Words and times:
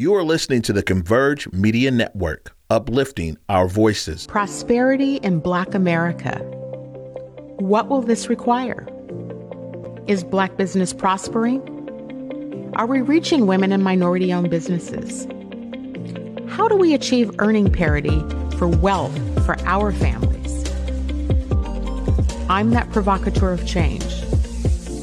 You 0.00 0.14
are 0.14 0.24
listening 0.24 0.62
to 0.62 0.72
the 0.72 0.82
Converge 0.82 1.46
Media 1.52 1.90
Network, 1.90 2.56
uplifting 2.70 3.36
our 3.50 3.68
voices. 3.68 4.26
Prosperity 4.28 5.16
in 5.16 5.40
Black 5.40 5.74
America. 5.74 6.38
What 7.58 7.90
will 7.90 8.00
this 8.00 8.26
require? 8.30 8.88
Is 10.06 10.24
Black 10.24 10.56
business 10.56 10.94
prospering? 10.94 11.60
Are 12.76 12.86
we 12.86 13.02
reaching 13.02 13.46
women 13.46 13.72
and 13.72 13.84
minority 13.84 14.32
owned 14.32 14.48
businesses? 14.48 15.26
How 16.48 16.66
do 16.66 16.76
we 16.76 16.94
achieve 16.94 17.30
earning 17.38 17.70
parity 17.70 18.24
for 18.56 18.68
wealth 18.68 19.14
for 19.44 19.60
our 19.66 19.92
families? 19.92 20.64
I'm 22.48 22.70
that 22.70 22.90
provocateur 22.90 23.52
of 23.52 23.66
change. 23.66 24.10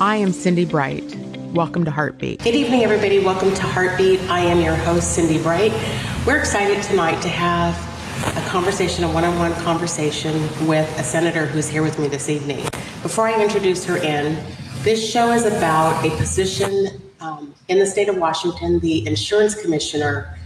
I 0.02 0.16
am 0.16 0.30
Cindi 0.30 0.68
Bright. 0.68 1.17
Welcome 1.58 1.86
to 1.86 1.92
Heartbeat. 1.92 2.44
Good 2.44 2.54
evening, 2.54 2.84
everybody. 2.84 3.18
Welcome 3.18 3.52
to 3.52 3.64
Heartbeat. 3.64 4.20
I 4.30 4.42
am 4.42 4.62
your 4.62 4.76
host, 4.76 5.18
Cindi 5.18 5.42
Bright. 5.42 5.72
We're 6.24 6.38
excited 6.38 6.84
tonight 6.84 7.20
to 7.24 7.30
have 7.30 7.74
a 8.38 8.48
conversation, 8.48 9.04
a 9.04 9.12
one 9.12 9.24
on 9.24 9.40
one 9.40 9.54
conversation 9.64 10.40
with 10.68 10.88
a 11.00 11.04
senator 11.04 11.48
who's 11.48 11.68
here 11.68 11.82
with 11.82 11.98
me 11.98 12.10
this 12.10 12.30
evening. 12.30 12.64
Before 13.02 13.28
I 13.28 13.42
introduce 13.42 13.84
her 13.86 13.98
in, 13.98 14.38
this 14.84 15.04
show 15.12 15.32
is 15.32 15.46
about 15.46 16.06
a 16.06 16.16
position 16.18 17.02
um, 17.22 17.56
in 17.70 17.80
the 17.80 17.88
state 17.88 18.08
of 18.08 18.18
Washington, 18.18 18.80
the 18.80 19.08
insurance 19.08 19.60
commissioner 19.60 20.38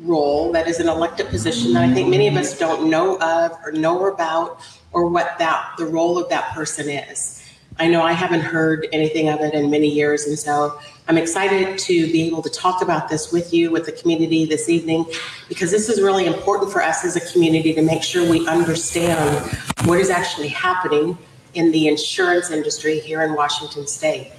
role 0.00 0.52
that 0.52 0.68
is 0.68 0.80
an 0.80 0.88
elected 0.90 1.28
position 1.28 1.72
that 1.72 1.82
I 1.82 1.94
think 1.94 2.10
many 2.10 2.28
of 2.28 2.36
us 2.36 2.58
don't 2.58 2.90
know 2.90 3.18
of 3.20 3.52
or 3.64 3.72
know 3.72 4.08
about 4.08 4.60
or 4.92 5.06
what 5.08 5.38
that 5.38 5.76
the 5.78 5.86
role 5.86 6.18
of 6.18 6.28
that 6.28 6.52
person 6.52 6.90
is. 6.90 7.37
I 7.80 7.86
know 7.86 8.02
I 8.02 8.12
haven't 8.12 8.40
heard 8.40 8.88
anything 8.92 9.28
of 9.28 9.40
it 9.40 9.54
in 9.54 9.70
many 9.70 9.88
years, 9.88 10.26
and 10.26 10.36
so 10.36 10.80
I'm 11.06 11.16
excited 11.16 11.78
to 11.78 12.12
be 12.12 12.26
able 12.26 12.42
to 12.42 12.50
talk 12.50 12.82
about 12.82 13.08
this 13.08 13.30
with 13.32 13.52
you, 13.52 13.70
with 13.70 13.86
the 13.86 13.92
community 13.92 14.44
this 14.46 14.68
evening, 14.68 15.06
because 15.48 15.70
this 15.70 15.88
is 15.88 16.02
really 16.02 16.26
important 16.26 16.72
for 16.72 16.82
us 16.82 17.04
as 17.04 17.14
a 17.14 17.32
community 17.32 17.72
to 17.74 17.82
make 17.82 18.02
sure 18.02 18.28
we 18.28 18.46
understand 18.48 19.52
what 19.84 20.00
is 20.00 20.10
actually 20.10 20.48
happening 20.48 21.16
in 21.54 21.70
the 21.70 21.86
insurance 21.86 22.50
industry 22.50 22.98
here 22.98 23.22
in 23.22 23.34
Washington 23.34 23.86
State. 23.86 24.32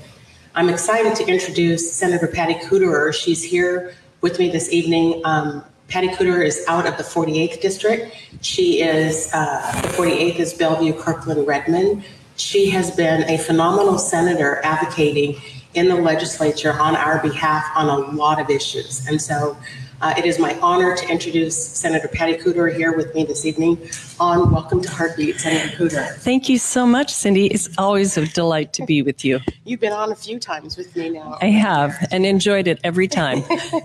I'm 0.53 0.67
excited 0.67 1.15
to 1.15 1.25
introduce 1.25 1.93
Senator 1.93 2.27
Patty 2.27 2.55
Kuderer. 2.55 3.13
She's 3.13 3.41
here 3.41 3.95
with 4.19 4.37
me 4.37 4.49
this 4.49 4.69
evening. 4.71 5.21
Um, 5.23 5.63
Patty 5.87 6.09
Kuderer 6.09 6.45
is 6.45 6.63
out 6.67 6.85
of 6.85 6.97
the 6.97 7.03
48th 7.03 7.61
district. 7.61 8.15
She 8.41 8.81
is, 8.81 9.29
uh, 9.33 9.81
the 9.81 9.87
48th 9.87 10.39
is 10.39 10.53
Bellevue, 10.53 10.93
Kirkland, 10.93 11.47
Redmond. 11.47 12.03
She 12.39 12.69
has 12.69 12.89
been 12.91 13.29
a 13.29 13.37
phenomenal 13.37 13.97
senator 13.97 14.61
advocating 14.63 15.41
in 15.73 15.89
the 15.89 15.95
legislature 15.95 16.73
on 16.73 16.95
our 16.95 17.21
behalf 17.21 17.65
on 17.75 17.87
a 17.89 17.97
lot 18.15 18.39
of 18.39 18.49
issues. 18.49 19.05
And 19.07 19.21
so 19.21 19.57
uh, 20.02 20.14
it 20.17 20.25
is 20.25 20.39
my 20.39 20.58
honor 20.59 20.95
to 20.95 21.08
introduce 21.09 21.58
Senator 21.58 22.08
Patty 22.08 22.36
Kuderer 22.36 22.73
here 22.75 22.95
with 22.95 23.14
me 23.14 23.25
this 23.25 23.45
evening 23.45 23.78
on 24.19 24.52
Welcome 24.52 24.81
to 24.81 24.89
Heartbeat, 24.89 25.39
Senator 25.39 25.75
Kuderer. 25.75 26.16
Thank 26.16 26.47
you 26.47 26.58
so 26.58 26.86
much, 26.86 27.14
Cindi. 27.14 27.50
It's 27.52 27.69
always 27.78 28.17
a 28.17 28.25
delight 28.27 28.72
to 28.73 28.86
be 28.86 29.02
with 29.02 29.25
you. 29.25 29.39
You've 29.66 29.81
been 29.81 29.94
on 29.94 30.11
a 30.11 30.16
few 30.16 30.39
times 30.39 30.77
with 30.77 30.95
me 30.95 31.09
now. 31.09 31.38
I 31.42 31.47
have 31.47 31.95
and 32.11 32.25
enjoyed 32.25 32.67
it 32.67 32.80
every 32.83 33.08
time. 33.08 33.44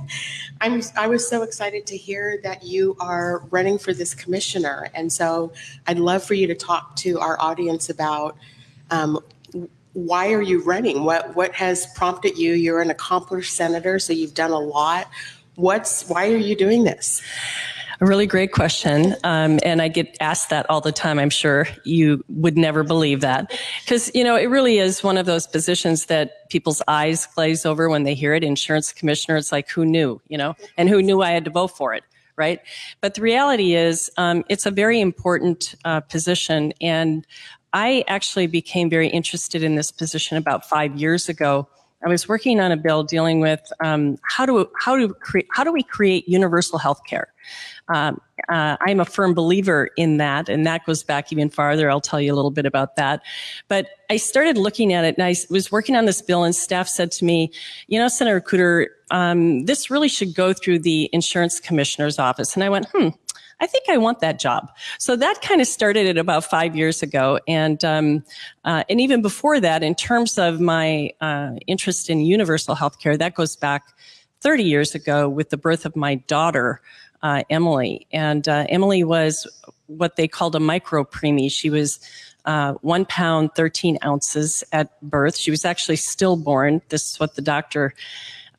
I'm, 0.60 0.80
I 0.96 1.08
was 1.08 1.28
so 1.28 1.42
excited 1.42 1.86
to 1.86 1.96
hear 1.96 2.40
that 2.44 2.62
you 2.62 2.96
are 3.00 3.40
running 3.50 3.78
for 3.78 3.92
this 3.92 4.14
commissioner. 4.14 4.88
And 4.94 5.12
so 5.12 5.52
I'd 5.86 5.98
love 5.98 6.22
for 6.22 6.34
you 6.34 6.46
to 6.46 6.54
talk 6.54 6.94
to 6.96 7.18
our 7.18 7.40
audience 7.40 7.90
about 7.90 8.36
um, 8.90 9.18
why 9.94 10.32
are 10.32 10.42
you 10.42 10.62
running? 10.62 11.04
What, 11.04 11.34
what 11.34 11.54
has 11.54 11.86
prompted 11.94 12.36
you? 12.36 12.52
You're 12.52 12.82
an 12.82 12.90
accomplished 12.90 13.54
senator, 13.54 13.98
so 13.98 14.12
you've 14.12 14.34
done 14.34 14.50
a 14.50 14.58
lot. 14.58 15.08
What's, 15.56 16.08
why 16.08 16.30
are 16.30 16.36
you 16.36 16.56
doing 16.56 16.84
this? 16.84 17.22
A 18.00 18.06
really 18.06 18.26
great 18.26 18.50
question. 18.50 19.14
Um, 19.22 19.60
and 19.62 19.80
I 19.80 19.86
get 19.86 20.16
asked 20.20 20.50
that 20.50 20.68
all 20.68 20.80
the 20.80 20.90
time. 20.90 21.18
I'm 21.18 21.30
sure 21.30 21.68
you 21.84 22.24
would 22.28 22.56
never 22.56 22.82
believe 22.82 23.20
that. 23.20 23.56
Because, 23.84 24.10
you 24.14 24.24
know, 24.24 24.34
it 24.34 24.46
really 24.46 24.78
is 24.78 25.04
one 25.04 25.16
of 25.16 25.26
those 25.26 25.46
positions 25.46 26.06
that 26.06 26.48
people's 26.50 26.82
eyes 26.88 27.26
glaze 27.26 27.64
over 27.64 27.88
when 27.88 28.02
they 28.02 28.14
hear 28.14 28.34
it. 28.34 28.42
Insurance 28.42 28.92
commissioner, 28.92 29.36
it's 29.36 29.52
like, 29.52 29.68
who 29.70 29.84
knew, 29.84 30.20
you 30.26 30.36
know, 30.36 30.56
and 30.76 30.88
who 30.88 31.00
knew 31.00 31.22
I 31.22 31.30
had 31.30 31.44
to 31.44 31.52
vote 31.52 31.68
for 31.68 31.94
it, 31.94 32.02
right? 32.36 32.60
But 33.00 33.14
the 33.14 33.22
reality 33.22 33.74
is, 33.74 34.10
um, 34.16 34.44
it's 34.48 34.66
a 34.66 34.72
very 34.72 35.00
important 35.00 35.76
uh, 35.84 36.00
position. 36.00 36.72
And 36.80 37.24
I 37.72 38.04
actually 38.08 38.48
became 38.48 38.90
very 38.90 39.08
interested 39.08 39.62
in 39.62 39.76
this 39.76 39.92
position 39.92 40.36
about 40.36 40.68
five 40.68 40.96
years 40.96 41.28
ago 41.28 41.68
I 42.04 42.08
was 42.08 42.28
working 42.28 42.60
on 42.60 42.70
a 42.70 42.76
bill 42.76 43.02
dealing 43.02 43.40
with 43.40 43.72
um, 43.82 44.18
how 44.22 44.44
do 44.46 44.70
how 44.78 44.96
do 44.96 45.08
create 45.08 45.46
how 45.50 45.64
do 45.64 45.72
we 45.72 45.82
create 45.82 46.28
universal 46.28 46.78
health 46.78 47.00
care. 47.06 47.32
Um, 47.88 48.20
uh, 48.48 48.76
I'm 48.80 49.00
a 49.00 49.04
firm 49.04 49.34
believer 49.34 49.90
in 49.96 50.16
that, 50.16 50.48
and 50.48 50.66
that 50.66 50.84
goes 50.86 51.02
back 51.02 51.32
even 51.32 51.50
farther. 51.50 51.90
I'll 51.90 52.00
tell 52.00 52.20
you 52.20 52.32
a 52.32 52.36
little 52.36 52.50
bit 52.50 52.66
about 52.66 52.96
that. 52.96 53.22
But 53.68 53.88
I 54.10 54.16
started 54.16 54.56
looking 54.56 54.92
at 54.92 55.04
it, 55.04 55.16
and 55.16 55.24
I 55.24 55.34
was 55.50 55.70
working 55.70 55.96
on 55.96 56.04
this 56.04 56.20
bill, 56.22 56.44
and 56.44 56.54
staff 56.54 56.88
said 56.88 57.10
to 57.12 57.24
me, 57.24 57.50
"You 57.88 57.98
know, 57.98 58.08
Senator 58.08 58.40
Kuderer, 58.40 58.86
um, 59.10 59.64
this 59.66 59.90
really 59.90 60.08
should 60.08 60.34
go 60.34 60.52
through 60.52 60.80
the 60.80 61.08
insurance 61.12 61.60
commissioner's 61.60 62.18
office." 62.18 62.54
And 62.54 62.64
I 62.64 62.68
went, 62.68 62.86
"Hmm." 62.94 63.08
I 63.60 63.66
think 63.66 63.88
I 63.88 63.96
want 63.96 64.20
that 64.20 64.38
job. 64.38 64.70
So 64.98 65.16
that 65.16 65.40
kind 65.42 65.60
of 65.60 65.66
started 65.66 66.06
it 66.06 66.18
about 66.18 66.44
five 66.44 66.76
years 66.76 67.02
ago. 67.02 67.38
And, 67.46 67.84
um, 67.84 68.24
uh, 68.64 68.84
and 68.88 69.00
even 69.00 69.22
before 69.22 69.60
that, 69.60 69.82
in 69.82 69.94
terms 69.94 70.38
of 70.38 70.60
my 70.60 71.10
uh, 71.20 71.52
interest 71.66 72.10
in 72.10 72.20
universal 72.20 72.74
healthcare, 72.74 73.18
that 73.18 73.34
goes 73.34 73.56
back 73.56 73.84
30 74.40 74.64
years 74.64 74.94
ago 74.94 75.28
with 75.28 75.50
the 75.50 75.56
birth 75.56 75.86
of 75.86 75.96
my 75.96 76.16
daughter, 76.16 76.80
uh, 77.22 77.42
Emily. 77.48 78.06
And 78.12 78.46
uh, 78.46 78.66
Emily 78.68 79.02
was 79.02 79.46
what 79.86 80.16
they 80.16 80.28
called 80.28 80.54
a 80.54 80.60
micro 80.60 81.04
preemie. 81.04 81.50
She 81.50 81.70
was 81.70 82.00
uh, 82.44 82.74
one 82.82 83.06
pound, 83.06 83.50
13 83.54 83.98
ounces 84.04 84.62
at 84.72 85.00
birth. 85.00 85.36
She 85.36 85.50
was 85.50 85.64
actually 85.64 85.96
stillborn. 85.96 86.82
This 86.88 87.12
is 87.12 87.20
what 87.20 87.36
the 87.36 87.42
doctor, 87.42 87.94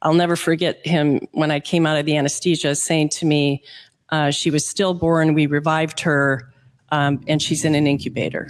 I'll 0.02 0.14
never 0.14 0.36
forget 0.36 0.86
him 0.86 1.28
when 1.32 1.52
I 1.52 1.60
came 1.60 1.86
out 1.86 1.98
of 1.98 2.06
the 2.06 2.18
anesthesia 2.18 2.76
saying 2.76 3.10
to 3.10 3.26
me, 3.26 3.64
uh, 4.10 4.32
she 4.32 4.52
was 4.52 4.66
stillborn. 4.66 5.34
We 5.34 5.48
revived 5.48 6.00
her, 6.02 6.52
um, 6.90 7.22
and 7.28 7.42
she's 7.42 7.66
in 7.66 7.76
an 7.76 7.88
incubator. 7.88 8.50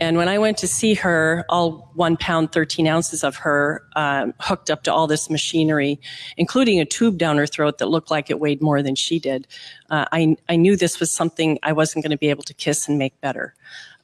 And 0.00 0.16
when 0.16 0.28
I 0.28 0.38
went 0.38 0.56
to 0.58 0.66
see 0.66 0.94
her, 0.94 1.44
all 1.50 1.90
one 1.94 2.16
pound, 2.16 2.52
13 2.52 2.86
ounces 2.86 3.22
of 3.22 3.36
her 3.36 3.84
um, 3.96 4.32
hooked 4.40 4.70
up 4.70 4.82
to 4.84 4.92
all 4.92 5.06
this 5.06 5.28
machinery, 5.28 6.00
including 6.38 6.80
a 6.80 6.86
tube 6.86 7.18
down 7.18 7.36
her 7.36 7.46
throat 7.46 7.78
that 7.78 7.86
looked 7.86 8.10
like 8.10 8.30
it 8.30 8.40
weighed 8.40 8.62
more 8.62 8.82
than 8.82 8.94
she 8.94 9.18
did. 9.18 9.46
Uh, 9.90 10.06
I, 10.10 10.36
I 10.48 10.56
knew 10.56 10.74
this 10.74 10.98
was 11.00 11.12
something 11.12 11.58
I 11.62 11.72
wasn't 11.72 12.02
going 12.02 12.12
to 12.12 12.18
be 12.18 12.30
able 12.30 12.44
to 12.44 12.54
kiss 12.54 12.88
and 12.88 12.98
make 12.98 13.20
better. 13.20 13.54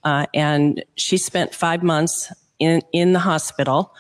Uh, 0.05 0.27
and 0.35 0.85
she 0.97 1.17
spent 1.17 1.55
five 1.55 1.83
months 1.83 2.31
in, 2.59 2.83
in 2.93 3.15
the 3.15 3.19
hospital 3.19 3.95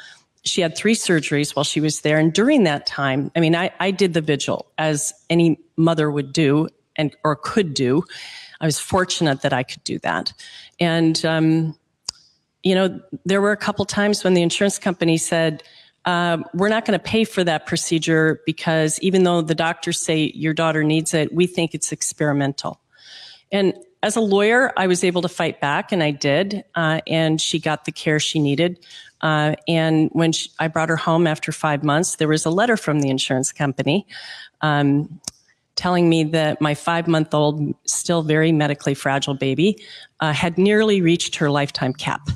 she 0.46 0.60
had 0.60 0.76
three 0.76 0.94
surgeries 0.94 1.54
while 1.54 1.64
she 1.64 1.80
was 1.80 2.00
there. 2.00 2.18
And 2.18 2.32
during 2.32 2.64
that 2.64 2.86
time, 2.86 3.30
I 3.36 3.40
mean, 3.40 3.54
I, 3.54 3.70
I 3.80 3.90
did 3.90 4.14
the 4.14 4.20
vigil 4.20 4.66
as 4.78 5.12
any 5.28 5.58
mother 5.76 6.10
would 6.10 6.32
do 6.32 6.68
and 6.96 7.14
or 7.24 7.36
could 7.36 7.74
do. 7.74 8.04
I 8.60 8.64
was 8.64 8.78
fortunate 8.78 9.42
that 9.42 9.52
I 9.52 9.62
could 9.62 9.84
do 9.84 9.98
that. 10.00 10.32
And, 10.80 11.22
um, 11.24 11.76
you 12.62 12.74
know, 12.74 13.00
there 13.24 13.40
were 13.40 13.52
a 13.52 13.56
couple 13.56 13.84
times 13.84 14.24
when 14.24 14.34
the 14.34 14.42
insurance 14.42 14.78
company 14.78 15.18
said, 15.18 15.62
uh, 16.04 16.38
we're 16.54 16.68
not 16.68 16.84
going 16.84 16.98
to 16.98 17.02
pay 17.02 17.24
for 17.24 17.42
that 17.42 17.66
procedure 17.66 18.40
because 18.46 18.98
even 19.00 19.24
though 19.24 19.42
the 19.42 19.54
doctors 19.54 19.98
say 19.98 20.30
your 20.34 20.54
daughter 20.54 20.84
needs 20.84 21.12
it, 21.12 21.34
we 21.34 21.46
think 21.46 21.74
it's 21.74 21.90
experimental. 21.90 22.80
And 23.50 23.74
as 24.02 24.14
a 24.14 24.20
lawyer, 24.20 24.72
I 24.76 24.86
was 24.86 25.02
able 25.02 25.22
to 25.22 25.28
fight 25.28 25.60
back, 25.60 25.90
and 25.90 26.02
I 26.02 26.12
did. 26.12 26.64
Uh, 26.74 27.00
and 27.06 27.40
she 27.40 27.58
got 27.58 27.86
the 27.86 27.92
care 27.92 28.20
she 28.20 28.38
needed. 28.38 28.78
Uh, 29.21 29.54
and 29.66 30.10
when 30.12 30.32
she, 30.32 30.50
I 30.59 30.69
brought 30.69 30.88
her 30.88 30.97
home 30.97 31.27
after 31.27 31.53
five 31.53 31.82
months, 31.82 32.16
there 32.16 32.28
was 32.28 32.44
a 32.44 32.50
letter 32.50 32.77
from 32.77 33.00
the 33.00 33.09
insurance 33.09 33.53
company 33.53 34.06
um, 34.60 35.21
telling 35.75 36.09
me 36.09 36.24
that 36.24 36.60
my 36.60 36.74
five 36.74 37.09
month 37.09 37.34
old, 37.34 37.74
still 37.84 38.22
very 38.22 38.53
medically 38.53 38.95
fragile 38.95 39.34
baby 39.34 39.78
uh, 40.21 40.33
had 40.33 40.59
nearly 40.59 41.01
reached 41.01 41.36
her 41.36 41.51
lifetime 41.51 41.92
cap. 41.92 42.28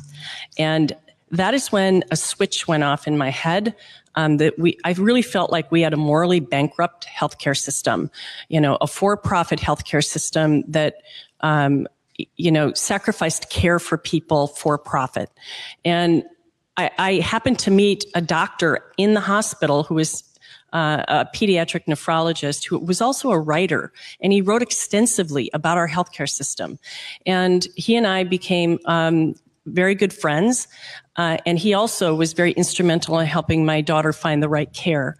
And 0.58 0.92
that 1.30 1.54
is 1.54 1.70
when 1.70 2.02
a 2.10 2.16
switch 2.16 2.66
went 2.66 2.82
off 2.82 3.06
in 3.06 3.16
my 3.16 3.30
head. 3.30 3.74
Um, 4.16 4.38
that 4.38 4.58
we, 4.58 4.76
I 4.84 4.92
really 4.94 5.22
felt 5.22 5.52
like 5.52 5.70
we 5.70 5.82
had 5.82 5.92
a 5.92 5.96
morally 5.96 6.40
bankrupt 6.40 7.06
healthcare 7.06 7.56
system, 7.56 8.10
you 8.48 8.60
know, 8.60 8.76
a 8.80 8.88
for-profit 8.88 9.60
healthcare 9.60 10.04
system 10.04 10.64
that, 10.66 10.96
um, 11.42 11.86
you 12.36 12.50
know, 12.50 12.72
sacrificed 12.74 13.50
care 13.50 13.78
for 13.78 13.96
people 13.96 14.48
for 14.48 14.76
profit. 14.78 15.30
And 15.84 16.24
I, 16.80 16.90
I 16.98 17.12
happened 17.14 17.58
to 17.60 17.70
meet 17.70 18.04
a 18.14 18.20
doctor 18.20 18.80
in 18.96 19.14
the 19.14 19.20
hospital 19.20 19.82
who 19.82 19.94
was 19.94 20.24
uh, 20.72 21.04
a 21.08 21.26
pediatric 21.34 21.84
nephrologist 21.86 22.66
who 22.66 22.78
was 22.78 23.00
also 23.00 23.30
a 23.30 23.38
writer, 23.38 23.92
and 24.20 24.32
he 24.32 24.40
wrote 24.40 24.62
extensively 24.62 25.50
about 25.52 25.76
our 25.76 25.88
healthcare 25.88 26.28
system. 26.28 26.78
And 27.26 27.66
he 27.76 27.96
and 27.96 28.06
I 28.06 28.24
became 28.24 28.78
um, 28.86 29.34
very 29.66 29.94
good 29.94 30.12
friends, 30.12 30.68
uh, 31.16 31.38
and 31.44 31.58
he 31.58 31.74
also 31.74 32.14
was 32.14 32.32
very 32.32 32.52
instrumental 32.52 33.18
in 33.18 33.26
helping 33.26 33.66
my 33.66 33.80
daughter 33.80 34.12
find 34.12 34.42
the 34.42 34.48
right 34.48 34.72
care. 34.72 35.16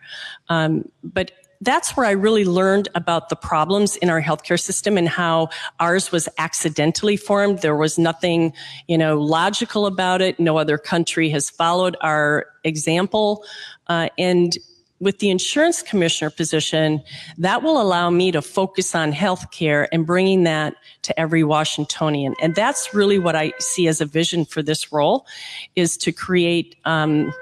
Um, 0.49 0.89
but 1.03 1.33
that's 1.61 1.97
where 1.97 2.07
I 2.07 2.12
really 2.12 2.45
learned 2.45 2.89
about 2.95 3.29
the 3.29 3.37
problems 3.37 3.97
in 3.97 4.09
our 4.09 4.23
healthcare 4.23 4.59
system 4.59 4.97
and 4.97 5.09
how 5.09 5.51
ours 5.79 6.11
was 6.11 6.29
accidentally 6.39 7.17
formed. 7.17 7.61
There 7.61 7.77
was 7.77 7.99
nothing, 7.99 8.55
you 8.89 8.97
know, 8.97 9.21
logical 9.21 9.87
about 9.87 10.23
it. 10.23 10.41
No 10.41 10.57
other 10.57 10.79
country 10.79 11.29
has 11.31 11.51
followed 11.51 11.97
our 12.01 12.47
example. 12.65 13.45
Uh, 13.89 14.09
and 14.17 14.57
with 15.01 15.19
the 15.19 15.31
insurance 15.31 15.83
commissioner 15.83 16.31
position, 16.31 17.03
that 17.39 17.63
will 17.63 17.81
allow 17.81 18.11
me 18.11 18.31
to 18.33 18.43
focus 18.43 18.95
on 18.95 19.13
healthcare 19.13 19.87
and 19.93 20.06
bringing 20.06 20.45
that 20.45 20.75
to 21.03 21.19
every 21.19 21.43
Washingtonian. 21.43 22.35
And 22.41 22.55
that's 22.55 22.95
really 22.95 23.19
what 23.19 23.35
I 23.35 23.53
see 23.59 23.89
as 23.89 24.01
a 24.01 24.06
vision 24.06 24.45
for 24.45 24.63
this 24.63 24.93
role 24.93 25.27
is 25.75 25.97
to 25.99 26.13
create, 26.13 26.77
um, 26.85 27.33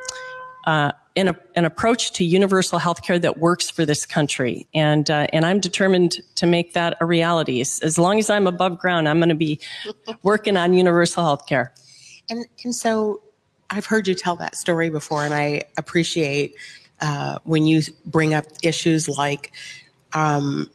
uh, 0.67 0.93
an, 1.19 1.37
an, 1.55 1.65
approach 1.65 2.13
to 2.13 2.25
universal 2.25 2.79
healthcare 2.79 3.21
that 3.21 3.39
works 3.39 3.69
for 3.69 3.85
this 3.85 4.07
country. 4.07 4.67
And, 4.75 5.11
uh, 5.11 5.27
and 5.33 5.45
I'm 5.45 5.61
determined 5.61 6.19
to 6.37 6.47
make 6.47 6.75
that 6.75 6.97
a 7.01 7.07
reality. 7.07 7.61
As, 7.61 7.99
long 7.99 8.19
as 8.19 8.31
I'm 8.31 8.47
above 8.47 8.79
ground, 8.79 9.09
I'm 9.09 9.19
going 9.19 9.29
to 9.29 9.35
be 9.35 9.61
working 10.23 10.57
on 10.57 10.75
universal 10.75 11.25
healthcare. 11.25 11.71
And, 12.31 12.47
and 12.65 12.75
so 12.75 13.23
I've 13.71 13.87
heard 13.87 14.09
you 14.09 14.15
tell 14.15 14.37
that 14.37 14.57
story 14.57 14.91
before, 14.91 15.25
and 15.25 15.35
I 15.35 15.63
appreciate 15.77 16.55
uh, 17.01 17.39
when 17.45 17.67
you 17.67 17.83
bring 18.07 18.35
up 18.35 18.47
issues 18.63 19.09
like 19.09 19.53
um, 20.13 20.71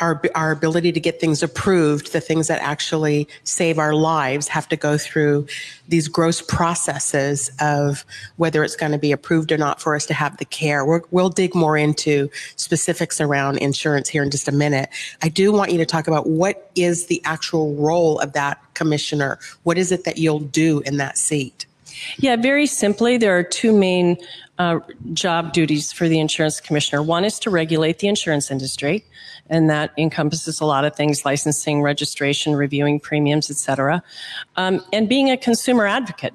our, 0.00 0.20
our 0.34 0.50
ability 0.50 0.92
to 0.92 1.00
get 1.00 1.20
things 1.20 1.42
approved, 1.42 2.12
the 2.12 2.20
things 2.20 2.48
that 2.48 2.60
actually 2.60 3.28
save 3.44 3.78
our 3.78 3.94
lives 3.94 4.48
have 4.48 4.68
to 4.68 4.76
go 4.76 4.98
through 4.98 5.46
these 5.88 6.08
gross 6.08 6.40
processes 6.40 7.50
of 7.60 8.04
whether 8.36 8.62
it's 8.64 8.76
going 8.76 8.92
to 8.92 8.98
be 8.98 9.12
approved 9.12 9.52
or 9.52 9.58
not 9.58 9.80
for 9.80 9.94
us 9.94 10.06
to 10.06 10.14
have 10.14 10.36
the 10.38 10.44
care. 10.44 10.84
we 10.84 11.00
will 11.10 11.30
dig 11.30 11.54
more 11.54 11.76
into 11.76 12.30
specifics 12.56 13.20
around 13.20 13.58
insurance 13.58 14.08
here 14.08 14.22
in 14.22 14.30
just 14.30 14.48
a 14.48 14.52
minute. 14.52 14.88
I 15.22 15.28
do 15.28 15.52
want 15.52 15.72
you 15.72 15.78
to 15.78 15.86
talk 15.86 16.08
about 16.08 16.28
what 16.28 16.70
is 16.74 17.06
the 17.06 17.22
actual 17.24 17.74
role 17.74 18.18
of 18.20 18.32
that 18.32 18.62
commissioner? 18.74 19.38
What 19.62 19.78
is 19.78 19.92
it 19.92 20.04
that 20.04 20.18
you'll 20.18 20.40
do 20.40 20.80
in 20.80 20.98
that 20.98 21.18
seat? 21.18 21.66
Yeah, 22.18 22.36
very 22.36 22.66
simply, 22.66 23.16
there 23.16 23.36
are 23.36 23.42
two 23.42 23.76
main 23.76 24.16
uh, 24.58 24.80
job 25.12 25.52
duties 25.52 25.92
for 25.92 26.08
the 26.08 26.18
insurance 26.18 26.60
commissioner. 26.60 27.02
One 27.02 27.24
is 27.24 27.38
to 27.40 27.50
regulate 27.50 28.00
the 28.00 28.08
insurance 28.08 28.50
industry, 28.50 29.04
and 29.48 29.70
that 29.70 29.92
encompasses 29.96 30.60
a 30.60 30.64
lot 30.64 30.84
of 30.84 30.96
things: 30.96 31.24
licensing, 31.24 31.82
registration, 31.82 32.56
reviewing 32.56 33.00
premiums, 33.00 33.50
etc., 33.50 34.02
um, 34.56 34.82
and 34.92 35.08
being 35.08 35.30
a 35.30 35.36
consumer 35.36 35.86
advocate. 35.86 36.34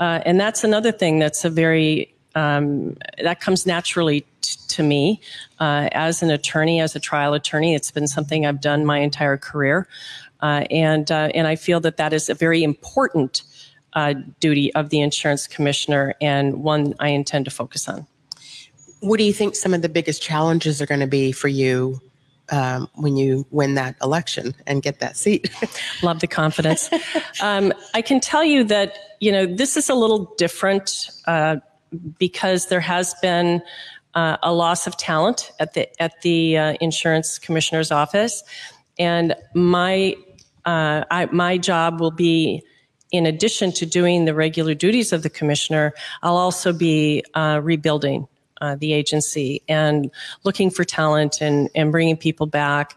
Uh, 0.00 0.20
and 0.24 0.40
that's 0.40 0.64
another 0.64 0.92
thing 0.92 1.18
that's 1.18 1.44
a 1.44 1.50
very 1.50 2.12
um, 2.34 2.96
that 3.22 3.40
comes 3.40 3.66
naturally 3.66 4.20
t- 4.40 4.56
to 4.68 4.82
me 4.82 5.20
uh, 5.60 5.88
as 5.92 6.22
an 6.22 6.30
attorney, 6.30 6.80
as 6.80 6.94
a 6.94 7.00
trial 7.00 7.34
attorney. 7.34 7.74
It's 7.74 7.90
been 7.90 8.06
something 8.06 8.46
I've 8.46 8.60
done 8.60 8.86
my 8.86 8.98
entire 8.98 9.36
career, 9.36 9.88
uh, 10.40 10.64
and 10.70 11.10
uh, 11.10 11.30
and 11.34 11.46
I 11.46 11.56
feel 11.56 11.80
that 11.80 11.96
that 11.96 12.12
is 12.12 12.28
a 12.28 12.34
very 12.34 12.62
important 12.62 13.42
uh, 13.94 14.14
duty 14.40 14.72
of 14.74 14.90
the 14.90 15.00
insurance 15.00 15.46
commissioner 15.46 16.14
and 16.20 16.62
one 16.62 16.94
I 17.00 17.08
intend 17.08 17.44
to 17.46 17.50
focus 17.50 17.88
on. 17.88 18.06
What 19.00 19.18
do 19.18 19.24
you 19.24 19.32
think 19.32 19.54
some 19.54 19.74
of 19.74 19.82
the 19.82 19.88
biggest 19.88 20.22
challenges 20.22 20.82
are 20.82 20.86
going 20.86 21.00
to 21.00 21.06
be 21.06 21.32
for 21.32 21.48
you 21.48 22.00
um, 22.50 22.88
when 22.94 23.16
you 23.16 23.46
win 23.50 23.74
that 23.74 23.96
election 24.02 24.54
and 24.66 24.82
get 24.82 25.00
that 25.00 25.16
seat? 25.16 25.50
Love 26.02 26.20
the 26.20 26.26
confidence. 26.26 26.90
um, 27.40 27.72
I 27.94 28.02
can 28.02 28.20
tell 28.20 28.44
you 28.44 28.64
that 28.64 28.96
you 29.20 29.32
know 29.32 29.46
this 29.46 29.76
is 29.76 29.88
a 29.88 29.94
little 29.94 30.34
different 30.36 31.10
uh, 31.26 31.56
because 32.18 32.66
there 32.66 32.80
has 32.80 33.14
been 33.22 33.62
uh, 34.14 34.36
a 34.42 34.52
loss 34.52 34.86
of 34.86 34.96
talent 34.96 35.52
at 35.60 35.74
the 35.74 36.02
at 36.02 36.20
the 36.22 36.58
uh, 36.58 36.74
insurance 36.80 37.38
commissioner's 37.38 37.92
office, 37.92 38.42
and 38.98 39.34
my 39.54 40.16
uh, 40.64 41.04
I, 41.10 41.26
my 41.26 41.58
job 41.58 42.00
will 42.00 42.10
be 42.10 42.62
in 43.10 43.26
addition 43.26 43.72
to 43.72 43.86
doing 43.86 44.24
the 44.24 44.34
regular 44.34 44.74
duties 44.74 45.12
of 45.12 45.22
the 45.22 45.30
commissioner, 45.30 45.94
I'll 46.22 46.36
also 46.36 46.72
be 46.72 47.24
uh, 47.34 47.60
rebuilding 47.62 48.28
uh, 48.60 48.76
the 48.76 48.92
agency 48.92 49.62
and 49.68 50.10
looking 50.44 50.70
for 50.70 50.84
talent 50.84 51.40
and, 51.40 51.70
and 51.74 51.92
bringing 51.92 52.16
people 52.16 52.46
back. 52.46 52.96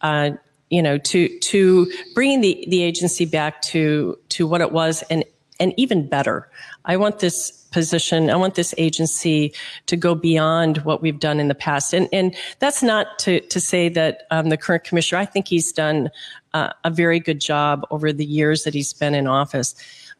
Uh, 0.00 0.32
you 0.70 0.82
know, 0.82 0.96
to 0.96 1.38
to 1.40 1.92
bringing 2.14 2.40
the, 2.40 2.64
the 2.66 2.82
agency 2.82 3.26
back 3.26 3.60
to 3.62 4.18
to 4.30 4.46
what 4.46 4.62
it 4.62 4.72
was 4.72 5.02
and 5.10 5.22
and 5.60 5.74
even 5.76 6.08
better. 6.08 6.48
I 6.86 6.96
want 6.96 7.20
this 7.20 7.62
position, 7.72 8.30
I 8.30 8.36
want 8.36 8.54
this 8.54 8.74
agency 8.78 9.52
to 9.86 9.96
go 9.96 10.14
beyond 10.14 10.78
what 10.78 11.02
we've 11.02 11.18
done 11.18 11.40
in 11.40 11.48
the 11.48 11.54
past. 11.54 11.92
And, 11.92 12.08
and 12.12 12.34
that's 12.58 12.82
not 12.82 13.18
to, 13.20 13.40
to 13.40 13.60
say 13.60 13.88
that 13.88 14.22
um, 14.30 14.50
the 14.50 14.56
current 14.56 14.84
commissioner, 14.84 15.20
I 15.20 15.24
think 15.24 15.48
he's 15.48 15.72
done 15.72 16.10
a 16.54 16.90
very 16.90 17.20
good 17.20 17.40
job 17.40 17.86
over 17.90 18.12
the 18.12 18.24
years 18.24 18.64
that 18.64 18.74
he's 18.74 18.92
been 18.92 19.14
in 19.14 19.26
office. 19.26 19.74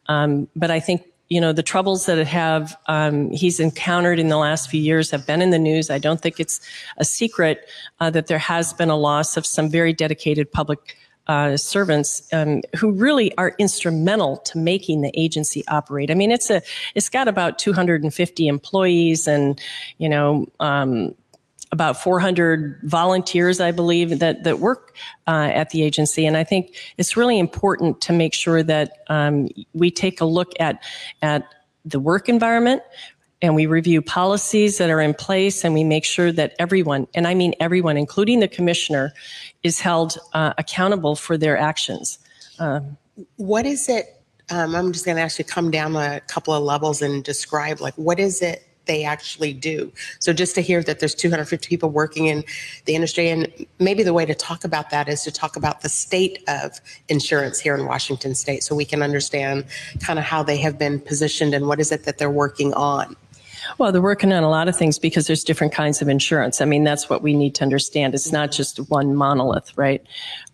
Um, 0.07 0.47
but 0.55 0.71
I 0.71 0.79
think 0.79 1.05
you 1.29 1.41
know 1.41 1.53
the 1.53 1.63
troubles 1.63 2.05
that 2.05 2.25
have 2.27 2.77
um, 2.87 3.31
he's 3.31 3.59
encountered 3.59 4.19
in 4.19 4.27
the 4.27 4.37
last 4.37 4.69
few 4.69 4.81
years 4.81 5.09
have 5.11 5.25
been 5.25 5.41
in 5.41 5.49
the 5.49 5.59
news. 5.59 5.89
I 5.89 5.97
don't 5.97 6.21
think 6.21 6.39
it's 6.39 6.59
a 6.97 7.05
secret 7.05 7.67
uh, 7.99 8.09
that 8.11 8.27
there 8.27 8.39
has 8.39 8.73
been 8.73 8.89
a 8.89 8.97
loss 8.97 9.37
of 9.37 9.45
some 9.45 9.69
very 9.69 9.93
dedicated 9.93 10.51
public 10.51 10.97
uh, 11.27 11.55
servants 11.55 12.21
um, 12.33 12.61
who 12.75 12.91
really 12.91 13.35
are 13.37 13.55
instrumental 13.57 14.37
to 14.37 14.57
making 14.57 15.01
the 15.01 15.11
agency 15.19 15.63
operate. 15.69 16.11
I 16.11 16.15
mean, 16.15 16.31
it's 16.31 16.49
a 16.49 16.61
it's 16.95 17.09
got 17.09 17.27
about 17.27 17.57
250 17.57 18.47
employees 18.47 19.27
and 19.27 19.59
you 19.97 20.09
know 20.09 20.45
um, 20.59 21.15
about 21.73 22.01
400 22.01 22.79
volunteers, 22.83 23.59
I 23.59 23.71
believe, 23.71 24.19
that 24.19 24.43
that 24.43 24.59
work 24.59 24.95
uh, 25.27 25.49
at 25.51 25.71
the 25.71 25.81
agency. 25.81 26.25
And 26.27 26.37
I 26.37 26.43
think 26.43 26.75
it's 26.99 27.17
really 27.17 27.39
important 27.39 27.99
to 28.01 28.13
make 28.13 28.35
sure 28.35 28.61
that 28.61 28.99
um, 29.07 29.49
we 29.73 29.89
take 29.89 30.21
a 30.21 30.25
look 30.25 30.53
at 30.59 30.83
at 31.23 31.43
the 31.83 31.99
work 31.99 32.29
environment 32.29 32.83
and 33.41 33.55
we 33.55 33.65
review 33.65 34.03
policies 34.03 34.77
that 34.77 34.91
are 34.91 35.01
in 35.01 35.15
place 35.15 35.65
and 35.65 35.73
we 35.73 35.83
make 35.83 36.05
sure 36.05 36.31
that 36.31 36.53
everyone, 36.59 37.07
and 37.15 37.27
I 37.27 37.33
mean 37.33 37.55
everyone, 37.59 37.97
including 37.97 38.39
the 38.39 38.47
commissioner, 38.47 39.11
is 39.63 39.79
held 39.79 40.17
uh, 40.33 40.53
accountable 40.59 41.15
for 41.15 41.37
their 41.37 41.57
actions. 41.57 42.19
Um, 42.59 42.97
what 43.37 43.65
is 43.65 43.89
it? 43.89 44.21
Um, 44.51 44.75
I'm 44.75 44.93
just 44.93 45.05
going 45.05 45.17
to 45.17 45.23
actually 45.23 45.45
come 45.45 45.71
down 45.71 45.95
a 45.95 46.21
couple 46.27 46.53
of 46.53 46.63
levels 46.63 47.01
and 47.01 47.23
describe 47.23 47.81
like 47.81 47.95
what 47.95 48.19
is 48.19 48.43
it 48.43 48.63
they 48.85 49.03
actually 49.03 49.53
do. 49.53 49.91
So 50.19 50.33
just 50.33 50.55
to 50.55 50.61
hear 50.61 50.83
that 50.83 50.99
there's 50.99 51.15
250 51.15 51.67
people 51.67 51.89
working 51.89 52.27
in 52.27 52.43
the 52.85 52.95
industry, 52.95 53.29
and 53.29 53.51
maybe 53.79 54.03
the 54.03 54.13
way 54.13 54.25
to 54.25 54.35
talk 54.35 54.63
about 54.63 54.89
that 54.89 55.07
is 55.07 55.23
to 55.23 55.31
talk 55.31 55.55
about 55.55 55.81
the 55.81 55.89
state 55.89 56.43
of 56.47 56.79
insurance 57.09 57.59
here 57.59 57.75
in 57.75 57.85
Washington 57.85 58.35
State, 58.35 58.63
so 58.63 58.75
we 58.75 58.85
can 58.85 59.01
understand 59.01 59.65
kind 60.01 60.19
of 60.19 60.25
how 60.25 60.43
they 60.43 60.57
have 60.57 60.77
been 60.77 60.99
positioned 60.99 61.53
and 61.53 61.67
what 61.67 61.79
is 61.79 61.91
it 61.91 62.03
that 62.05 62.17
they're 62.17 62.29
working 62.29 62.73
on. 62.73 63.15
Well, 63.77 63.91
they're 63.91 64.01
working 64.01 64.33
on 64.33 64.43
a 64.43 64.49
lot 64.49 64.67
of 64.67 64.75
things 64.75 64.99
because 64.99 65.27
there's 65.27 65.43
different 65.43 65.73
kinds 65.73 66.01
of 66.01 66.09
insurance. 66.09 66.59
I 66.61 66.65
mean, 66.65 66.83
that's 66.83 67.09
what 67.09 67.21
we 67.21 67.33
need 67.33 67.55
to 67.55 67.63
understand. 67.63 68.13
It's 68.13 68.31
not 68.31 68.51
just 68.51 68.77
one 68.89 69.15
monolith, 69.15 69.77
right? 69.77 70.05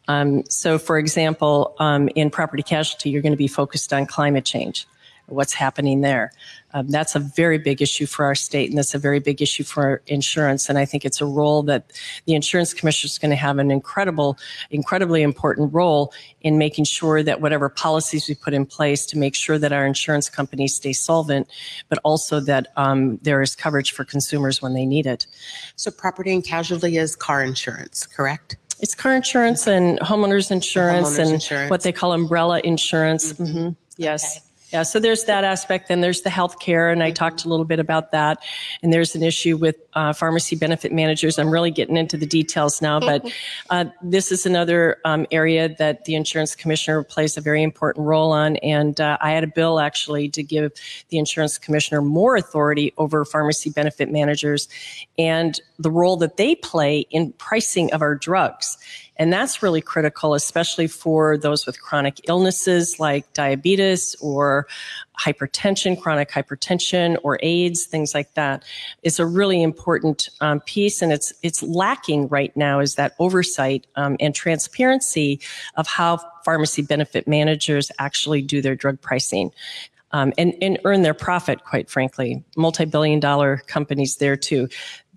Um, 0.07 0.43
so, 0.50 0.77
for 0.77 0.98
example, 0.98 1.75
um, 1.79 2.09
in 2.15 2.29
property 2.29 2.63
casualty, 2.63 3.09
you're 3.09 3.21
going 3.21 3.33
to 3.33 3.38
be 3.38 3.48
focused 3.48 3.93
on 3.93 4.05
climate 4.05 4.45
change 4.45 4.88
what's 5.31 5.53
happening 5.53 6.01
there. 6.01 6.31
Um, 6.74 6.88
that's 6.88 7.15
a 7.15 7.19
very 7.19 7.57
big 7.57 7.81
issue 7.81 8.05
for 8.05 8.25
our 8.25 8.36
state, 8.36 8.69
and 8.69 8.77
that's 8.77 8.93
a 8.93 9.00
very 9.00 9.19
big 9.19 9.41
issue 9.41 9.63
for 9.63 10.01
insurance. 10.05 10.69
And 10.69 10.77
I 10.77 10.86
think 10.86 11.03
it's 11.03 11.19
a 11.19 11.25
role 11.25 11.63
that 11.63 11.91
the 12.25 12.36
insurance 12.36 12.74
commissioner 12.74 13.07
is 13.07 13.17
going 13.17 13.31
to 13.31 13.36
have 13.36 13.57
an 13.57 13.71
incredible, 13.71 14.38
incredibly 14.69 15.24
important 15.24 15.74
role 15.74 16.13
in 16.41 16.59
making 16.59 16.86
sure 16.86 17.24
that 17.24 17.41
whatever 17.41 17.69
policies 17.69 18.29
we 18.29 18.36
put 18.36 18.53
in 18.53 18.65
place 18.65 19.05
to 19.07 19.17
make 19.17 19.33
sure 19.33 19.57
that 19.57 19.71
our 19.71 19.86
insurance 19.86 20.29
companies 20.29 20.75
stay 20.75 20.93
solvent, 20.93 21.48
but 21.89 21.98
also 22.03 22.39
that 22.39 22.67
um, 22.77 23.17
there 23.24 23.41
is 23.41 23.55
coverage 23.55 23.91
for 23.91 24.03
consumers 24.03 24.62
when 24.62 24.75
they 24.75 24.86
need 24.86 25.07
it. 25.07 25.25
So, 25.75 25.89
property 25.89 26.31
and 26.31 26.43
casualty 26.43 26.98
is 26.98 27.15
car 27.15 27.43
insurance, 27.43 28.05
correct? 28.05 28.57
It's 28.79 28.95
car 28.95 29.15
insurance 29.15 29.67
and 29.67 30.00
homeowners 30.00 30.51
insurance 30.51 31.09
homeowners 31.09 31.19
and 31.19 31.33
insurance. 31.33 31.69
what 31.69 31.81
they 31.81 31.91
call 31.91 32.13
umbrella 32.13 32.62
insurance. 32.63 33.33
Mm-hmm. 33.33 33.43
Mm-hmm. 33.43 33.69
Yes. 33.98 34.38
Okay. 34.38 34.45
Yeah, 34.71 34.83
so 34.83 34.99
there's 34.99 35.23
that 35.23 35.43
aspect. 35.43 35.88
Then 35.88 36.01
there's 36.01 36.21
the 36.21 36.29
healthcare, 36.29 36.91
and 36.91 37.01
I 37.01 37.09
talked 37.09 37.43
a 37.43 37.49
little 37.49 37.65
bit 37.65 37.79
about 37.79 38.11
that. 38.11 38.43
And 38.83 38.93
there's 38.93 39.15
an 39.15 39.23
issue 39.23 39.57
with 39.57 39.75
uh, 39.93 40.13
pharmacy 40.13 40.55
benefit 40.55 40.91
managers. 40.91 41.39
I'm 41.39 41.49
really 41.49 41.71
getting 41.71 41.97
into 41.97 42.17
the 42.17 42.27
details 42.27 42.79
now, 42.79 42.99
but 43.09 43.25
uh, 43.71 43.85
this 44.03 44.31
is 44.31 44.45
another 44.45 44.97
um, 45.05 45.25
area 45.31 45.75
that 45.79 46.05
the 46.05 46.13
insurance 46.13 46.55
commissioner 46.55 47.03
plays 47.03 47.35
a 47.35 47.41
very 47.41 47.63
important 47.63 48.05
role 48.05 48.31
on. 48.31 48.57
And 48.57 49.01
uh, 49.01 49.17
I 49.21 49.31
had 49.31 49.43
a 49.43 49.47
bill 49.47 49.79
actually 49.79 50.29
to 50.29 50.43
give 50.43 50.71
the 51.09 51.17
insurance 51.17 51.57
commissioner 51.57 52.01
more 52.01 52.35
authority 52.35 52.93
over 52.97 53.25
pharmacy 53.25 53.71
benefit 53.71 54.11
managers 54.11 54.69
and 55.17 55.59
the 55.79 55.89
role 55.89 56.17
that 56.17 56.38
they 56.38 56.53
play 56.53 57.05
in 57.09 57.31
pricing 57.33 57.91
of 57.91 58.03
our 58.03 58.13
drugs. 58.13 58.77
And 59.19 59.33
that's 59.33 59.61
really 59.61 59.81
critical, 59.81 60.33
especially 60.33 60.88
for 60.88 61.38
those 61.38 61.65
with 61.65 61.81
chronic 61.81 62.21
illnesses 62.29 62.99
like 62.99 63.31
diabetes 63.33 64.15
or 64.21 64.65
hypertension, 65.19 65.99
chronic 65.99 66.31
hypertension, 66.31 67.17
or 67.21 67.38
AIDS, 67.43 67.85
things 67.85 68.13
like 68.13 68.33
that. 68.35 68.63
It's 69.03 69.19
a 69.19 69.25
really 69.25 69.61
important 69.61 70.29
um, 70.39 70.61
piece. 70.61 71.01
And 71.01 71.11
it's 71.11 71.33
it's 71.43 71.61
lacking 71.61 72.29
right 72.29 72.55
now 72.55 72.79
is 72.79 72.95
that 72.95 73.13
oversight 73.19 73.85
um, 73.97 74.15
and 74.21 74.33
transparency 74.33 75.41
of 75.75 75.85
how 75.85 76.19
pharmacy 76.45 76.81
benefit 76.81 77.27
managers 77.27 77.91
actually 77.99 78.41
do 78.41 78.61
their 78.61 78.75
drug 78.75 79.01
pricing. 79.01 79.51
Um, 80.12 80.34
and, 80.39 80.56
and 80.60 80.80
earn 80.86 81.04
their 81.04 81.13
profit, 81.13 81.66
quite 81.66 81.88
frankly. 81.88 82.44
Multi 82.58 82.86
billion 82.86 83.20
dollar 83.20 83.58
companies 83.68 84.18
there 84.18 84.36
too. 84.36 84.68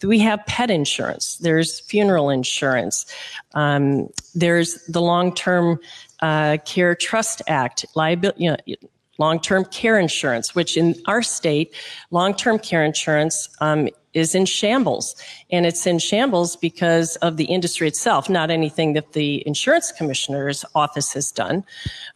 We 0.02 0.18
have 0.18 0.44
pet 0.46 0.70
insurance, 0.70 1.36
there's 1.36 1.80
funeral 1.80 2.28
insurance, 2.28 3.06
um, 3.54 4.08
there's 4.34 4.84
the 4.86 5.00
long 5.00 5.34
term 5.34 5.78
uh, 6.20 6.58
Care 6.64 6.94
Trust 6.94 7.40
Act, 7.46 7.86
liability, 7.94 8.44
you 8.44 8.50
know, 8.50 8.88
long-term 9.18 9.64
care 9.66 9.98
insurance, 9.98 10.54
which 10.54 10.76
in 10.76 10.94
our 11.06 11.22
state, 11.22 11.74
long-term 12.10 12.58
care 12.58 12.84
insurance 12.84 13.48
um, 13.60 13.88
is 14.14 14.34
in 14.34 14.44
shambles. 14.44 15.16
And 15.50 15.66
it's 15.66 15.86
in 15.86 15.98
shambles 15.98 16.56
because 16.56 17.16
of 17.16 17.36
the 17.36 17.44
industry 17.44 17.88
itself, 17.88 18.28
not 18.28 18.50
anything 18.50 18.92
that 18.92 19.12
the 19.12 19.46
insurance 19.46 19.92
commissioner's 19.92 20.64
office 20.74 21.12
has 21.14 21.32
done. 21.32 21.64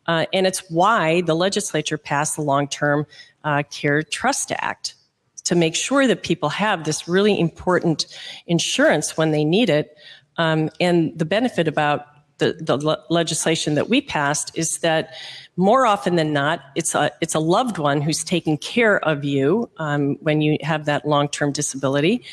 Uh, 0.06 0.26
and 0.32 0.46
it's 0.46 0.62
why 0.70 1.22
the 1.22 1.34
legislature 1.34 1.98
passed 1.98 2.36
the 2.36 2.42
long-term 2.42 3.06
uh, 3.44 3.62
care 3.70 4.02
trust 4.02 4.52
act 4.58 4.94
to 5.44 5.54
make 5.54 5.76
sure 5.76 6.06
that 6.06 6.22
people 6.22 6.48
have 6.48 6.84
this 6.84 7.06
really 7.06 7.38
important 7.38 8.06
insurance 8.46 9.16
when 9.16 9.30
they 9.30 9.44
need 9.44 9.70
it. 9.70 9.96
Um, 10.38 10.70
and 10.80 11.16
the 11.18 11.24
benefit 11.24 11.68
about 11.68 12.06
the, 12.38 12.52
the 12.60 12.76
le- 12.76 13.04
legislation 13.08 13.74
that 13.76 13.88
we 13.88 14.00
passed 14.00 14.50
is 14.54 14.78
that 14.78 15.14
more 15.56 15.86
often 15.86 16.16
than 16.16 16.32
not, 16.32 16.60
it's 16.74 16.94
a 16.94 17.10
it's 17.20 17.34
a 17.34 17.38
loved 17.38 17.78
one 17.78 18.02
who's 18.02 18.22
taking 18.22 18.58
care 18.58 19.02
of 19.04 19.24
you 19.24 19.70
um, 19.78 20.16
when 20.16 20.42
you 20.42 20.58
have 20.60 20.84
that 20.84 21.06
long 21.06 21.28
term 21.28 21.50
disability, 21.50 22.24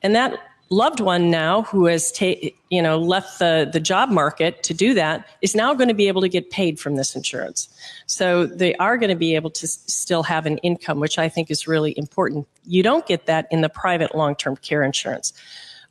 and 0.00 0.14
that 0.14 0.38
loved 0.70 1.00
one 1.00 1.30
now 1.30 1.62
who 1.62 1.84
has 1.86 2.10
ta- 2.10 2.48
you 2.70 2.80
know 2.80 2.98
left 2.98 3.40
the 3.40 3.68
the 3.70 3.80
job 3.80 4.10
market 4.10 4.62
to 4.62 4.72
do 4.72 4.94
that 4.94 5.28
is 5.42 5.54
now 5.54 5.74
going 5.74 5.88
to 5.88 5.94
be 5.94 6.08
able 6.08 6.22
to 6.22 6.28
get 6.28 6.50
paid 6.50 6.78
from 6.78 6.96
this 6.96 7.16
insurance. 7.16 7.68
So 8.06 8.46
they 8.46 8.74
are 8.76 8.96
going 8.96 9.10
to 9.10 9.16
be 9.16 9.34
able 9.34 9.50
to 9.50 9.66
s- 9.66 9.82
still 9.86 10.22
have 10.22 10.46
an 10.46 10.58
income, 10.58 11.00
which 11.00 11.18
I 11.18 11.28
think 11.28 11.50
is 11.50 11.66
really 11.66 11.98
important. 11.98 12.46
You 12.64 12.84
don't 12.84 13.06
get 13.06 13.26
that 13.26 13.48
in 13.50 13.60
the 13.60 13.68
private 13.68 14.14
long 14.14 14.36
term 14.36 14.56
care 14.56 14.84
insurance, 14.84 15.32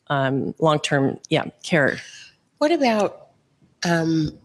um, 0.07 0.55
long 0.59 0.79
term 0.79 1.19
yeah 1.29 1.45
care. 1.63 1.97
What 2.59 2.71
about 2.71 3.27
um, 3.83 4.39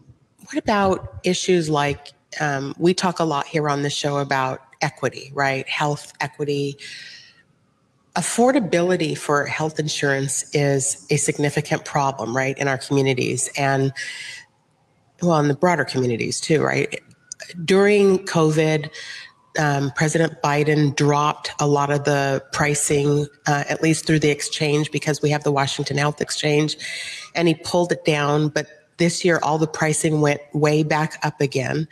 what 0.47 0.57
about 0.57 1.19
issues 1.23 1.69
like 1.69 2.11
um, 2.39 2.73
we 2.77 2.93
talk 2.93 3.19
a 3.19 3.23
lot 3.23 3.47
here 3.47 3.69
on 3.69 3.83
the 3.83 3.89
show 3.89 4.17
about 4.17 4.61
equity, 4.81 5.31
right? 5.33 5.67
Health 5.67 6.13
equity. 6.19 6.77
Affordability 8.15 9.17
for 9.17 9.45
health 9.45 9.79
insurance 9.79 10.53
is 10.55 11.05
a 11.11 11.17
significant 11.17 11.85
problem, 11.85 12.35
right, 12.35 12.57
in 12.57 12.67
our 12.67 12.77
communities 12.77 13.49
and, 13.57 13.93
well, 15.21 15.39
in 15.39 15.47
the 15.47 15.55
broader 15.55 15.85
communities 15.85 16.41
too, 16.41 16.63
right? 16.63 16.99
During 17.63 18.19
COVID, 18.25 18.89
um, 19.59 19.91
President 19.95 20.41
Biden 20.43 20.95
dropped 20.95 21.51
a 21.59 21.67
lot 21.67 21.91
of 21.91 22.03
the 22.03 22.43
pricing, 22.51 23.27
uh, 23.47 23.63
at 23.69 23.81
least 23.81 24.05
through 24.05 24.19
the 24.19 24.29
exchange, 24.29 24.91
because 24.91 25.21
we 25.21 25.29
have 25.29 25.43
the 25.43 25.51
Washington 25.51 25.97
Health 25.97 26.21
Exchange, 26.21 26.77
and 27.35 27.47
he 27.47 27.55
pulled 27.55 27.91
it 27.91 28.05
down. 28.05 28.49
But 28.49 28.67
this 28.97 29.23
year, 29.23 29.39
all 29.41 29.57
the 29.57 29.67
pricing 29.67 30.21
went 30.21 30.41
way 30.53 30.83
back 30.83 31.19
up 31.23 31.39
again. 31.41 31.87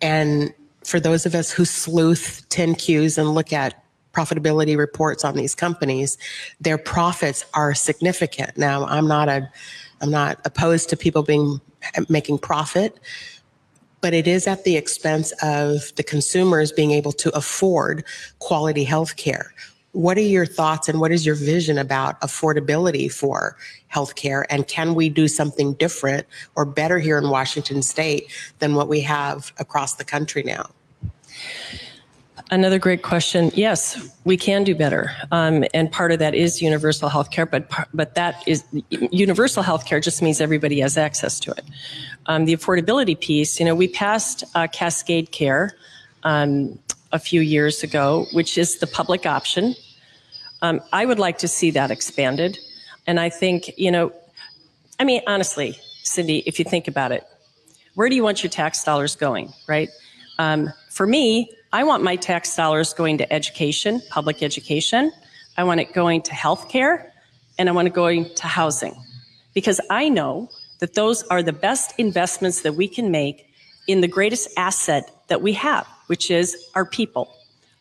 And 0.00 0.52
for 0.84 0.98
those 0.98 1.26
of 1.26 1.34
us 1.34 1.50
who 1.50 1.64
sleuth 1.64 2.46
10Qs 2.48 3.18
and 3.18 3.34
look 3.34 3.52
at 3.52 3.82
profitability 4.12 4.76
reports 4.76 5.24
on 5.24 5.36
these 5.36 5.54
companies, 5.54 6.18
their 6.60 6.78
profits 6.78 7.44
are 7.54 7.74
significant. 7.74 8.56
Now, 8.56 8.86
I'm 8.86 9.06
not 9.06 9.28
a, 9.28 9.50
I'm 10.00 10.10
not 10.10 10.40
opposed 10.44 10.88
to 10.90 10.96
people 10.96 11.22
being 11.22 11.60
making 12.08 12.38
profit, 12.38 12.98
but 14.00 14.14
it 14.14 14.26
is 14.26 14.46
at 14.46 14.64
the 14.64 14.76
expense 14.76 15.32
of 15.42 15.94
the 15.96 16.02
consumers 16.02 16.72
being 16.72 16.90
able 16.90 17.12
to 17.12 17.34
afford 17.36 18.04
quality 18.38 18.84
health 18.84 19.16
care. 19.16 19.52
What 19.92 20.16
are 20.16 20.22
your 20.22 20.46
thoughts 20.46 20.88
and 20.88 21.00
what 21.00 21.10
is 21.10 21.26
your 21.26 21.34
vision 21.34 21.76
about 21.76 22.20
affordability 22.20 23.12
for 23.12 23.56
healthcare? 23.92 24.44
And 24.48 24.66
can 24.68 24.94
we 24.94 25.08
do 25.08 25.26
something 25.26 25.74
different 25.74 26.26
or 26.54 26.64
better 26.64 26.98
here 26.98 27.18
in 27.18 27.28
Washington 27.28 27.82
state 27.82 28.30
than 28.60 28.74
what 28.74 28.88
we 28.88 29.00
have 29.00 29.52
across 29.58 29.94
the 29.94 30.04
country 30.04 30.44
now? 30.44 30.70
Another 32.52 32.80
great 32.80 33.02
question. 33.02 33.52
Yes, 33.54 34.10
we 34.24 34.36
can 34.36 34.64
do 34.64 34.74
better, 34.74 35.12
um, 35.30 35.64
and 35.72 35.90
part 35.92 36.10
of 36.10 36.18
that 36.18 36.34
is 36.34 36.60
universal 36.60 37.08
health 37.08 37.30
care. 37.30 37.46
But 37.46 37.70
but 37.94 38.16
that 38.16 38.42
is 38.44 38.64
universal 38.90 39.62
health 39.62 39.86
care 39.86 40.00
just 40.00 40.20
means 40.20 40.40
everybody 40.40 40.80
has 40.80 40.96
access 40.96 41.38
to 41.40 41.52
it. 41.52 41.64
Um, 42.26 42.46
the 42.46 42.56
affordability 42.56 43.18
piece, 43.18 43.60
you 43.60 43.66
know, 43.66 43.76
we 43.76 43.86
passed 43.86 44.42
uh, 44.56 44.66
Cascade 44.66 45.30
Care 45.30 45.76
um, 46.24 46.76
a 47.12 47.18
few 47.18 47.40
years 47.40 47.82
ago, 47.82 48.26
which 48.32 48.56
is 48.56 48.78
the 48.78 48.86
public 48.86 49.26
option. 49.26 49.74
Um, 50.62 50.80
I 50.92 51.06
would 51.06 51.18
like 51.18 51.38
to 51.38 51.48
see 51.48 51.70
that 51.72 51.90
expanded, 51.90 52.58
and 53.06 53.18
I 53.18 53.30
think 53.30 53.70
you 53.78 53.90
know, 53.90 54.12
I 54.98 55.04
mean, 55.04 55.22
honestly, 55.26 55.78
Cindi, 56.04 56.42
if 56.46 56.58
you 56.58 56.64
think 56.64 56.88
about 56.88 57.12
it, 57.12 57.24
where 57.94 58.08
do 58.08 58.14
you 58.14 58.22
want 58.22 58.42
your 58.42 58.50
tax 58.50 58.84
dollars 58.84 59.16
going, 59.16 59.52
right? 59.68 59.88
Um, 60.38 60.72
for 60.90 61.06
me, 61.06 61.50
I 61.72 61.84
want 61.84 62.02
my 62.02 62.16
tax 62.16 62.54
dollars 62.56 62.92
going 62.92 63.18
to 63.18 63.32
education, 63.32 64.02
public 64.10 64.42
education. 64.42 65.12
I 65.56 65.64
want 65.64 65.80
it 65.80 65.92
going 65.92 66.22
to 66.22 66.32
healthcare, 66.32 67.10
and 67.58 67.68
I 67.68 67.72
want 67.72 67.88
it 67.88 67.94
going 67.94 68.34
to 68.34 68.46
housing, 68.46 68.94
because 69.54 69.80
I 69.90 70.08
know 70.08 70.50
that 70.78 70.94
those 70.94 71.22
are 71.24 71.42
the 71.42 71.52
best 71.52 71.92
investments 71.98 72.62
that 72.62 72.74
we 72.74 72.88
can 72.88 73.10
make 73.10 73.46
in 73.86 74.00
the 74.00 74.08
greatest 74.08 74.48
asset 74.56 75.10
that 75.28 75.42
we 75.42 75.52
have, 75.52 75.86
which 76.10 76.28
is 76.28 76.56
our 76.74 76.84
people. 76.84 77.32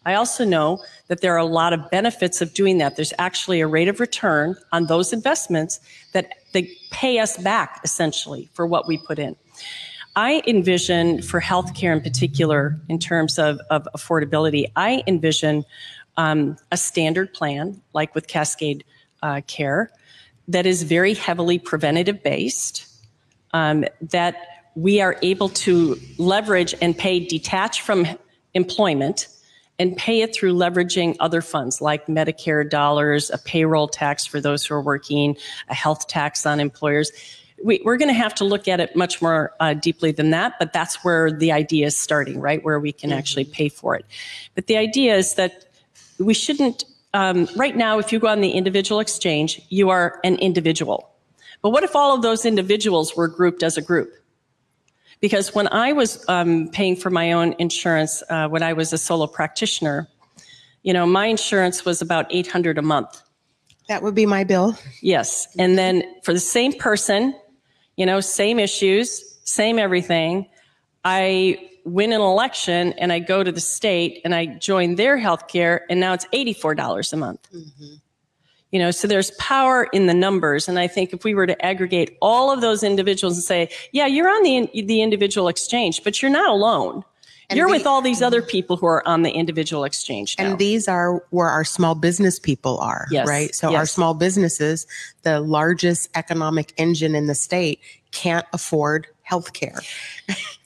I 0.05 0.13
also 0.13 0.45
know 0.45 0.83
that 1.07 1.21
there 1.21 1.33
are 1.33 1.39
a 1.39 1.45
lot 1.45 1.73
of 1.73 1.89
benefits 1.89 2.41
of 2.43 2.53
doing 2.53 2.77
that. 2.77 2.95
There's 2.95 3.11
actually 3.17 3.59
a 3.59 3.65
rate 3.65 3.87
of 3.87 3.99
return 3.99 4.55
on 4.71 4.85
those 4.85 5.11
investments 5.11 5.79
that 6.13 6.35
they 6.53 6.71
pay 6.91 7.17
us 7.17 7.37
back 7.37 7.81
essentially 7.83 8.47
for 8.53 8.67
what 8.67 8.87
we 8.87 8.99
put 8.99 9.17
in. 9.17 9.35
I 10.15 10.43
envision 10.45 11.23
for 11.23 11.41
healthcare 11.41 11.91
in 11.91 12.01
particular, 12.01 12.79
in 12.87 12.99
terms 12.99 13.39
of, 13.39 13.59
of 13.71 13.87
affordability, 13.97 14.71
I 14.75 15.03
envision 15.07 15.65
um, 16.15 16.55
a 16.71 16.77
standard 16.77 17.33
plan, 17.33 17.81
like 17.93 18.13
with 18.13 18.27
Cascade 18.27 18.83
uh, 19.23 19.41
Care, 19.47 19.89
that 20.47 20.67
is 20.67 20.83
very 20.83 21.15
heavily 21.15 21.57
preventative 21.57 22.21
based, 22.21 22.87
um, 23.53 23.85
that 24.01 24.35
we 24.75 25.01
are 25.01 25.17
able 25.21 25.49
to 25.49 25.99
leverage 26.17 26.75
and 26.81 26.97
pay 26.97 27.19
detached 27.19 27.81
from 27.81 28.07
employment 28.53 29.27
and 29.77 29.95
pay 29.95 30.21
it 30.21 30.35
through 30.35 30.53
leveraging 30.53 31.15
other 31.19 31.41
funds 31.41 31.81
like 31.81 32.07
Medicare 32.07 32.69
dollars, 32.69 33.29
a 33.29 33.37
payroll 33.37 33.87
tax 33.87 34.25
for 34.25 34.41
those 34.41 34.65
who 34.65 34.75
are 34.75 34.81
working, 34.81 35.37
a 35.69 35.73
health 35.73 36.07
tax 36.07 36.45
on 36.45 36.59
employers 36.59 37.11
we, 37.63 37.81
are 37.85 37.97
going 37.97 38.09
to 38.09 38.13
have 38.13 38.35
to 38.35 38.45
look 38.45 38.67
at 38.67 38.79
it 38.79 38.95
much 38.95 39.21
more 39.21 39.53
uh, 39.59 39.73
deeply 39.73 40.11
than 40.11 40.31
that, 40.31 40.53
but 40.59 40.73
that's 40.73 41.03
where 41.03 41.31
the 41.31 41.51
idea 41.51 41.87
is 41.87 41.97
starting, 41.97 42.39
right? 42.39 42.63
Where 42.63 42.79
we 42.79 42.91
can 42.91 43.09
mm-hmm. 43.09 43.19
actually 43.19 43.45
pay 43.45 43.69
for 43.69 43.95
it. 43.95 44.05
But 44.55 44.67
the 44.67 44.77
idea 44.77 45.15
is 45.15 45.35
that 45.35 45.65
we 46.19 46.33
shouldn't, 46.33 46.85
um, 47.13 47.47
right 47.55 47.75
now, 47.75 47.99
if 47.99 48.11
you 48.11 48.19
go 48.19 48.27
on 48.27 48.41
the 48.41 48.51
individual 48.51 48.99
exchange, 48.99 49.61
you 49.69 49.89
are 49.89 50.19
an 50.23 50.35
individual. 50.35 51.09
But 51.61 51.71
what 51.71 51.83
if 51.83 51.95
all 51.95 52.15
of 52.15 52.21
those 52.21 52.45
individuals 52.45 53.15
were 53.15 53.27
grouped 53.27 53.63
as 53.63 53.77
a 53.77 53.81
group? 53.81 54.13
Because 55.21 55.53
when 55.53 55.67
I 55.67 55.93
was 55.93 56.23
um, 56.29 56.69
paying 56.69 56.95
for 56.95 57.09
my 57.09 57.33
own 57.33 57.53
insurance, 57.59 58.23
uh, 58.29 58.47
when 58.47 58.63
I 58.63 58.73
was 58.73 58.93
a 58.93 58.97
solo 58.97 59.27
practitioner, 59.27 60.07
you 60.83 60.93
know, 60.93 61.05
my 61.05 61.25
insurance 61.25 61.83
was 61.83 62.01
about 62.01 62.27
800 62.29 62.77
a 62.77 62.81
month. 62.81 63.21
That 63.89 64.03
would 64.03 64.15
be 64.15 64.25
my 64.25 64.43
bill. 64.43 64.77
Yes. 65.01 65.47
And 65.57 65.77
then 65.77 66.03
for 66.23 66.33
the 66.33 66.39
same 66.39 66.73
person, 66.73 67.35
you 67.97 68.05
know, 68.05 68.21
same 68.21 68.59
issues, 68.59 69.39
same 69.43 69.79
everything. 69.79 70.47
I 71.03 71.69
win 71.85 72.13
an 72.13 72.21
election 72.21 72.93
and 72.93 73.11
I 73.11 73.19
go 73.19 73.43
to 73.43 73.51
the 73.51 73.59
state 73.59 74.21
and 74.23 74.35
I 74.35 74.45
join 74.45 74.95
their 74.95 75.17
health 75.17 75.47
care 75.47 75.85
and 75.89 75.99
now 75.99 76.13
it's 76.13 76.25
$84 76.27 77.13
a 77.13 77.17
month. 77.17 77.47
Mm-hmm. 77.51 77.95
You 78.71 78.79
know, 78.79 78.91
so 78.91 79.07
there's 79.07 79.31
power 79.31 79.87
in 79.93 80.05
the 80.05 80.13
numbers. 80.13 80.67
And 80.67 80.77
I 80.77 80.87
think 80.87 81.11
if 81.11 81.23
we 81.23 81.33
were 81.33 81.47
to 81.47 81.65
aggregate 81.65 82.17
all 82.21 82.51
of 82.51 82.61
those 82.61 82.83
individuals 82.83 83.35
and 83.35 83.43
say, 83.43 83.69
yeah, 83.91 84.05
you're 84.05 84.29
on 84.29 84.43
the, 84.43 84.69
the 84.83 85.01
individual 85.01 85.47
exchange, 85.47 86.03
but 86.03 86.21
you're 86.21 86.31
not 86.31 86.49
alone. 86.49 87.03
And 87.49 87.57
You're 87.57 87.67
the, 87.67 87.73
with 87.73 87.87
all 87.87 88.01
these 88.01 88.21
other 88.21 88.43
people 88.43 88.77
who 88.77 88.85
are 88.85 89.07
on 89.07 89.23
the 89.23 89.31
individual 89.31 89.83
exchange. 89.83 90.35
Now. 90.37 90.51
And 90.51 90.59
these 90.59 90.87
are 90.87 91.23
where 91.31 91.47
our 91.47 91.63
small 91.63 91.95
business 91.95 92.37
people 92.37 92.77
are, 92.77 93.07
yes. 93.09 93.27
right? 93.27 93.55
So 93.55 93.71
yes. 93.71 93.77
our 93.77 93.85
small 93.87 94.13
businesses, 94.13 94.85
the 95.23 95.39
largest 95.39 96.11
economic 96.15 96.73
engine 96.77 97.15
in 97.15 97.25
the 97.25 97.33
state, 97.33 97.79
can't 98.11 98.45
afford 98.53 99.07
healthcare. 99.29 99.79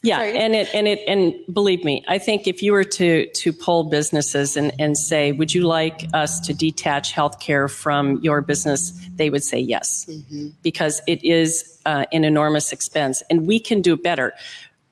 Yeah, 0.02 0.20
and 0.20 0.54
it 0.54 0.68
and 0.74 0.88
it 0.88 1.00
and 1.08 1.34
believe 1.54 1.84
me, 1.84 2.04
I 2.10 2.18
think 2.18 2.46
if 2.46 2.62
you 2.62 2.74
were 2.74 2.84
to 2.84 3.28
to 3.28 3.54
poll 3.54 3.86
businesses 3.86 4.58
and 4.58 4.74
and 4.78 4.98
say, 4.98 5.32
would 5.32 5.54
you 5.54 5.64
like 5.64 6.08
us 6.14 6.40
to 6.42 6.54
detach 6.54 7.14
healthcare 7.14 7.72
from 7.72 8.20
your 8.22 8.42
business, 8.42 8.92
they 9.16 9.30
would 9.30 9.44
say 9.44 9.60
yes, 9.60 10.10
because 10.62 11.02
it 11.08 11.24
is 11.24 11.80
uh, 11.86 12.06
an 12.12 12.26
enormous 12.26 12.74
expense, 12.74 13.24
and 13.30 13.48
we 13.48 13.60
can 13.60 13.82
do 13.82 13.96
better. 13.96 14.34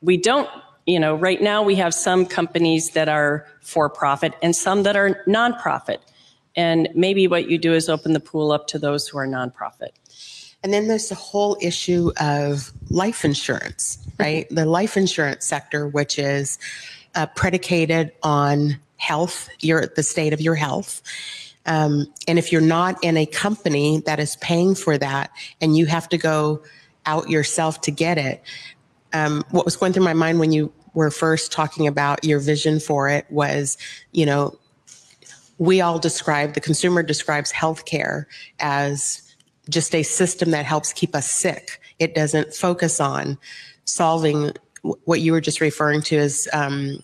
We 0.02 0.16
don't, 0.16 0.50
you 0.86 1.00
know, 1.00 1.16
right 1.16 1.42
now 1.42 1.62
we 1.62 1.76
have 1.76 1.94
some 1.94 2.26
companies 2.26 2.92
that 2.92 3.10
are 3.10 3.46
for 3.62 3.90
profit 3.90 4.34
and 4.42 4.56
some 4.56 4.84
that 4.84 4.96
are 4.96 5.22
nonprofit, 5.28 5.98
and 6.56 6.88
maybe 6.96 7.28
what 7.28 7.50
you 7.50 7.58
do 7.58 7.74
is 7.74 7.90
open 7.90 8.14
the 8.14 8.22
pool 8.22 8.54
up 8.54 8.68
to 8.68 8.80
those 8.80 9.10
who 9.10 9.18
are 9.18 9.28
nonprofit. 9.28 9.92
And 10.64 10.72
then 10.74 10.88
there's 10.88 11.10
the 11.10 11.16
whole 11.16 11.58
issue 11.60 12.12
of 12.20 12.72
life 12.90 13.26
insurance, 13.26 13.98
right? 14.20 14.48
The 14.50 14.66
life 14.66 14.96
insurance 14.96 15.46
sector, 15.46 15.88
which 15.88 16.20
is 16.20 16.60
uh, 17.16 17.26
predicated 17.28 18.12
on 18.22 18.80
health, 18.98 19.50
your 19.60 19.88
the 19.88 20.04
state 20.04 20.34
of 20.34 20.42
your 20.42 20.56
health. 20.56 21.02
Um, 21.66 22.08
and 22.28 22.38
if 22.38 22.52
you're 22.52 22.62
not 22.62 23.04
in 23.04 23.18
a 23.18 23.26
company 23.26 24.02
that 24.06 24.20
is 24.20 24.36
paying 24.38 24.76
for 24.76 24.98
that, 24.98 25.32
and 25.60 25.76
you 25.76 25.88
have 25.88 26.08
to 26.10 26.18
go 26.18 26.64
out 27.06 27.30
yourself 27.30 27.82
to 27.82 27.92
get 27.92 28.18
it, 28.18 28.44
um, 29.14 29.44
what 29.52 29.66
was 29.66 29.76
going 29.76 29.94
through 29.94 30.04
my 30.04 30.14
mind 30.14 30.40
when 30.40 30.52
you 30.52 30.72
were 30.94 31.12
first 31.12 31.52
talking 31.52 31.88
about 31.88 32.24
your 32.24 32.40
vision 32.40 32.80
for 32.80 33.10
it 33.10 33.26
was, 33.30 33.78
you 34.12 34.26
know, 34.26 34.58
we 35.58 35.82
all 35.82 36.00
describe 36.00 36.54
the 36.54 36.60
consumer 36.60 37.04
describes 37.04 37.52
healthcare 37.52 38.26
as 38.60 39.31
just 39.70 39.94
a 39.96 40.04
system 40.04 40.52
that 40.52 40.66
helps 40.66 40.94
keep 40.94 41.16
us 41.16 41.30
sick. 41.30 41.80
It 42.00 42.16
doesn't 42.16 42.54
focus 42.54 43.00
on 43.00 43.38
solving 43.86 44.52
what 44.82 45.22
you 45.22 45.32
were 45.32 45.42
just 45.42 45.62
referring 45.62 46.02
to 46.02 46.18
as 46.18 46.48
um, 46.54 47.04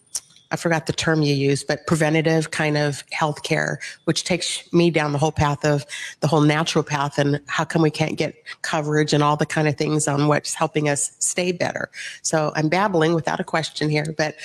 I 0.49 0.55
forgot 0.55 0.85
the 0.85 0.93
term 0.93 1.21
you 1.21 1.33
used, 1.33 1.67
but 1.67 1.85
preventative 1.87 2.51
kind 2.51 2.77
of 2.77 3.03
healthcare, 3.07 3.77
which 4.05 4.23
takes 4.23 4.71
me 4.71 4.89
down 4.89 5.11
the 5.11 5.17
whole 5.17 5.31
path 5.31 5.65
of 5.65 5.85
the 6.21 6.27
whole 6.27 6.41
natural 6.41 6.83
path 6.83 7.17
and 7.17 7.41
how 7.47 7.65
come 7.65 7.81
we 7.81 7.91
can't 7.91 8.17
get 8.17 8.35
coverage 8.61 9.13
and 9.13 9.23
all 9.23 9.35
the 9.35 9.45
kind 9.45 9.67
of 9.67 9.77
things 9.77 10.07
on 10.07 10.27
what's 10.27 10.53
helping 10.53 10.87
us 10.87 11.11
stay 11.19 11.51
better. 11.51 11.89
So 12.21 12.53
I'm 12.55 12.69
babbling 12.69 13.13
without 13.13 13.39
a 13.39 13.43
question 13.43 13.89
here, 13.89 14.13
but 14.17 14.35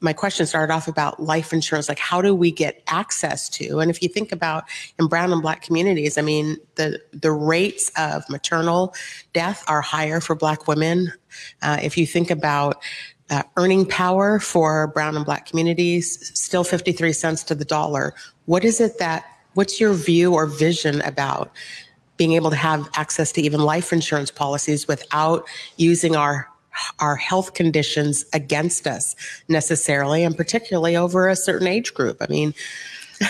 my 0.00 0.12
question 0.12 0.46
started 0.46 0.72
off 0.72 0.88
about 0.88 1.22
life 1.22 1.52
insurance 1.52 1.88
like 1.88 1.98
how 1.98 2.22
do 2.22 2.34
we 2.34 2.50
get 2.50 2.82
access 2.86 3.48
to? 3.50 3.80
And 3.80 3.90
if 3.90 4.02
you 4.02 4.08
think 4.08 4.32
about 4.32 4.64
in 4.98 5.06
brown 5.06 5.32
and 5.32 5.42
black 5.42 5.62
communities 5.62 6.16
i 6.18 6.22
mean 6.22 6.56
the 6.76 7.00
the 7.12 7.32
rates 7.32 7.90
of 7.96 8.28
maternal 8.28 8.94
death 9.32 9.64
are 9.68 9.80
higher 9.80 10.20
for 10.20 10.34
black 10.34 10.66
women. 10.66 11.12
Uh, 11.62 11.78
if 11.82 11.96
you 11.96 12.06
think 12.06 12.30
about 12.30 12.82
uh, 13.30 13.44
earning 13.56 13.86
power 13.86 14.40
for 14.40 14.88
brown 14.88 15.16
and 15.16 15.24
black 15.24 15.46
communities 15.46 16.32
still 16.38 16.64
53 16.64 17.12
cents 17.12 17.44
to 17.44 17.54
the 17.54 17.64
dollar. 17.64 18.12
What 18.46 18.64
is 18.64 18.80
it 18.80 18.98
that 18.98 19.24
what's 19.54 19.80
your 19.80 19.94
view 19.94 20.34
or 20.34 20.46
vision 20.46 21.00
about 21.02 21.52
being 22.16 22.32
able 22.32 22.50
to 22.50 22.56
have 22.56 22.88
access 22.94 23.32
to 23.32 23.40
even 23.40 23.60
life 23.60 23.92
insurance 23.92 24.30
policies 24.30 24.86
without 24.86 25.46
using 25.76 26.16
our 26.16 26.49
our 26.98 27.16
health 27.16 27.54
conditions 27.54 28.24
against 28.32 28.86
us 28.86 29.16
necessarily, 29.48 30.24
and 30.24 30.36
particularly 30.36 30.96
over 30.96 31.28
a 31.28 31.36
certain 31.36 31.66
age 31.66 31.94
group. 31.94 32.18
I 32.20 32.26
mean, 32.28 32.54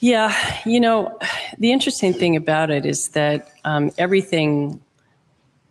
Yeah, 0.00 0.34
you 0.64 0.80
know, 0.80 1.18
the 1.58 1.72
interesting 1.72 2.14
thing 2.14 2.34
about 2.34 2.70
it 2.70 2.86
is 2.86 3.10
that 3.10 3.52
um, 3.64 3.90
everything, 3.98 4.80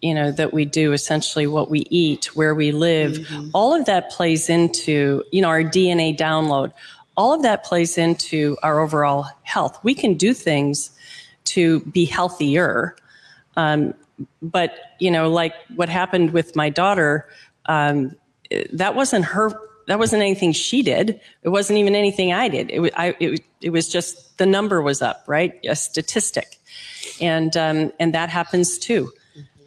you 0.03 0.13
know, 0.13 0.31
that 0.31 0.53
we 0.53 0.65
do, 0.65 0.93
essentially 0.93 1.47
what 1.47 1.71
we 1.71 1.87
eat, 1.89 2.35
where 2.35 2.53
we 2.53 2.71
live, 2.71 3.27
all 3.53 3.73
of 3.73 3.85
that 3.85 4.11
plays 4.11 4.47
into, 4.47 5.23
you 5.31 5.41
know, 5.41 5.47
our 5.47 5.63
DNA 5.63 6.15
download. 6.15 6.71
All 7.17 7.33
of 7.33 7.41
that 7.41 7.65
plays 7.65 7.97
into 7.97 8.55
our 8.61 8.79
overall 8.79 9.25
health. 9.41 9.79
We 9.83 9.95
can 9.95 10.13
do 10.13 10.35
things 10.35 10.91
to 11.45 11.79
be 11.81 12.05
healthier. 12.05 12.95
Um, 13.57 13.95
but, 14.41 14.75
you 14.99 15.11
know, 15.11 15.29
like 15.29 15.53
what 15.75 15.89
happened 15.89 16.31
with 16.31 16.55
my 16.55 16.69
daughter, 16.69 17.27
um, 17.65 18.15
that 18.73 18.95
wasn't 18.95 19.25
her 19.25 19.51
that 19.87 19.97
wasn't 19.97 20.21
anything 20.21 20.51
she 20.51 20.83
did. 20.83 21.19
It 21.41 21.49
wasn't 21.49 21.79
even 21.79 21.95
anything 21.95 22.31
i 22.31 22.47
did. 22.47 22.69
It, 22.69 22.79
wa- 22.79 22.89
I, 22.95 23.15
it, 23.19 23.41
it 23.59 23.71
was 23.71 23.89
just 23.89 24.37
the 24.37 24.45
number 24.45 24.81
was 24.83 25.01
up 25.01 25.23
right? 25.25 25.59
A 25.67 25.75
statistic. 25.75 26.59
And 27.19 27.57
um, 27.57 27.91
and 27.99 28.13
that 28.13 28.29
happens 28.29 28.77
too. 28.77 29.11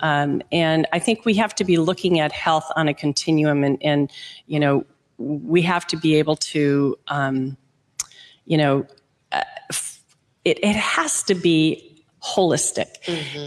Um, 0.01 0.43
and 0.51 0.87
i 0.93 0.99
think 0.99 1.25
we 1.25 1.35
have 1.35 1.55
to 1.55 1.65
be 1.65 1.77
looking 1.77 2.19
at 2.19 2.33
health 2.33 2.69
on 2.75 2.89
a 2.89 2.95
continuum 2.95 3.63
and 3.63 3.79
and 3.83 4.11
you 4.47 4.59
know 4.59 4.85
we 5.19 5.63
have 5.63 5.87
to 5.89 5.97
be 5.97 6.17
able 6.17 6.37
to 6.37 6.99
um, 7.09 7.57
you 8.45 8.59
know 8.59 8.87
uh, 9.31 9.43
it, 10.45 10.59
it 10.63 10.77
has 10.77 11.23
to 11.25 11.35
be 11.35 11.92
holistic. 12.23 12.99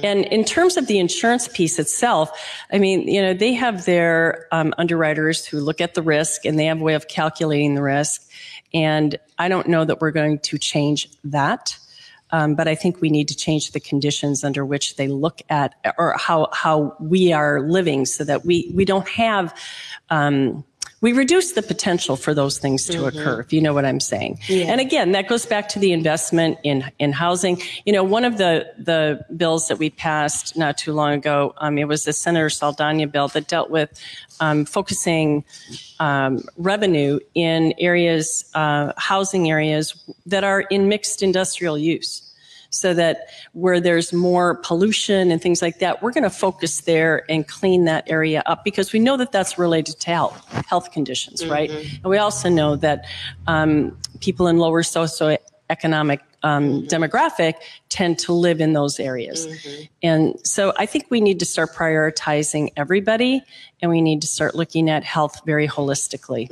And 0.03 0.25
in 0.25 0.43
terms 0.43 0.77
of 0.77 0.87
the 0.87 0.99
insurance 0.99 1.47
piece 1.47 1.79
itself, 1.79 2.29
I 2.71 2.77
mean, 2.77 3.07
you 3.07 3.21
know, 3.21 3.33
they 3.33 3.53
have 3.53 3.85
their 3.85 4.47
um, 4.51 4.73
underwriters 4.77 5.45
who 5.45 5.59
look 5.59 5.79
at 5.79 5.93
the 5.93 6.01
risk 6.01 6.45
and 6.45 6.59
they 6.59 6.65
have 6.65 6.81
a 6.81 6.83
way 6.83 6.93
of 6.93 7.07
calculating 7.07 7.75
the 7.75 7.81
risk. 7.81 8.29
And 8.73 9.17
I 9.37 9.47
don't 9.47 9.67
know 9.67 9.85
that 9.85 10.01
we're 10.01 10.11
going 10.11 10.39
to 10.39 10.57
change 10.57 11.09
that. 11.23 11.77
Um, 12.31 12.55
but 12.55 12.67
I 12.67 12.75
think 12.75 13.01
we 13.01 13.09
need 13.09 13.27
to 13.29 13.35
change 13.35 13.71
the 13.71 13.79
conditions 13.79 14.43
under 14.43 14.65
which 14.65 14.97
they 14.97 15.07
look 15.07 15.41
at 15.49 15.75
or 15.97 16.15
how, 16.17 16.49
how 16.51 16.97
we 16.99 17.31
are 17.31 17.61
living 17.61 18.05
so 18.05 18.23
that 18.23 18.43
we, 18.43 18.71
we 18.73 18.83
don't 18.83 19.07
have, 19.07 19.55
um, 20.09 20.65
we 21.05 21.13
reduce 21.13 21.51
the 21.51 21.61
potential 21.61 22.15
for 22.15 22.33
those 22.33 22.57
things 22.57 22.87
to 22.87 23.05
occur, 23.05 23.39
if 23.39 23.53
you 23.53 23.61
know 23.61 23.75
what 23.75 23.85
I'm 23.85 23.99
saying. 23.99 24.39
And 24.49 24.81
again, 24.81 25.11
that 25.11 25.27
goes 25.27 25.45
back 25.45 25.69
to 25.69 25.77
the 25.77 25.91
investment 25.91 26.57
in 26.63 26.83
in 26.97 27.11
housing. 27.11 27.61
You 27.85 27.93
know, 27.93 28.03
one 28.03 28.25
of 28.25 28.39
the 28.39 28.73
the 28.79 29.23
bills 29.37 29.67
that 29.67 29.77
we 29.77 29.91
passed 29.91 30.57
not 30.57 30.79
too 30.79 30.93
long 30.93 31.11
ago, 31.13 31.53
um, 31.57 31.77
it 31.77 31.87
was 31.87 32.05
the 32.05 32.13
Senator 32.13 32.49
Saldana 32.49 33.05
bill 33.05 33.27
that 33.27 33.47
dealt 33.47 33.69
with 33.69 34.01
um, 34.39 34.65
focusing 34.65 35.43
um, 35.99 36.43
revenue 36.57 37.19
in 37.35 37.75
areas, 37.77 38.43
uh, 38.55 38.91
housing 38.97 39.51
areas 39.51 39.93
that 40.25 40.43
are 40.43 40.61
in 40.61 40.89
mixed 40.89 41.21
industrial 41.21 41.77
use 41.77 42.24
so 42.75 42.93
that 42.93 43.29
where 43.53 43.79
there's 43.79 44.11
more 44.11 44.55
pollution 44.55 45.31
and 45.31 45.41
things 45.41 45.61
like 45.61 45.79
that, 45.79 46.03
we're 46.03 46.11
going 46.11 46.23
to 46.23 46.29
focus 46.29 46.81
there 46.81 47.23
and 47.29 47.47
clean 47.47 47.85
that 47.85 48.03
area 48.07 48.43
up 48.45 48.63
because 48.65 48.91
we 48.91 48.99
know 48.99 49.15
that 49.15 49.31
that's 49.31 49.57
related 49.57 49.99
to 50.01 50.09
health, 50.09 50.45
health 50.67 50.91
conditions, 50.91 51.45
right? 51.47 51.69
And 51.69 52.03
we 52.03 52.17
also 52.17 52.49
know 52.49 52.75
that 52.75 53.05
um, 53.47 53.97
people 54.19 54.47
in 54.47 54.57
lower 54.57 54.83
socioeconomic 54.83 56.19
um, 56.43 56.83
demographic 56.87 57.55
tend 57.89 58.19
to 58.19 58.33
live 58.33 58.59
in 58.61 58.73
those 58.73 58.99
areas. 58.99 59.47
And 60.03 60.35
so 60.45 60.73
I 60.77 60.85
think 60.85 61.07
we 61.09 61.21
need 61.21 61.39
to 61.39 61.45
start 61.45 61.73
prioritizing 61.73 62.71
everybody 62.75 63.41
and 63.81 63.89
we 63.89 64.01
need 64.01 64.21
to 64.21 64.27
start 64.27 64.53
looking 64.53 64.89
at 64.89 65.03
health 65.03 65.41
very 65.45 65.67
holistically. 65.67 66.49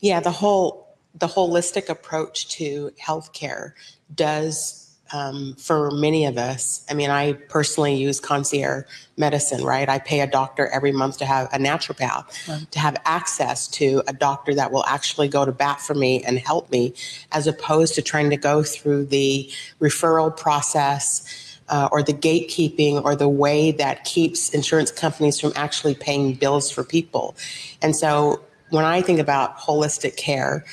yeah, 0.00 0.20
the 0.20 0.30
whole 0.30 0.86
the 1.14 1.26
holistic 1.26 1.88
approach 1.88 2.48
to 2.48 2.90
healthcare 3.02 3.72
does 4.14 4.85
um, 5.12 5.54
for 5.54 5.90
many 5.90 6.26
of 6.26 6.36
us. 6.36 6.84
I 6.90 6.94
mean, 6.94 7.10
I 7.10 7.34
personally 7.34 7.94
use 7.94 8.20
concierge 8.20 8.84
medicine, 9.16 9.64
right? 9.64 9.88
I 9.88 9.98
pay 9.98 10.20
a 10.20 10.26
doctor 10.26 10.66
every 10.68 10.92
month 10.92 11.18
to 11.18 11.26
have 11.26 11.46
a 11.52 11.58
naturopath 11.58 12.70
to 12.70 12.78
have 12.78 12.96
access 13.04 13.68
to 13.68 14.02
a 14.06 14.12
doctor 14.12 14.54
that 14.54 14.72
will 14.72 14.84
actually 14.86 15.28
go 15.28 15.44
to 15.44 15.52
bat 15.52 15.80
for 15.80 15.94
me 15.94 16.22
and 16.24 16.38
help 16.38 16.70
me, 16.70 16.94
as 17.32 17.46
opposed 17.46 17.94
to 17.94 18.02
trying 18.02 18.30
to 18.30 18.36
go 18.36 18.62
through 18.62 19.06
the 19.06 19.50
referral 19.80 20.36
process. 20.36 21.42
Uh, 21.68 21.88
or 21.90 22.00
the 22.00 22.12
gatekeeping 22.12 23.04
or 23.04 23.16
the 23.16 23.28
way 23.28 23.72
that 23.72 24.04
keeps 24.04 24.50
insurance 24.50 24.92
companies 24.92 25.40
from 25.40 25.52
actually 25.56 25.96
paying 25.96 26.32
bills 26.32 26.70
for 26.70 26.84
people. 26.84 27.34
And 27.82 27.96
so 27.96 28.40
when 28.70 28.84
I 28.84 29.02
think 29.02 29.18
about 29.18 29.58
holistic 29.58 30.16
care 30.16 30.64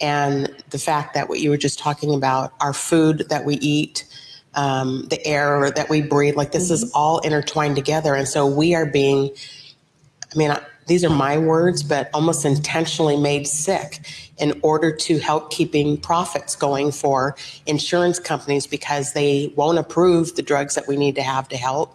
and 0.00 0.54
the 0.70 0.78
fact 0.78 1.14
that 1.14 1.28
what 1.28 1.40
you 1.40 1.50
were 1.50 1.56
just 1.56 1.78
talking 1.78 2.14
about, 2.14 2.52
our 2.60 2.72
food 2.72 3.26
that 3.28 3.44
we 3.44 3.56
eat, 3.56 4.04
um, 4.54 5.06
the 5.08 5.24
air 5.26 5.70
that 5.70 5.88
we 5.88 6.02
breathe, 6.02 6.36
like 6.36 6.52
this 6.52 6.70
is 6.70 6.90
all 6.92 7.18
intertwined 7.20 7.76
together. 7.76 8.14
And 8.14 8.26
so 8.26 8.46
we 8.46 8.74
are 8.74 8.86
being, 8.86 9.30
I 10.32 10.38
mean, 10.38 10.50
I, 10.50 10.60
these 10.86 11.04
are 11.04 11.10
my 11.10 11.38
words, 11.38 11.82
but 11.82 12.10
almost 12.12 12.44
intentionally 12.44 13.16
made 13.16 13.46
sick 13.46 14.00
in 14.38 14.58
order 14.62 14.90
to 14.90 15.18
help 15.18 15.52
keeping 15.52 15.96
profits 15.98 16.56
going 16.56 16.90
for 16.90 17.36
insurance 17.66 18.18
companies 18.18 18.66
because 18.66 19.12
they 19.12 19.52
won't 19.54 19.78
approve 19.78 20.34
the 20.34 20.42
drugs 20.42 20.74
that 20.74 20.88
we 20.88 20.96
need 20.96 21.14
to 21.14 21.22
have 21.22 21.48
to 21.48 21.56
help 21.56 21.94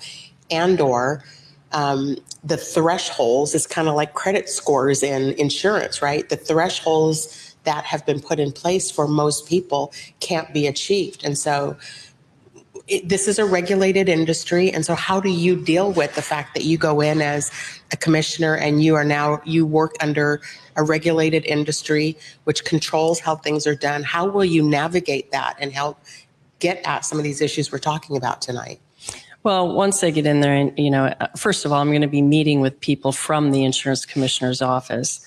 and 0.50 0.80
or 0.80 1.24
um, 1.72 2.16
the 2.44 2.58
thresholds 2.58 3.54
is 3.54 3.68
kind 3.68 3.88
of 3.88 3.96
like 3.96 4.14
credit 4.14 4.48
scores 4.48 5.04
in 5.04 5.34
insurance, 5.34 6.02
right? 6.02 6.30
The 6.30 6.38
thresholds 6.38 7.45
that 7.66 7.86
have 7.86 8.06
been 8.06 8.22
put 8.22 8.40
in 8.40 8.52
place 8.52 8.90
for 8.90 9.08
most 9.08 9.48
people 9.48 9.94
can't 10.20 10.54
be 10.54 10.68
achieved. 10.68 11.24
And 11.24 11.38
so 11.38 11.78
it, 12.88 13.10
this 13.10 13.28
is 13.28 13.40
a 13.40 13.46
regulated 13.46 14.08
industry, 14.08 14.72
and 14.72 14.86
so 14.86 14.94
how 14.94 15.20
do 15.20 15.30
you 15.30 15.56
deal 15.56 15.92
with 15.92 16.14
the 16.14 16.22
fact 16.22 16.54
that 16.54 16.64
you 16.64 16.78
go 16.78 17.02
in 17.02 17.20
as 17.20 17.52
a 17.92 17.98
commissioner 17.98 18.56
and 18.56 18.84
you 18.84 18.94
are 18.96 19.04
now 19.04 19.42
you 19.44 19.66
work 19.66 19.96
under 20.02 20.40
a 20.76 20.84
regulated 20.84 21.46
industry 21.46 22.16
which 22.44 22.64
controls 22.64 23.20
how 23.20 23.36
things 23.36 23.66
are 23.66 23.76
done? 23.76 24.04
How 24.04 24.28
will 24.28 24.46
you 24.46 24.62
navigate 24.62 25.32
that 25.32 25.56
and 25.60 25.72
help 25.72 25.98
get 26.60 26.80
at 26.86 27.06
some 27.06 27.18
of 27.18 27.24
these 27.24 27.42
issues 27.42 27.72
we're 27.72 27.80
talking 27.80 28.18
about 28.18 28.42
tonight? 28.42 28.80
Well, 29.46 29.76
once 29.76 30.04
I 30.04 30.10
get 30.10 30.26
in 30.26 30.42
there, 30.42 30.56
and 30.56 30.78
you 30.78 30.90
know, 30.90 31.06
uh, 31.06 31.28
first 31.38 31.66
of 31.66 31.72
all, 31.72 31.80
I'm 31.80 31.90
going 31.90 32.02
to 32.02 32.08
be 32.08 32.24
meeting 32.24 32.62
with 32.62 32.80
people 32.80 33.12
from 33.12 33.52
the 33.52 33.64
insurance 33.64 34.04
commissioner's 34.04 34.60
office. 34.60 35.24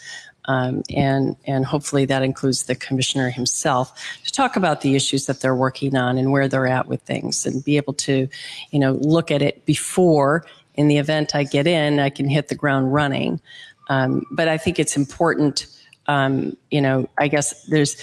Um, 0.49 0.83
and 0.97 1.37
and 1.45 1.65
hopefully 1.65 2.07
that 2.07 2.23
includes 2.23 2.65
the 2.65 2.75
commissioner 2.75 3.29
himself 3.29 3.93
to 4.25 4.33
talk 4.33 4.57
about 4.57 4.81
the 4.81 4.97
issues 4.97 5.27
that 5.27 5.41
they're 5.41 5.55
working 5.55 5.95
on 5.95 6.17
and 6.17 6.33
where 6.33 6.49
they're 6.49 6.67
at 6.67 6.89
with 6.89 7.03
things, 7.03 7.47
and 7.47 7.63
be 7.63 7.77
able 7.77 7.93
to, 7.95 8.29
you 8.71 8.79
know, 8.79 8.93
look 8.95 9.31
at 9.31 9.43
it 9.43 9.65
before. 9.67 10.45
In 10.75 10.89
the 10.89 10.99
event 10.99 11.35
I 11.35 11.45
get 11.45 11.67
in, 11.67 11.99
I 11.99 12.09
can 12.09 12.29
hit 12.29 12.49
the 12.49 12.55
ground 12.55 12.95
running. 12.95 13.41
Um, 13.89 14.25
but 14.31 14.49
I 14.49 14.57
think 14.59 14.79
it's 14.79 14.97
important. 14.97 15.67
Um, 16.07 16.57
you 16.71 16.81
know, 16.81 17.09
I 17.19 17.29
guess 17.29 17.65
there's 17.65 18.03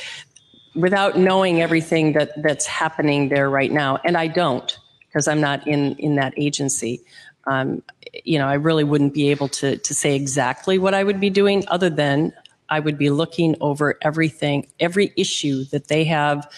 without 0.76 1.18
knowing 1.18 1.62
everything 1.62 2.14
that 2.14 2.32
that's 2.44 2.68
happening 2.68 3.30
there 3.30 3.50
right 3.50 3.72
now, 3.72 3.98
and 4.06 4.16
I 4.18 4.28
don't 4.28 4.78
because 5.08 5.28
I'm 5.28 5.42
not 5.42 5.66
in 5.66 5.96
in 5.96 6.16
that 6.16 6.34
agency 6.38 7.02
um, 7.48 7.84
you 8.24 8.40
know, 8.40 8.48
I 8.48 8.56
really 8.56 8.84
wouldn't 8.84 9.14
be 9.14 9.30
able 9.30 9.48
to, 9.50 9.78
to 9.78 9.94
say 9.94 10.16
exactly 10.16 10.78
what 10.78 10.94
I 10.94 11.04
would 11.04 11.20
be 11.20 11.30
doing 11.30 11.64
other 11.68 11.90
than 11.90 12.34
I 12.70 12.80
would 12.80 12.98
be 12.98 13.10
looking 13.10 13.56
over 13.62 13.96
everything, 14.02 14.68
every 14.80 15.14
issue 15.16 15.66
that 15.66 15.88
they 15.88 16.04
have 16.06 16.50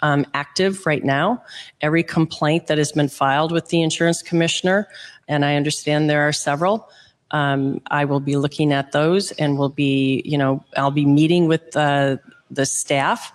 um, 0.00 0.26
active 0.34 0.84
right 0.84 1.02
now, 1.02 1.42
every 1.80 2.02
complaint 2.02 2.66
that 2.66 2.78
has 2.78 2.92
been 2.92 3.08
filed 3.08 3.50
with 3.50 3.68
the 3.68 3.80
insurance 3.82 4.22
commissioner, 4.22 4.88
and 5.26 5.44
I 5.44 5.56
understand 5.56 6.10
there 6.10 6.28
are 6.28 6.32
several. 6.32 6.88
Um, 7.30 7.80
I 7.90 8.04
will 8.04 8.20
be 8.20 8.36
looking 8.36 8.72
at 8.72 8.92
those 8.92 9.32
and 9.32 9.58
will 9.58 9.70
be, 9.70 10.22
you 10.26 10.36
know, 10.36 10.62
I'll 10.76 10.90
be 10.90 11.06
meeting 11.06 11.48
with 11.48 11.74
uh, 11.76 12.18
the 12.50 12.66
staff 12.66 13.32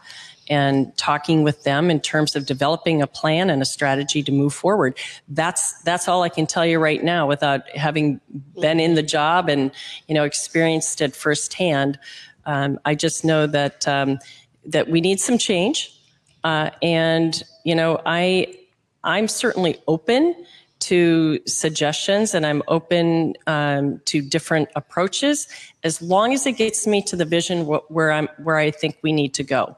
and 0.50 0.96
talking 0.98 1.44
with 1.44 1.64
them 1.64 1.92
in 1.92 2.00
terms 2.00 2.36
of 2.36 2.46
developing 2.46 3.02
a 3.02 3.08
plan 3.08 3.50
and 3.50 3.62
a 3.62 3.66
strategy 3.66 4.24
to 4.24 4.32
move 4.32 4.54
forward. 4.54 4.98
That's 5.28 5.82
that's 5.84 6.08
all 6.08 6.24
I 6.24 6.30
can 6.30 6.48
tell 6.48 6.66
you 6.66 6.80
right 6.80 7.04
now 7.04 7.28
without 7.28 7.70
having 7.70 8.20
been 8.60 8.80
in 8.80 8.96
the 8.96 9.04
job 9.04 9.50
and 9.50 9.72
you 10.08 10.16
know 10.16 10.24
experienced 10.24 11.02
it 11.02 11.16
firsthand. 11.16 12.00
Um, 12.46 12.80
I 12.86 12.96
just 12.96 13.24
know 13.24 13.48
that 13.48 13.88
um, 13.88 14.20
that 14.66 14.90
we 14.90 15.02
need 15.02 15.20
some 15.20 15.38
change, 15.38 15.94
uh, 16.44 16.72
and 16.82 17.42
you 17.64 17.76
know 17.76 18.02
I 18.06 18.56
I'm 19.04 19.28
certainly 19.28 19.80
open 19.88 20.36
to 20.80 21.40
suggestions 21.46 22.34
and 22.34 22.46
I'm 22.46 22.64
open 22.68 23.34
um, 23.48 24.00
to 24.06 24.22
different 24.22 24.70
approaches 24.76 25.48
as 25.84 26.02
long 26.02 26.34
as 26.34 26.46
it 26.46 26.54
gets 26.54 26.88
me 26.88 27.02
to 27.04 27.16
the 27.16 27.26
vision 27.26 27.66
where 27.66 28.12
I'm 28.12 28.30
where 28.44 28.58
I 28.58 28.72
think 28.72 28.98
we 29.02 29.12
need 29.12 29.34
to 29.36 29.44
go. 29.44 29.76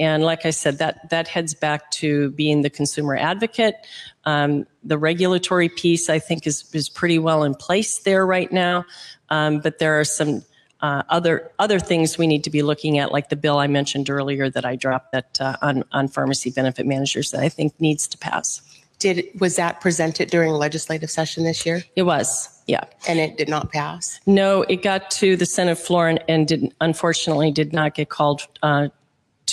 And 0.00 0.24
like 0.24 0.46
I 0.46 0.50
said, 0.50 0.78
that 0.78 1.10
that 1.10 1.28
heads 1.28 1.54
back 1.54 1.90
to 1.92 2.30
being 2.30 2.62
the 2.62 2.70
consumer 2.70 3.16
advocate. 3.16 3.76
Um, 4.24 4.66
the 4.82 4.96
regulatory 4.96 5.68
piece 5.68 6.08
I 6.08 6.18
think 6.18 6.46
is 6.46 6.64
is 6.74 6.88
pretty 6.88 7.18
well 7.18 7.44
in 7.44 7.54
place 7.54 7.98
there 7.98 8.26
right 8.26 8.50
now, 8.50 8.84
um, 9.28 9.60
but 9.60 9.78
there 9.78 10.00
are 10.00 10.04
some. 10.04 10.42
Uh, 10.82 11.02
other 11.10 11.52
other 11.58 11.78
things 11.78 12.16
we 12.16 12.26
need 12.26 12.42
to 12.42 12.48
be 12.48 12.62
looking 12.62 12.96
at, 12.96 13.12
like 13.12 13.28
the 13.28 13.36
bill 13.36 13.58
I 13.58 13.66
mentioned 13.66 14.08
earlier 14.08 14.48
that 14.48 14.64
I 14.64 14.76
dropped 14.76 15.12
that 15.12 15.38
uh, 15.38 15.54
on 15.60 15.84
on 15.92 16.08
pharmacy 16.08 16.50
benefit 16.50 16.86
managers 16.86 17.32
that 17.32 17.42
I 17.42 17.50
think 17.50 17.78
needs 17.78 18.08
to 18.08 18.16
pass. 18.16 18.62
Did, 18.98 19.26
was 19.38 19.56
that 19.56 19.80
presented 19.80 20.30
during 20.30 20.52
legislative 20.52 21.10
session 21.10 21.44
this 21.44 21.66
year? 21.66 21.82
It 21.96 22.02
was, 22.02 22.62
yeah. 22.66 22.84
And 23.08 23.18
it 23.18 23.36
did 23.38 23.48
not 23.48 23.72
pass? 23.72 24.20
No, 24.26 24.62
it 24.62 24.82
got 24.82 25.10
to 25.12 25.36
the 25.36 25.46
Senate 25.46 25.78
floor 25.78 26.08
and, 26.08 26.22
and 26.28 26.46
did, 26.46 26.74
unfortunately 26.82 27.50
did 27.50 27.72
not 27.72 27.94
get 27.94 28.10
called 28.10 28.46
uh, 28.62 28.88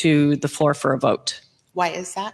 to 0.03 0.35
the 0.37 0.47
floor 0.47 0.73
for 0.73 0.93
a 0.93 0.99
vote. 0.99 1.41
Why 1.73 1.89
is 1.89 2.13
that? 2.15 2.33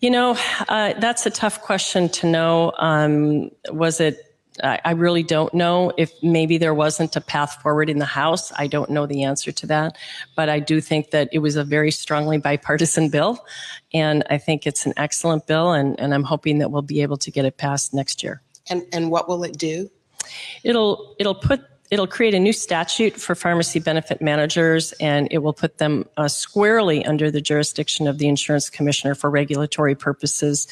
You 0.00 0.10
know, 0.10 0.36
uh, 0.68 0.94
that's 0.98 1.26
a 1.26 1.30
tough 1.30 1.60
question 1.62 2.08
to 2.10 2.26
know. 2.26 2.72
Um, 2.78 3.50
was 3.70 4.00
it 4.00 4.28
I 4.62 4.90
really 4.90 5.22
don't 5.22 5.52
know 5.54 5.92
if 5.96 6.12
maybe 6.22 6.58
there 6.58 6.74
wasn't 6.74 7.14
a 7.16 7.20
path 7.20 7.60
forward 7.62 7.88
in 7.88 7.98
the 7.98 8.04
House. 8.04 8.52
I 8.56 8.66
don't 8.66 8.90
know 8.90 9.06
the 9.06 9.22
answer 9.22 9.52
to 9.52 9.66
that. 9.66 9.96
But 10.36 10.48
I 10.48 10.58
do 10.58 10.80
think 10.80 11.10
that 11.10 11.28
it 11.32 11.38
was 11.38 11.56
a 11.56 11.64
very 11.64 11.90
strongly 11.90 12.38
bipartisan 12.38 13.08
bill. 13.10 13.44
And 13.92 14.24
I 14.30 14.38
think 14.38 14.66
it's 14.66 14.86
an 14.86 14.94
excellent 14.96 15.46
bill. 15.46 15.72
And, 15.72 15.98
and 16.00 16.12
I'm 16.12 16.24
hoping 16.24 16.58
that 16.58 16.70
we'll 16.70 16.82
be 16.82 17.02
able 17.02 17.18
to 17.18 17.30
get 17.30 17.44
it 17.44 17.56
passed 17.56 17.94
next 17.94 18.22
year. 18.22 18.42
And, 18.70 18.84
and 18.92 19.10
what 19.10 19.28
will 19.28 19.44
it 19.44 19.56
do? 19.56 19.90
It'll, 20.64 21.14
it'll 21.18 21.34
put 21.34 21.60
it'll 21.90 22.06
create 22.06 22.34
a 22.34 22.38
new 22.38 22.52
statute 22.52 23.14
for 23.14 23.34
pharmacy 23.34 23.78
benefit 23.78 24.20
managers 24.20 24.92
and 25.00 25.28
it 25.30 25.38
will 25.38 25.52
put 25.52 25.78
them 25.78 26.04
uh, 26.16 26.28
squarely 26.28 27.04
under 27.06 27.30
the 27.30 27.40
jurisdiction 27.40 28.06
of 28.06 28.18
the 28.18 28.28
insurance 28.28 28.68
commissioner 28.68 29.14
for 29.14 29.30
regulatory 29.30 29.94
purposes 29.94 30.68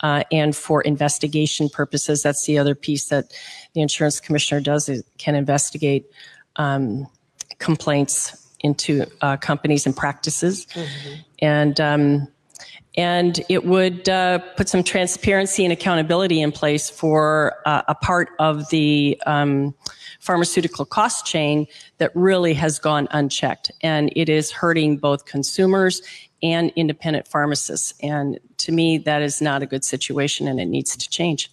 uh, 0.00 0.24
and 0.30 0.54
for 0.54 0.82
investigation 0.82 1.68
purposes. 1.68 2.22
That's 2.22 2.44
the 2.44 2.58
other 2.58 2.74
piece 2.74 3.08
that 3.08 3.32
the 3.74 3.80
insurance 3.80 4.20
commissioner 4.20 4.60
does. 4.60 4.88
Is 4.88 5.02
can 5.16 5.34
investigate 5.34 6.06
um, 6.56 7.06
complaints 7.58 8.46
into 8.60 9.06
uh, 9.20 9.36
companies 9.36 9.86
and 9.86 9.96
practices. 9.96 10.66
Mm-hmm. 10.66 11.14
and 11.40 11.80
um, 11.80 12.28
and 12.96 13.40
it 13.48 13.64
would 13.64 14.08
uh, 14.08 14.40
put 14.56 14.68
some 14.68 14.82
transparency 14.82 15.64
and 15.64 15.72
accountability 15.72 16.42
in 16.42 16.50
place 16.50 16.90
for 16.90 17.54
uh, 17.64 17.82
a 17.86 17.94
part 17.94 18.30
of 18.40 18.68
the 18.70 19.22
um, 19.24 19.72
pharmaceutical 20.28 20.84
cost 20.84 21.24
chain 21.24 21.66
that 21.96 22.14
really 22.14 22.52
has 22.52 22.78
gone 22.78 23.08
unchecked. 23.12 23.72
And 23.80 24.12
it 24.14 24.28
is 24.28 24.50
hurting 24.50 24.98
both 24.98 25.24
consumers 25.24 26.02
and 26.42 26.70
independent 26.76 27.26
pharmacists. 27.26 27.94
And 28.02 28.38
to 28.58 28.70
me, 28.70 28.98
that 28.98 29.22
is 29.22 29.40
not 29.40 29.62
a 29.62 29.66
good 29.66 29.86
situation 29.86 30.46
and 30.46 30.60
it 30.60 30.66
needs 30.66 30.94
to 30.98 31.08
change. 31.08 31.50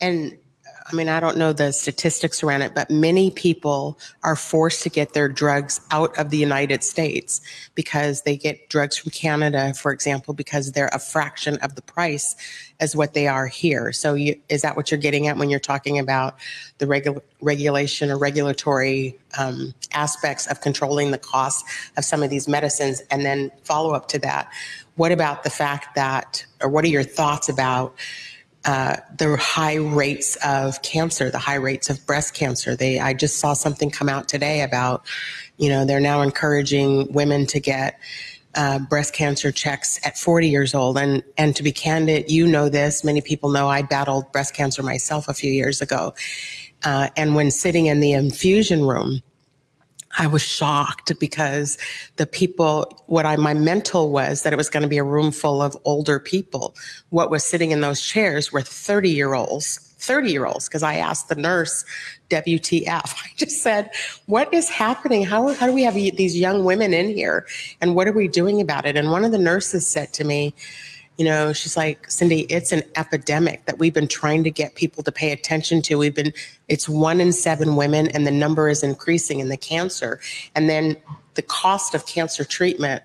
And 0.00 0.38
I 0.86 0.94
mean, 0.94 1.08
I 1.08 1.18
don't 1.18 1.38
know 1.38 1.54
the 1.54 1.72
statistics 1.72 2.42
around 2.42 2.60
it, 2.60 2.74
but 2.74 2.90
many 2.90 3.30
people 3.30 3.98
are 4.22 4.36
forced 4.36 4.82
to 4.82 4.90
get 4.90 5.14
their 5.14 5.28
drugs 5.28 5.80
out 5.90 6.16
of 6.18 6.28
the 6.28 6.36
United 6.36 6.84
States 6.84 7.40
because 7.74 8.22
they 8.22 8.36
get 8.36 8.68
drugs 8.68 8.98
from 8.98 9.10
Canada, 9.10 9.72
for 9.72 9.92
example, 9.92 10.34
because 10.34 10.72
they're 10.72 10.90
a 10.92 10.98
fraction 10.98 11.56
of 11.58 11.74
the 11.74 11.80
price 11.80 12.36
as 12.80 12.94
what 12.94 13.14
they 13.14 13.26
are 13.26 13.46
here. 13.46 13.92
So, 13.92 14.12
you, 14.12 14.38
is 14.50 14.60
that 14.60 14.76
what 14.76 14.90
you're 14.90 15.00
getting 15.00 15.26
at 15.26 15.38
when 15.38 15.48
you're 15.48 15.58
talking 15.58 15.98
about 15.98 16.36
the 16.78 16.86
regu- 16.86 17.22
regulation 17.40 18.10
or 18.10 18.18
regulatory 18.18 19.18
um, 19.38 19.72
aspects 19.92 20.46
of 20.48 20.60
controlling 20.60 21.12
the 21.12 21.18
cost 21.18 21.64
of 21.96 22.04
some 22.04 22.22
of 22.22 22.28
these 22.28 22.46
medicines? 22.46 23.02
And 23.10 23.24
then, 23.24 23.50
follow 23.62 23.94
up 23.94 24.08
to 24.08 24.18
that, 24.18 24.50
what 24.96 25.12
about 25.12 25.44
the 25.44 25.50
fact 25.50 25.94
that, 25.94 26.44
or 26.60 26.68
what 26.68 26.84
are 26.84 26.88
your 26.88 27.02
thoughts 27.02 27.48
about? 27.48 27.94
Uh, 28.64 28.96
the 29.18 29.36
high 29.36 29.74
rates 29.74 30.36
of 30.44 30.80
cancer, 30.82 31.30
the 31.30 31.38
high 31.38 31.54
rates 31.56 31.90
of 31.90 32.04
breast 32.06 32.34
cancer. 32.34 32.74
They, 32.74 32.98
I 32.98 33.12
just 33.12 33.38
saw 33.38 33.52
something 33.52 33.90
come 33.90 34.08
out 34.08 34.28
today 34.28 34.62
about, 34.62 35.04
you 35.58 35.68
know, 35.68 35.84
they're 35.84 36.00
now 36.00 36.22
encouraging 36.22 37.12
women 37.12 37.46
to 37.46 37.60
get 37.60 38.00
uh, 38.54 38.78
breast 38.78 39.12
cancer 39.12 39.50
checks 39.52 39.98
at 40.06 40.16
40 40.16 40.48
years 40.48 40.74
old. 40.74 40.96
And 40.96 41.22
and 41.36 41.54
to 41.56 41.62
be 41.62 41.72
candid, 41.72 42.30
you 42.30 42.46
know 42.46 42.68
this. 42.68 43.04
Many 43.04 43.20
people 43.20 43.50
know 43.50 43.68
I 43.68 43.82
battled 43.82 44.30
breast 44.32 44.54
cancer 44.54 44.82
myself 44.82 45.28
a 45.28 45.34
few 45.34 45.50
years 45.50 45.82
ago. 45.82 46.14
Uh, 46.84 47.08
and 47.16 47.34
when 47.34 47.50
sitting 47.50 47.86
in 47.86 48.00
the 48.00 48.12
infusion 48.12 48.84
room, 48.84 49.22
I 50.18 50.26
was 50.26 50.42
shocked 50.42 51.18
because 51.18 51.78
the 52.16 52.26
people, 52.26 53.02
what 53.06 53.26
I, 53.26 53.36
my 53.36 53.54
mental 53.54 54.10
was 54.10 54.42
that 54.42 54.52
it 54.52 54.56
was 54.56 54.70
going 54.70 54.82
to 54.82 54.88
be 54.88 54.98
a 54.98 55.04
room 55.04 55.32
full 55.32 55.60
of 55.60 55.76
older 55.84 56.20
people. 56.20 56.74
What 57.10 57.30
was 57.30 57.44
sitting 57.44 57.72
in 57.72 57.80
those 57.80 58.00
chairs 58.00 58.52
were 58.52 58.60
30 58.60 59.10
year 59.10 59.34
olds, 59.34 59.78
30 59.98 60.30
year 60.30 60.46
olds, 60.46 60.68
because 60.68 60.82
I 60.82 60.96
asked 60.96 61.28
the 61.28 61.34
nurse, 61.34 61.84
WTF. 62.30 62.86
I 62.88 63.30
just 63.36 63.62
said, 63.62 63.90
what 64.26 64.52
is 64.54 64.68
happening? 64.68 65.24
How, 65.24 65.52
how 65.54 65.66
do 65.66 65.72
we 65.72 65.82
have 65.82 65.94
these 65.94 66.38
young 66.38 66.64
women 66.64 66.94
in 66.94 67.08
here? 67.08 67.46
And 67.80 67.94
what 67.94 68.06
are 68.06 68.12
we 68.12 68.28
doing 68.28 68.60
about 68.60 68.86
it? 68.86 68.96
And 68.96 69.10
one 69.10 69.24
of 69.24 69.32
the 69.32 69.38
nurses 69.38 69.86
said 69.86 70.12
to 70.14 70.24
me, 70.24 70.54
you 71.16 71.24
know, 71.24 71.52
she's 71.52 71.76
like, 71.76 72.08
Cindi, 72.08 72.46
it's 72.50 72.72
an 72.72 72.82
epidemic 72.96 73.64
that 73.66 73.78
we've 73.78 73.94
been 73.94 74.08
trying 74.08 74.42
to 74.44 74.50
get 74.50 74.74
people 74.74 75.02
to 75.04 75.12
pay 75.12 75.30
attention 75.30 75.80
to. 75.82 75.96
We've 75.96 76.14
been, 76.14 76.32
it's 76.68 76.88
one 76.88 77.20
in 77.20 77.32
seven 77.32 77.76
women, 77.76 78.08
and 78.08 78.26
the 78.26 78.32
number 78.32 78.68
is 78.68 78.82
increasing 78.82 79.38
in 79.38 79.48
the 79.48 79.56
cancer. 79.56 80.18
And 80.56 80.68
then 80.68 80.96
the 81.34 81.42
cost 81.42 81.94
of 81.94 82.06
cancer 82.06 82.44
treatment 82.44 83.02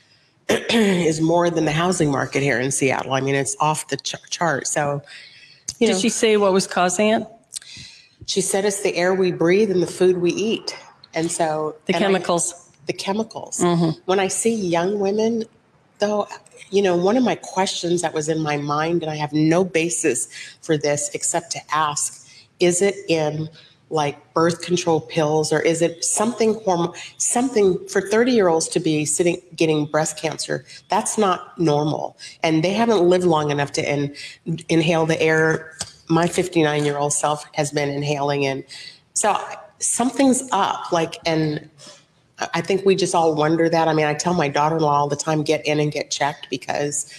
is 0.48 1.20
more 1.20 1.50
than 1.50 1.66
the 1.66 1.72
housing 1.72 2.10
market 2.10 2.42
here 2.42 2.58
in 2.58 2.70
Seattle. 2.70 3.12
I 3.12 3.20
mean, 3.20 3.34
it's 3.34 3.56
off 3.60 3.88
the 3.88 3.98
ch- 3.98 4.16
chart. 4.30 4.66
So, 4.66 5.02
you 5.78 5.86
Did 5.86 5.94
know, 5.94 5.98
she 5.98 6.08
say 6.08 6.38
what 6.38 6.52
was 6.52 6.66
causing 6.66 7.08
it? 7.10 7.26
She 8.26 8.40
said 8.40 8.64
it's 8.64 8.82
the 8.82 8.96
air 8.96 9.14
we 9.14 9.32
breathe 9.32 9.70
and 9.70 9.82
the 9.82 9.86
food 9.86 10.18
we 10.18 10.30
eat. 10.30 10.76
And 11.12 11.30
so, 11.30 11.76
the 11.86 11.94
and 11.94 12.02
chemicals. 12.02 12.54
I, 12.54 12.86
the 12.86 12.92
chemicals. 12.94 13.58
Mm-hmm. 13.58 14.00
When 14.06 14.18
I 14.18 14.28
see 14.28 14.54
young 14.54 14.98
women 14.98 15.44
though, 16.00 16.26
you 16.70 16.82
know, 16.82 16.96
one 16.96 17.16
of 17.16 17.22
my 17.22 17.34
questions 17.34 18.02
that 18.02 18.14
was 18.14 18.28
in 18.28 18.40
my 18.40 18.56
mind, 18.56 19.02
and 19.02 19.10
I 19.10 19.16
have 19.16 19.32
no 19.32 19.64
basis 19.64 20.28
for 20.62 20.76
this 20.76 21.10
except 21.14 21.52
to 21.52 21.60
ask, 21.72 22.28
is 22.58 22.82
it 22.82 22.96
in 23.08 23.48
like 23.90 24.32
birth 24.34 24.62
control 24.62 25.00
pills 25.00 25.52
or 25.52 25.60
is 25.60 25.82
it 25.82 26.04
something 26.04 26.54
horm- 26.60 26.94
something 27.18 27.76
for 27.88 28.00
30 28.00 28.30
year 28.30 28.48
olds 28.48 28.68
to 28.68 28.78
be 28.78 29.04
sitting 29.04 29.40
getting 29.56 29.84
breast 29.84 30.16
cancer? 30.16 30.64
That's 30.88 31.18
not 31.18 31.58
normal. 31.58 32.16
And 32.42 32.62
they 32.62 32.72
haven't 32.72 33.02
lived 33.02 33.24
long 33.24 33.50
enough 33.50 33.72
to 33.72 33.92
in, 33.92 34.14
inhale 34.68 35.06
the 35.06 35.20
air. 35.20 35.76
My 36.08 36.28
59 36.28 36.84
year 36.84 36.98
old 36.98 37.12
self 37.12 37.44
has 37.54 37.72
been 37.72 37.88
inhaling 37.88 38.46
and 38.46 38.64
so 39.14 39.36
something's 39.80 40.48
up 40.52 40.92
like 40.92 41.16
and 41.26 41.68
i 42.54 42.60
think 42.60 42.84
we 42.84 42.94
just 42.94 43.14
all 43.14 43.34
wonder 43.34 43.68
that 43.68 43.88
i 43.88 43.92
mean 43.92 44.06
i 44.06 44.14
tell 44.14 44.34
my 44.34 44.48
daughter-in-law 44.48 44.98
all 45.00 45.08
the 45.08 45.16
time 45.16 45.42
get 45.42 45.64
in 45.66 45.80
and 45.80 45.92
get 45.92 46.10
checked 46.10 46.48
because 46.50 47.12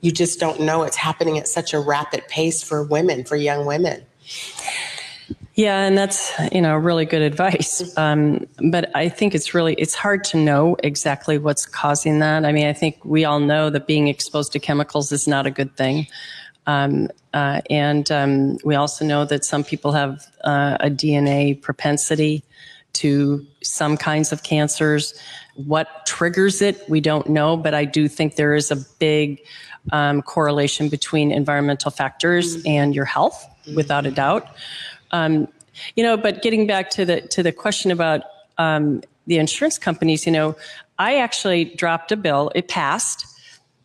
you 0.00 0.12
just 0.12 0.38
don't 0.38 0.60
know 0.60 0.82
it's 0.82 0.96
happening 0.96 1.38
at 1.38 1.48
such 1.48 1.72
a 1.72 1.80
rapid 1.80 2.26
pace 2.28 2.62
for 2.62 2.82
women 2.82 3.24
for 3.24 3.36
young 3.36 3.66
women 3.66 4.04
Yeah, 5.56 5.86
and 5.86 5.96
that's 5.96 6.32
you 6.50 6.60
know 6.60 6.74
really 6.74 7.04
good 7.04 7.22
advice. 7.22 7.96
Um, 7.96 8.46
but 8.70 8.90
I 8.96 9.08
think 9.08 9.36
it's 9.36 9.54
really 9.54 9.74
it's 9.74 9.94
hard 9.94 10.24
to 10.24 10.36
know 10.36 10.76
exactly 10.82 11.38
what's 11.38 11.64
causing 11.64 12.18
that. 12.18 12.44
I 12.44 12.50
mean, 12.50 12.66
I 12.66 12.72
think 12.72 12.98
we 13.04 13.24
all 13.24 13.38
know 13.38 13.70
that 13.70 13.86
being 13.86 14.08
exposed 14.08 14.52
to 14.52 14.58
chemicals 14.58 15.12
is 15.12 15.28
not 15.28 15.46
a 15.46 15.52
good 15.52 15.76
thing, 15.76 16.08
um, 16.66 17.08
uh, 17.32 17.60
and 17.70 18.10
um, 18.10 18.58
we 18.64 18.74
also 18.74 19.04
know 19.04 19.24
that 19.26 19.44
some 19.44 19.62
people 19.62 19.92
have 19.92 20.26
uh, 20.42 20.76
a 20.80 20.90
DNA 20.90 21.60
propensity 21.60 22.42
to 22.94 23.46
some 23.62 23.96
kinds 23.96 24.32
of 24.32 24.42
cancers. 24.42 25.14
What 25.54 26.06
triggers 26.06 26.62
it, 26.62 26.88
we 26.88 27.00
don't 27.00 27.28
know, 27.28 27.56
but 27.56 27.74
I 27.74 27.84
do 27.84 28.08
think 28.08 28.36
there 28.36 28.54
is 28.54 28.70
a 28.70 28.76
big 28.98 29.40
um, 29.92 30.22
correlation 30.22 30.88
between 30.88 31.30
environmental 31.30 31.90
factors 31.90 32.62
and 32.64 32.94
your 32.94 33.04
health, 33.04 33.46
without 33.74 34.06
a 34.06 34.10
doubt. 34.10 34.46
Um, 35.10 35.48
you 35.96 36.02
know, 36.02 36.16
but 36.16 36.42
getting 36.42 36.66
back 36.66 36.90
to 36.90 37.04
the 37.04 37.20
to 37.20 37.42
the 37.42 37.52
question 37.52 37.90
about 37.90 38.22
um, 38.58 39.02
the 39.26 39.38
insurance 39.38 39.78
companies, 39.78 40.26
you 40.26 40.32
know, 40.32 40.56
I 40.98 41.16
actually 41.16 41.64
dropped 41.64 42.12
a 42.12 42.16
bill. 42.16 42.50
It 42.54 42.68
passed, 42.68 43.26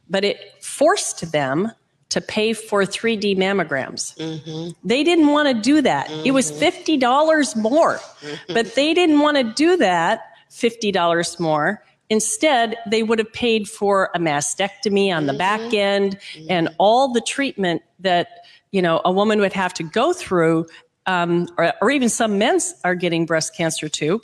but 0.09 0.23
it 0.23 0.63
forced 0.63 1.31
them 1.31 1.71
to 2.09 2.21
pay 2.21 2.53
for 2.53 2.83
3D 2.83 3.37
mammograms. 3.37 4.15
Mm-hmm. 4.17 4.71
They 4.83 5.03
didn't 5.03 5.27
want 5.27 5.47
to 5.47 5.53
do 5.53 5.81
that. 5.81 6.09
It 6.25 6.31
was 6.31 6.51
mm-hmm. 6.51 6.59
fifty 6.59 6.97
dollars 6.97 7.55
more, 7.55 7.97
mm-hmm. 7.97 8.53
but 8.53 8.75
they 8.75 8.93
didn't 8.93 9.19
want 9.19 9.37
to 9.37 9.43
do 9.43 9.77
that. 9.77 10.21
Fifty 10.49 10.91
dollars 10.91 11.39
more. 11.39 11.83
Instead, 12.09 12.75
they 12.87 13.03
would 13.03 13.19
have 13.19 13.31
paid 13.33 13.69
for 13.69 14.09
a 14.15 14.19
mastectomy 14.19 15.15
on 15.15 15.27
the 15.27 15.33
back 15.33 15.73
end 15.75 16.17
and 16.49 16.69
all 16.79 17.13
the 17.13 17.21
treatment 17.21 17.83
that 17.99 18.47
you 18.71 18.81
know 18.81 18.99
a 19.05 19.11
woman 19.11 19.39
would 19.39 19.53
have 19.53 19.73
to 19.75 19.83
go 19.83 20.11
through 20.11 20.65
um, 21.05 21.47
or, 21.57 21.73
or 21.81 21.91
even 21.91 22.09
some 22.09 22.37
men 22.37 22.59
are 22.83 22.95
getting 22.95 23.25
breast 23.25 23.55
cancer 23.55 23.89
too. 23.89 24.21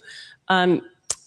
Um, 0.47 0.81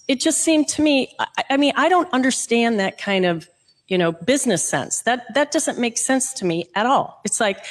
it 0.07 0.21
just 0.21 0.41
seemed 0.41 0.69
to 0.69 0.83
me. 0.83 1.15
I, 1.19 1.45
I 1.51 1.57
mean, 1.57 1.73
I 1.77 1.89
don't 1.89 2.13
understand 2.13 2.81
that 2.81 2.99
kind 2.99 3.25
of 3.25 3.49
you 3.89 3.99
know 3.99 4.13
business 4.13 4.65
sense. 4.65 5.03
That 5.03 5.33
that 5.35 5.51
doesn't 5.51 5.79
make 5.79 5.99
sense 5.99 6.33
to 6.35 6.45
me 6.45 6.67
at 6.75 6.87
all. 6.87 7.21
It's 7.25 7.41
like 7.41 7.65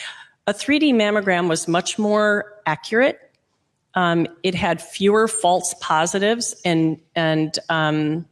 a 0.47 0.53
3D 0.53 0.93
mammogram 0.93 1.47
was 1.47 1.67
much 1.67 1.97
more 1.97 2.53
accurate. 2.65 3.19
Um, 3.93 4.27
it 4.43 4.55
had 4.55 4.81
fewer 4.81 5.27
false 5.27 5.73
positives 5.79 6.59
and 6.65 6.99
and 7.15 7.57
um, 7.69 8.25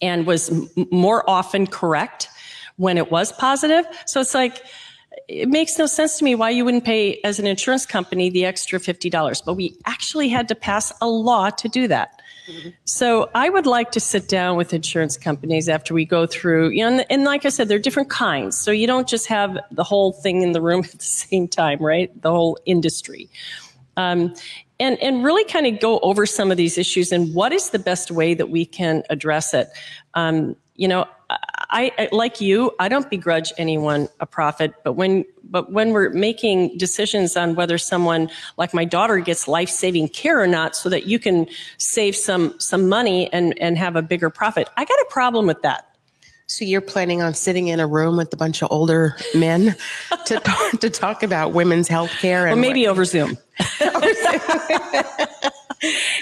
and 0.00 0.26
was 0.26 0.50
m- 0.50 0.68
more 0.90 1.28
often 1.28 1.66
correct 1.66 2.28
when 2.76 2.98
it 2.98 3.10
was 3.10 3.32
positive. 3.32 3.84
So 4.06 4.20
it's 4.20 4.34
like 4.34 4.62
it 5.28 5.48
makes 5.48 5.78
no 5.78 5.86
sense 5.86 6.18
to 6.18 6.24
me 6.24 6.34
why 6.34 6.50
you 6.50 6.64
wouldn't 6.64 6.84
pay 6.84 7.20
as 7.22 7.38
an 7.38 7.46
insurance 7.46 7.86
company 7.86 8.30
the 8.30 8.44
extra 8.44 8.78
$50 8.78 9.42
but 9.44 9.54
we 9.54 9.76
actually 9.86 10.28
had 10.28 10.48
to 10.48 10.54
pass 10.54 10.92
a 11.00 11.08
law 11.08 11.50
to 11.50 11.68
do 11.68 11.86
that 11.88 12.20
so 12.84 13.30
i 13.34 13.48
would 13.48 13.66
like 13.66 13.90
to 13.90 14.00
sit 14.00 14.28
down 14.28 14.56
with 14.56 14.74
insurance 14.74 15.16
companies 15.16 15.68
after 15.68 15.94
we 15.94 16.04
go 16.04 16.26
through 16.26 16.68
you 16.70 16.82
know 16.82 16.88
and, 16.88 17.06
and 17.10 17.24
like 17.24 17.44
i 17.44 17.48
said 17.48 17.68
there 17.68 17.76
are 17.76 17.80
different 17.80 18.10
kinds. 18.10 18.56
So 18.58 18.70
you 18.70 18.86
don't 18.86 19.08
just 19.08 19.26
have 19.28 19.58
the 19.70 19.84
whole 19.84 20.12
thing 20.12 20.42
in 20.42 20.52
the 20.52 20.60
room 20.60 20.84
at 20.84 20.98
the 20.98 21.04
same 21.04 21.48
time 21.48 21.78
right? 21.80 22.10
The 22.22 22.30
whole 22.30 22.58
industry. 22.64 23.28
Um, 23.96 24.34
and 24.80 25.00
and 25.00 25.22
really 25.22 25.44
kind 25.44 25.66
of 25.66 25.78
go 25.78 26.00
over 26.00 26.26
some 26.26 26.50
of 26.50 26.56
these 26.56 26.76
issues 26.78 27.12
and 27.12 27.32
what 27.32 27.52
is 27.52 27.70
the 27.70 27.78
best 27.78 28.10
way 28.10 28.34
that 28.34 28.50
we 28.50 28.66
can 28.66 29.04
address 29.08 29.54
it. 29.54 29.68
Um, 30.14 30.56
you 30.74 30.88
know, 30.88 31.06
I, 31.70 31.92
I 31.98 32.08
like 32.12 32.40
you. 32.40 32.72
I 32.78 32.88
don't 32.88 33.08
begrudge 33.08 33.52
anyone 33.58 34.08
a 34.20 34.26
profit, 34.26 34.74
but 34.84 34.94
when 34.94 35.24
but 35.42 35.70
when 35.72 35.92
we're 35.92 36.10
making 36.10 36.76
decisions 36.78 37.36
on 37.36 37.54
whether 37.54 37.78
someone 37.78 38.30
like 38.56 38.74
my 38.74 38.84
daughter 38.84 39.18
gets 39.18 39.46
life 39.46 39.68
saving 39.68 40.08
care 40.08 40.40
or 40.40 40.46
not, 40.46 40.74
so 40.76 40.88
that 40.88 41.06
you 41.06 41.18
can 41.18 41.46
save 41.78 42.16
some 42.16 42.54
some 42.58 42.88
money 42.88 43.32
and 43.32 43.58
and 43.60 43.78
have 43.78 43.96
a 43.96 44.02
bigger 44.02 44.30
profit, 44.30 44.68
I 44.76 44.84
got 44.84 44.98
a 45.00 45.06
problem 45.10 45.46
with 45.46 45.62
that. 45.62 45.88
So 46.46 46.64
you're 46.64 46.82
planning 46.82 47.22
on 47.22 47.32
sitting 47.34 47.68
in 47.68 47.80
a 47.80 47.86
room 47.86 48.16
with 48.18 48.32
a 48.34 48.36
bunch 48.36 48.62
of 48.62 48.70
older 48.70 49.16
men 49.34 49.74
to 50.26 50.36
talk, 50.36 50.80
to 50.80 50.90
talk 50.90 51.22
about 51.22 51.52
women's 51.52 51.88
health 51.88 52.10
care 52.20 52.46
and 52.46 52.58
Or 52.58 52.60
maybe 52.60 52.86
over 52.86 53.04
Zoom. 53.04 53.38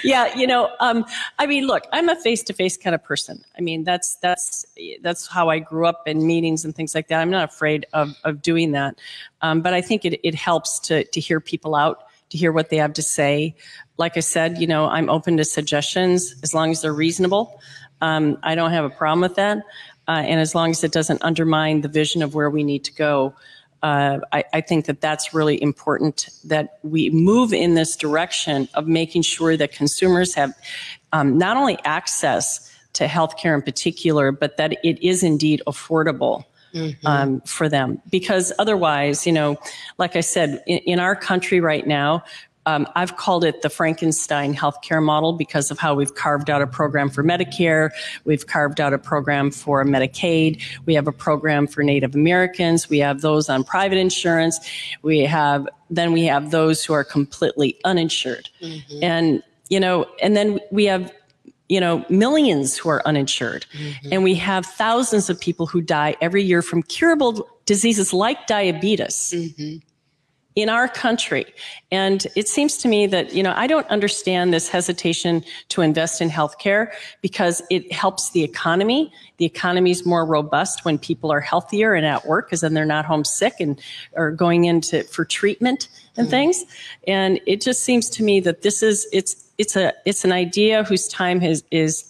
yeah, 0.03 0.35
you 0.35 0.47
know, 0.47 0.69
um, 0.79 1.05
I 1.39 1.45
mean, 1.45 1.65
look, 1.65 1.83
I'm 1.91 2.09
a 2.09 2.15
face-to-face 2.15 2.77
kind 2.77 2.93
of 2.93 3.03
person. 3.03 3.43
I 3.57 3.61
mean, 3.61 3.83
that's 3.83 4.15
that's 4.15 4.65
that's 5.01 5.27
how 5.27 5.49
I 5.49 5.59
grew 5.59 5.85
up 5.85 6.07
in 6.07 6.25
meetings 6.25 6.65
and 6.65 6.75
things 6.75 6.95
like 6.95 7.07
that. 7.07 7.21
I'm 7.21 7.29
not 7.29 7.49
afraid 7.49 7.85
of 7.93 8.15
of 8.23 8.41
doing 8.41 8.71
that, 8.71 8.99
um, 9.41 9.61
but 9.61 9.73
I 9.73 9.81
think 9.81 10.05
it 10.05 10.19
it 10.23 10.35
helps 10.35 10.79
to 10.81 11.03
to 11.05 11.19
hear 11.19 11.39
people 11.39 11.75
out, 11.75 12.03
to 12.29 12.37
hear 12.37 12.51
what 12.51 12.69
they 12.69 12.77
have 12.77 12.93
to 12.93 13.01
say. 13.01 13.55
Like 13.97 14.17
I 14.17 14.21
said, 14.21 14.57
you 14.57 14.67
know, 14.67 14.87
I'm 14.87 15.09
open 15.09 15.37
to 15.37 15.45
suggestions 15.45 16.35
as 16.43 16.53
long 16.53 16.71
as 16.71 16.81
they're 16.81 16.93
reasonable. 16.93 17.59
Um, 18.01 18.37
I 18.43 18.55
don't 18.55 18.71
have 18.71 18.85
a 18.85 18.89
problem 18.89 19.21
with 19.21 19.35
that, 19.35 19.59
uh, 20.07 20.23
and 20.25 20.39
as 20.39 20.53
long 20.55 20.71
as 20.71 20.83
it 20.83 20.91
doesn't 20.91 21.23
undermine 21.23 21.81
the 21.81 21.89
vision 21.89 22.23
of 22.23 22.35
where 22.35 22.49
we 22.49 22.63
need 22.63 22.83
to 22.85 22.93
go. 22.93 23.33
Uh, 23.83 24.19
I, 24.31 24.45
I 24.53 24.61
think 24.61 24.85
that 24.85 25.01
that's 25.01 25.33
really 25.33 25.61
important 25.61 26.29
that 26.45 26.79
we 26.83 27.09
move 27.09 27.53
in 27.53 27.75
this 27.75 27.97
direction 27.97 28.69
of 28.75 28.87
making 28.87 29.23
sure 29.23 29.57
that 29.57 29.73
consumers 29.73 30.33
have 30.35 30.53
um, 31.11 31.37
not 31.37 31.57
only 31.57 31.77
access 31.83 32.71
to 32.93 33.07
healthcare 33.07 33.53
in 33.53 33.61
particular, 33.61 34.31
but 34.31 34.55
that 34.55 34.77
it 34.83 35.03
is 35.03 35.21
indeed 35.21 35.61
affordable. 35.67 36.45
Um, 37.05 37.39
for 37.41 37.69
them, 37.69 38.01
because 38.09 38.51
otherwise, 38.57 39.27
you 39.27 39.31
know, 39.31 39.59
like 39.99 40.15
I 40.15 40.21
said, 40.21 40.63
in, 40.65 40.79
in 40.79 40.99
our 40.99 41.15
country 41.15 41.59
right 41.59 41.85
now, 41.85 42.23
um, 42.65 42.87
I've 42.95 43.17
called 43.17 43.43
it 43.43 43.61
the 43.61 43.69
Frankenstein 43.69 44.53
healthcare 44.53 45.03
model 45.03 45.33
because 45.33 45.71
of 45.71 45.79
how 45.79 45.95
we've 45.95 46.15
carved 46.15 46.49
out 46.49 46.61
a 46.61 46.67
program 46.67 47.09
for 47.09 47.23
Medicare, 47.23 47.89
we've 48.23 48.47
carved 48.47 48.79
out 48.79 48.93
a 48.93 48.97
program 48.97 49.51
for 49.51 49.83
Medicaid, 49.83 50.61
we 50.85 50.93
have 50.95 51.07
a 51.07 51.11
program 51.11 51.67
for 51.67 51.83
Native 51.83 52.15
Americans, 52.15 52.89
we 52.89 52.99
have 52.99 53.21
those 53.21 53.49
on 53.49 53.63
private 53.63 53.97
insurance, 53.97 54.59
we 55.01 55.19
have 55.19 55.67
then 55.89 56.11
we 56.11 56.23
have 56.23 56.51
those 56.51 56.83
who 56.83 56.93
are 56.93 57.03
completely 57.03 57.77
uninsured, 57.83 58.49
mm-hmm. 58.61 59.03
and 59.03 59.43
you 59.69 59.79
know, 59.79 60.05
and 60.21 60.35
then 60.35 60.59
we 60.71 60.85
have 60.85 61.11
you 61.69 61.79
know 61.79 62.05
millions 62.09 62.77
who 62.77 62.89
are 62.89 63.05
uninsured, 63.05 63.65
mm-hmm. 63.73 64.09
and 64.11 64.23
we 64.23 64.35
have 64.35 64.65
thousands 64.65 65.29
of 65.29 65.39
people 65.39 65.65
who 65.65 65.81
die 65.81 66.15
every 66.21 66.43
year 66.43 66.61
from 66.61 66.81
curable 66.83 67.47
diseases 67.65 68.13
like 68.13 68.45
diabetes 68.47 69.33
mm-hmm. 69.35 69.77
In 70.55 70.69
our 70.69 70.87
country. 70.87 71.45
And 71.91 72.25
it 72.35 72.47
seems 72.47 72.77
to 72.77 72.87
me 72.87 73.07
that, 73.07 73.33
you 73.33 73.41
know, 73.41 73.53
I 73.55 73.67
don't 73.67 73.87
understand 73.87 74.53
this 74.53 74.69
hesitation 74.69 75.43
to 75.69 75.81
invest 75.81 76.21
in 76.21 76.29
healthcare 76.29 76.91
because 77.21 77.61
it 77.71 77.91
helps 77.91 78.31
the 78.31 78.43
economy. 78.43 79.11
The 79.37 79.45
economy 79.45 79.91
is 79.91 80.05
more 80.05 80.25
robust 80.25 80.85
when 80.85 80.99
people 80.99 81.31
are 81.31 81.39
healthier 81.39 81.93
and 81.93 82.05
at 82.05 82.25
work 82.25 82.47
because 82.47 82.61
then 82.61 82.73
they're 82.73 82.85
not 82.85 83.05
homesick 83.05 83.55
and 83.59 83.81
are 84.15 84.31
going 84.31 84.65
into 84.65 85.03
for 85.05 85.25
treatment 85.25 85.89
and 86.17 86.27
mm. 86.27 86.31
things. 86.31 86.65
And 87.07 87.39
it 87.47 87.61
just 87.61 87.83
seems 87.83 88.09
to 88.11 88.23
me 88.23 88.39
that 88.41 88.61
this 88.61 88.83
is 88.83 89.07
it's 89.11 89.43
it's 89.57 89.75
a 89.75 89.93
it's 90.05 90.23
an 90.23 90.31
idea 90.31 90.83
whose 90.83 91.07
time 91.07 91.39
has 91.41 91.63
is 91.71 92.09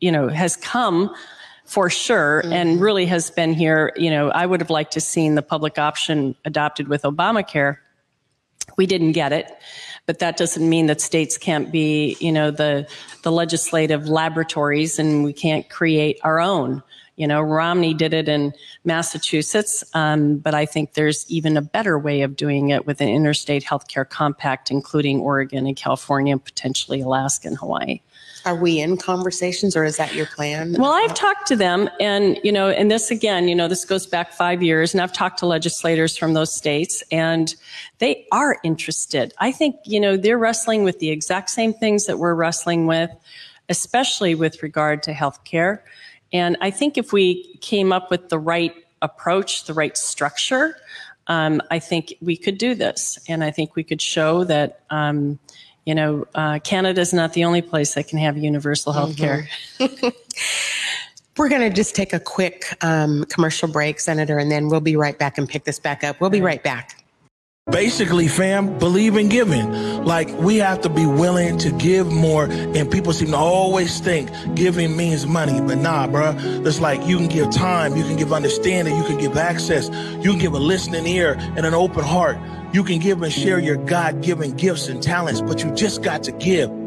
you 0.00 0.12
know 0.12 0.28
has 0.28 0.56
come 0.56 1.14
for 1.70 1.88
sure 1.88 2.42
and 2.46 2.80
really 2.80 3.06
has 3.06 3.30
been 3.30 3.52
here 3.52 3.92
you 3.94 4.10
know 4.10 4.28
i 4.30 4.44
would 4.44 4.60
have 4.60 4.70
liked 4.70 4.92
to 4.92 5.00
seen 5.00 5.36
the 5.36 5.42
public 5.42 5.78
option 5.78 6.34
adopted 6.44 6.88
with 6.88 7.02
obamacare. 7.02 7.76
We 8.76 8.86
didn't 8.86 9.12
get 9.12 9.32
it 9.32 9.46
but 10.04 10.18
that 10.18 10.36
doesn't 10.36 10.68
mean 10.68 10.86
that 10.86 11.00
states 11.00 11.38
can't 11.38 11.70
be 11.70 12.16
you 12.18 12.32
know 12.32 12.50
the 12.50 12.88
the 13.22 13.30
legislative 13.30 14.08
laboratories 14.08 14.98
and 14.98 15.22
we 15.22 15.32
can't 15.32 15.70
create 15.70 16.18
our 16.24 16.40
own. 16.40 16.82
You 17.14 17.28
know 17.28 17.40
romney 17.40 17.94
did 17.94 18.14
it 18.14 18.28
in 18.28 18.52
massachusetts 18.82 19.84
um, 19.94 20.38
but 20.38 20.54
i 20.54 20.66
think 20.66 20.94
there's 20.94 21.24
even 21.30 21.56
a 21.56 21.62
better 21.62 21.98
way 21.98 22.22
of 22.22 22.34
doing 22.34 22.70
it 22.70 22.86
with 22.86 23.00
an 23.00 23.08
interstate 23.08 23.62
healthcare 23.62 24.08
compact 24.08 24.70
including 24.70 25.20
oregon 25.20 25.66
and 25.66 25.76
california 25.76 26.32
and 26.32 26.42
potentially 26.42 27.02
alaska 27.02 27.46
and 27.46 27.58
hawaii 27.58 28.00
Are 28.46 28.54
we 28.54 28.80
in 28.80 28.96
conversations 28.96 29.76
or 29.76 29.84
is 29.84 29.96
that 29.98 30.14
your 30.14 30.26
plan? 30.26 30.72
Well, 30.78 30.92
I've 30.92 31.14
talked 31.14 31.46
to 31.48 31.56
them, 31.56 31.90
and 32.00 32.38
you 32.42 32.50
know, 32.50 32.70
and 32.70 32.90
this 32.90 33.10
again, 33.10 33.48
you 33.48 33.54
know, 33.54 33.68
this 33.68 33.84
goes 33.84 34.06
back 34.06 34.32
five 34.32 34.62
years, 34.62 34.94
and 34.94 35.02
I've 35.02 35.12
talked 35.12 35.38
to 35.40 35.46
legislators 35.46 36.16
from 36.16 36.32
those 36.32 36.54
states, 36.54 37.02
and 37.12 37.54
they 37.98 38.26
are 38.32 38.58
interested. 38.64 39.34
I 39.38 39.52
think 39.52 39.76
you 39.84 40.00
know 40.00 40.16
they're 40.16 40.38
wrestling 40.38 40.84
with 40.84 41.00
the 41.00 41.10
exact 41.10 41.50
same 41.50 41.74
things 41.74 42.06
that 42.06 42.18
we're 42.18 42.34
wrestling 42.34 42.86
with, 42.86 43.10
especially 43.68 44.34
with 44.34 44.62
regard 44.62 45.02
to 45.04 45.12
health 45.12 45.44
care. 45.44 45.84
And 46.32 46.56
I 46.60 46.70
think 46.70 46.96
if 46.96 47.12
we 47.12 47.56
came 47.56 47.92
up 47.92 48.10
with 48.10 48.30
the 48.30 48.38
right 48.38 48.74
approach, 49.02 49.64
the 49.64 49.74
right 49.74 49.96
structure, 49.96 50.76
um, 51.26 51.60
I 51.70 51.78
think 51.78 52.14
we 52.22 52.36
could 52.36 52.56
do 52.56 52.74
this, 52.74 53.18
and 53.28 53.44
I 53.44 53.50
think 53.50 53.76
we 53.76 53.84
could 53.84 54.00
show 54.00 54.44
that. 54.44 54.80
Um, 54.88 55.38
you 55.86 55.94
know, 55.94 56.26
uh, 56.34 56.58
Canada 56.60 57.00
is 57.00 57.12
not 57.12 57.32
the 57.32 57.44
only 57.44 57.62
place 57.62 57.94
that 57.94 58.08
can 58.08 58.18
have 58.18 58.36
universal 58.36 58.92
health 58.92 59.16
care. 59.16 59.48
Mm-hmm. 59.78 60.08
We're 61.36 61.48
going 61.48 61.62
to 61.62 61.74
just 61.74 61.94
take 61.94 62.12
a 62.12 62.20
quick 62.20 62.64
um, 62.82 63.24
commercial 63.24 63.68
break, 63.68 63.98
Senator, 63.98 64.38
and 64.38 64.50
then 64.50 64.68
we'll 64.68 64.80
be 64.80 64.96
right 64.96 65.18
back 65.18 65.38
and 65.38 65.48
pick 65.48 65.64
this 65.64 65.78
back 65.78 66.04
up. 66.04 66.20
We'll 66.20 66.28
be 66.28 66.42
right 66.42 66.62
back. 66.62 67.02
Basically, 67.70 68.26
fam, 68.26 68.78
believe 68.78 69.16
in 69.16 69.28
giving. 69.28 69.70
Like, 70.04 70.28
we 70.38 70.56
have 70.56 70.80
to 70.80 70.88
be 70.88 71.06
willing 71.06 71.56
to 71.58 71.70
give 71.70 72.10
more, 72.10 72.46
and 72.50 72.90
people 72.90 73.12
seem 73.12 73.28
to 73.28 73.36
always 73.36 74.00
think 74.00 74.28
giving 74.54 74.96
means 74.96 75.24
money, 75.24 75.60
but 75.60 75.78
nah, 75.78 76.08
bro. 76.08 76.34
It's 76.36 76.80
like 76.80 77.06
you 77.06 77.16
can 77.16 77.28
give 77.28 77.50
time, 77.50 77.96
you 77.96 78.02
can 78.02 78.16
give 78.16 78.32
understanding, 78.32 78.96
you 78.96 79.04
can 79.04 79.18
give 79.18 79.36
access, 79.36 79.88
you 80.24 80.30
can 80.30 80.38
give 80.38 80.54
a 80.54 80.58
listening 80.58 81.06
ear 81.06 81.36
and 81.38 81.64
an 81.64 81.74
open 81.74 82.02
heart. 82.02 82.38
You 82.72 82.84
can 82.84 83.00
give 83.00 83.22
and 83.22 83.32
share 83.32 83.58
your 83.58 83.76
God 83.76 84.22
given 84.22 84.56
gifts 84.56 84.86
and 84.88 85.02
talents, 85.02 85.40
but 85.40 85.64
you 85.64 85.72
just 85.72 86.02
got 86.02 86.22
to 86.24 86.32
give. 86.32 86.79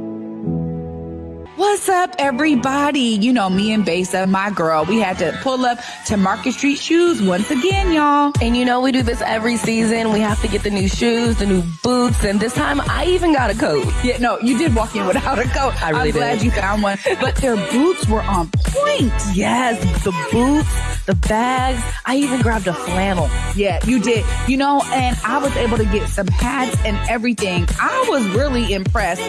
What's 1.55 1.87
up, 1.87 2.15
everybody? 2.17 2.99
You 2.99 3.31
know, 3.31 3.47
me 3.47 3.73
and 3.73 3.85
Besa, 3.85 4.25
my 4.25 4.49
girl, 4.49 4.85
we 4.85 4.99
had 4.99 5.19
to 5.19 5.37
pull 5.43 5.65
up 5.65 5.77
to 6.07 6.17
Market 6.17 6.53
Street 6.53 6.79
Shoes 6.79 7.21
once 7.21 7.51
again, 7.51 7.93
y'all. 7.93 8.33
And 8.41 8.57
you 8.57 8.65
know, 8.65 8.81
we 8.81 8.91
do 8.91 9.03
this 9.03 9.21
every 9.21 9.57
season. 9.57 10.11
We 10.11 10.19
have 10.21 10.41
to 10.41 10.47
get 10.47 10.63
the 10.63 10.71
new 10.71 10.87
shoes, 10.87 11.37
the 11.37 11.45
new 11.45 11.61
boots, 11.83 12.23
and 12.23 12.39
this 12.39 12.53
time 12.55 12.81
I 12.81 13.05
even 13.05 13.33
got 13.33 13.51
a 13.51 13.55
coat. 13.55 13.85
Yeah, 14.03 14.17
no, 14.17 14.39
you 14.39 14.57
did 14.57 14.75
walk 14.75 14.95
in 14.95 15.05
without 15.05 15.37
a 15.37 15.43
coat. 15.43 15.79
I 15.79 15.91
really 15.91 16.09
I'm 16.09 16.15
glad 16.15 16.41
you 16.41 16.49
found 16.49 16.81
one. 16.81 16.97
But 17.21 17.35
their 17.35 17.55
boots 17.55 18.07
were 18.07 18.23
on 18.23 18.49
point. 18.49 19.13
Yes, 19.35 19.79
the 20.03 20.11
boots, 20.31 21.05
the 21.05 21.13
bags. 21.27 21.83
I 22.03 22.15
even 22.15 22.41
grabbed 22.41 22.65
a 22.65 22.73
flannel. 22.73 23.29
Yeah, 23.55 23.79
you 23.85 23.99
did. 24.01 24.25
You 24.47 24.57
know, 24.57 24.81
and 24.87 25.15
I 25.23 25.37
was 25.37 25.55
able 25.55 25.77
to 25.77 25.85
get 25.85 26.09
some 26.09 26.27
hats 26.27 26.75
and 26.83 26.97
everything. 27.07 27.67
I 27.79 28.05
was 28.09 28.27
really 28.29 28.73
impressed. 28.73 29.21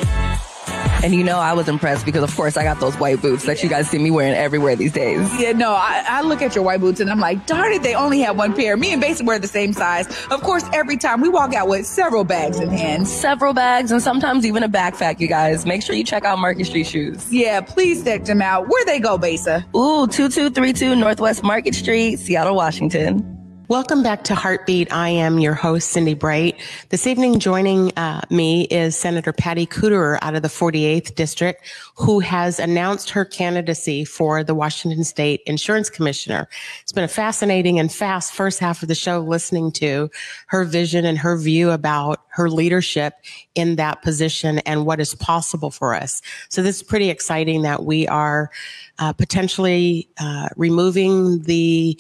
And 1.05 1.15
you 1.15 1.23
know, 1.23 1.39
I 1.39 1.53
was 1.53 1.69
impressed 1.69 2.07
because, 2.07 2.23
of 2.23 2.35
course, 2.35 2.57
I 2.57 2.65
got 2.65 2.81
those 2.81 2.97
white 2.97 3.21
boots 3.21 3.45
that 3.45 3.63
you 3.63 3.69
guys 3.69 3.91
see 3.91 3.99
me 3.99 4.11
wearing 4.11 4.33
everywhere 4.33 4.75
these 4.75 4.93
days. 4.93 5.39
Yeah, 5.39 5.53
no, 5.53 5.75
I, 5.75 6.03
I 6.09 6.23
look 6.23 6.41
at 6.41 6.55
your 6.55 6.65
white 6.65 6.81
boots 6.81 6.99
and 6.99 7.11
I'm 7.11 7.21
like, 7.21 7.45
darn 7.45 7.75
it, 7.75 7.83
they 7.83 7.95
only 7.95 8.21
have 8.21 8.39
one 8.39 8.55
pair. 8.55 8.75
Me 8.75 8.91
and 8.91 9.03
Besa 9.03 9.23
wear 9.23 9.39
the 9.39 9.47
same 9.47 9.75
size. 9.75 10.07
Of 10.29 10.41
course, 10.41 10.65
every 10.73 10.97
time 10.97 11.21
we 11.21 11.29
walk 11.29 11.53
out 11.53 11.69
with 11.69 11.85
several 11.85 12.25
bags 12.25 12.59
in 12.59 12.71
hand. 12.71 13.07
Several 13.07 13.53
bags 13.53 13.93
and 13.93 14.01
sometimes 14.01 14.47
even 14.47 14.63
a 14.63 14.69
backpack, 14.69 15.21
you 15.21 15.29
guys. 15.29 15.67
Make 15.67 15.83
sure 15.83 15.95
you 15.95 16.05
check 16.05 16.25
out 16.25 16.39
Market 16.39 16.65
Street 16.65 16.87
Shoes. 16.87 17.31
Yeah, 17.31 17.61
please 17.61 18.03
check 18.03 18.25
them 18.25 18.41
out. 18.41 18.69
Where 18.71 18.87
they 18.87 18.99
go, 18.99 19.19
Basa? 19.19 19.63
Ooh, 19.77 20.07
2232 20.07 20.97
Northwest 20.97 21.43
Market 21.43 21.75
Street, 21.75 22.17
Seattle, 22.17 22.57
Washington. 22.57 23.34
Welcome 23.69 24.03
back 24.03 24.25
to 24.25 24.35
Heartbeat. 24.35 24.93
I 24.93 25.09
am 25.09 25.39
your 25.39 25.55
host, 25.55 25.97
Cindi 25.97 26.19
Bright. 26.19 26.61
This 26.91 27.07
evening, 27.07 27.39
joining 27.39 27.97
uh, 27.97 28.21
me 28.29 28.65
is 28.65 28.95
Senator 28.95 29.33
Patty 29.33 29.67
Kuderer 29.67 30.19
out 30.21 30.35
of 30.35 30.43
the 30.43 30.49
48th 30.49 31.15
District, 31.15 31.67
who 31.95 32.21
has 32.21 32.59
announced 32.59 33.09
her 33.09 33.25
candidacy 33.25 34.05
for 34.05 34.45
the 34.45 34.55
Washington 34.55 35.03
State 35.03 35.41
Insurance 35.47 35.89
Commissioner. 35.89 36.47
It's 36.83 36.93
been 36.93 37.05
a 37.05 37.09
fascinating 37.09 37.79
and 37.79 37.91
fast 37.91 38.35
first 38.35 38.59
half 38.59 38.83
of 38.83 38.89
the 38.89 38.95
show 38.95 39.21
listening 39.21 39.73
to 39.73 40.11
her 40.49 40.65
vision 40.65 41.07
and 41.07 41.17
her 41.17 41.39
view 41.39 41.71
about 41.71 42.21
her 42.29 42.51
leadership 42.51 43.15
in 43.55 43.77
that 43.77 44.03
position 44.03 44.59
and 44.67 44.85
what 44.85 45.01
is 45.01 45.15
possible 45.15 45.71
for 45.71 45.95
us. 45.95 46.21
So 46.51 46.63
this 46.63 46.77
is 46.77 46.83
pretty 46.83 47.09
exciting 47.09 47.63
that 47.63 47.85
we 47.85 48.07
are 48.09 48.51
uh, 48.99 49.15
potentially 49.15 50.11
uh, 50.19 50.51
removing 50.55 51.41
the 51.45 51.99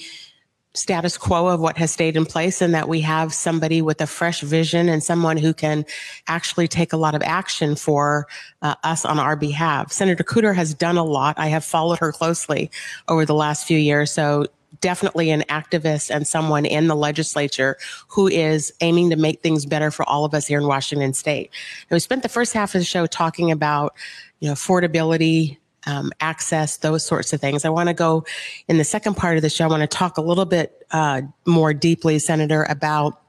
status 0.74 1.16
quo 1.16 1.46
of 1.46 1.60
what 1.60 1.78
has 1.78 1.92
stayed 1.92 2.16
in 2.16 2.26
place 2.26 2.60
and 2.60 2.74
that 2.74 2.88
we 2.88 3.00
have 3.00 3.32
somebody 3.32 3.80
with 3.80 4.00
a 4.00 4.06
fresh 4.06 4.40
vision 4.40 4.88
and 4.88 5.02
someone 5.02 5.36
who 5.36 5.54
can 5.54 5.86
actually 6.26 6.66
take 6.66 6.92
a 6.92 6.96
lot 6.96 7.14
of 7.14 7.22
action 7.22 7.76
for 7.76 8.26
uh, 8.62 8.74
us 8.82 9.04
on 9.04 9.18
our 9.18 9.36
behalf. 9.36 9.92
Senator 9.92 10.24
Kuderer 10.24 10.54
has 10.54 10.74
done 10.74 10.96
a 10.96 11.04
lot. 11.04 11.38
I 11.38 11.46
have 11.46 11.64
followed 11.64 12.00
her 12.00 12.10
closely 12.10 12.70
over 13.08 13.24
the 13.24 13.34
last 13.34 13.66
few 13.66 13.78
years. 13.78 14.10
So 14.10 14.46
definitely 14.80 15.30
an 15.30 15.42
activist 15.48 16.14
and 16.14 16.26
someone 16.26 16.66
in 16.66 16.88
the 16.88 16.96
legislature 16.96 17.76
who 18.08 18.26
is 18.26 18.72
aiming 18.80 19.10
to 19.10 19.16
make 19.16 19.40
things 19.42 19.64
better 19.66 19.90
for 19.90 20.06
all 20.08 20.24
of 20.24 20.34
us 20.34 20.46
here 20.46 20.58
in 20.58 20.66
Washington 20.66 21.14
state. 21.14 21.50
And 21.88 21.96
we 21.96 22.00
spent 22.00 22.22
the 22.22 22.28
first 22.28 22.52
half 22.52 22.74
of 22.74 22.80
the 22.80 22.84
show 22.84 23.06
talking 23.06 23.50
about, 23.50 23.94
you 24.40 24.48
know, 24.48 24.54
affordability, 24.54 25.58
um, 25.86 26.12
access, 26.20 26.78
those 26.78 27.04
sorts 27.04 27.32
of 27.32 27.40
things. 27.40 27.64
I 27.64 27.68
want 27.68 27.88
to 27.88 27.94
go 27.94 28.24
in 28.68 28.78
the 28.78 28.84
second 28.84 29.16
part 29.16 29.36
of 29.36 29.42
the 29.42 29.50
show. 29.50 29.64
I 29.64 29.68
want 29.68 29.82
to 29.82 29.86
talk 29.86 30.18
a 30.18 30.22
little 30.22 30.44
bit 30.44 30.86
uh, 30.90 31.22
more 31.46 31.74
deeply, 31.74 32.18
Senator, 32.18 32.64
about 32.64 33.20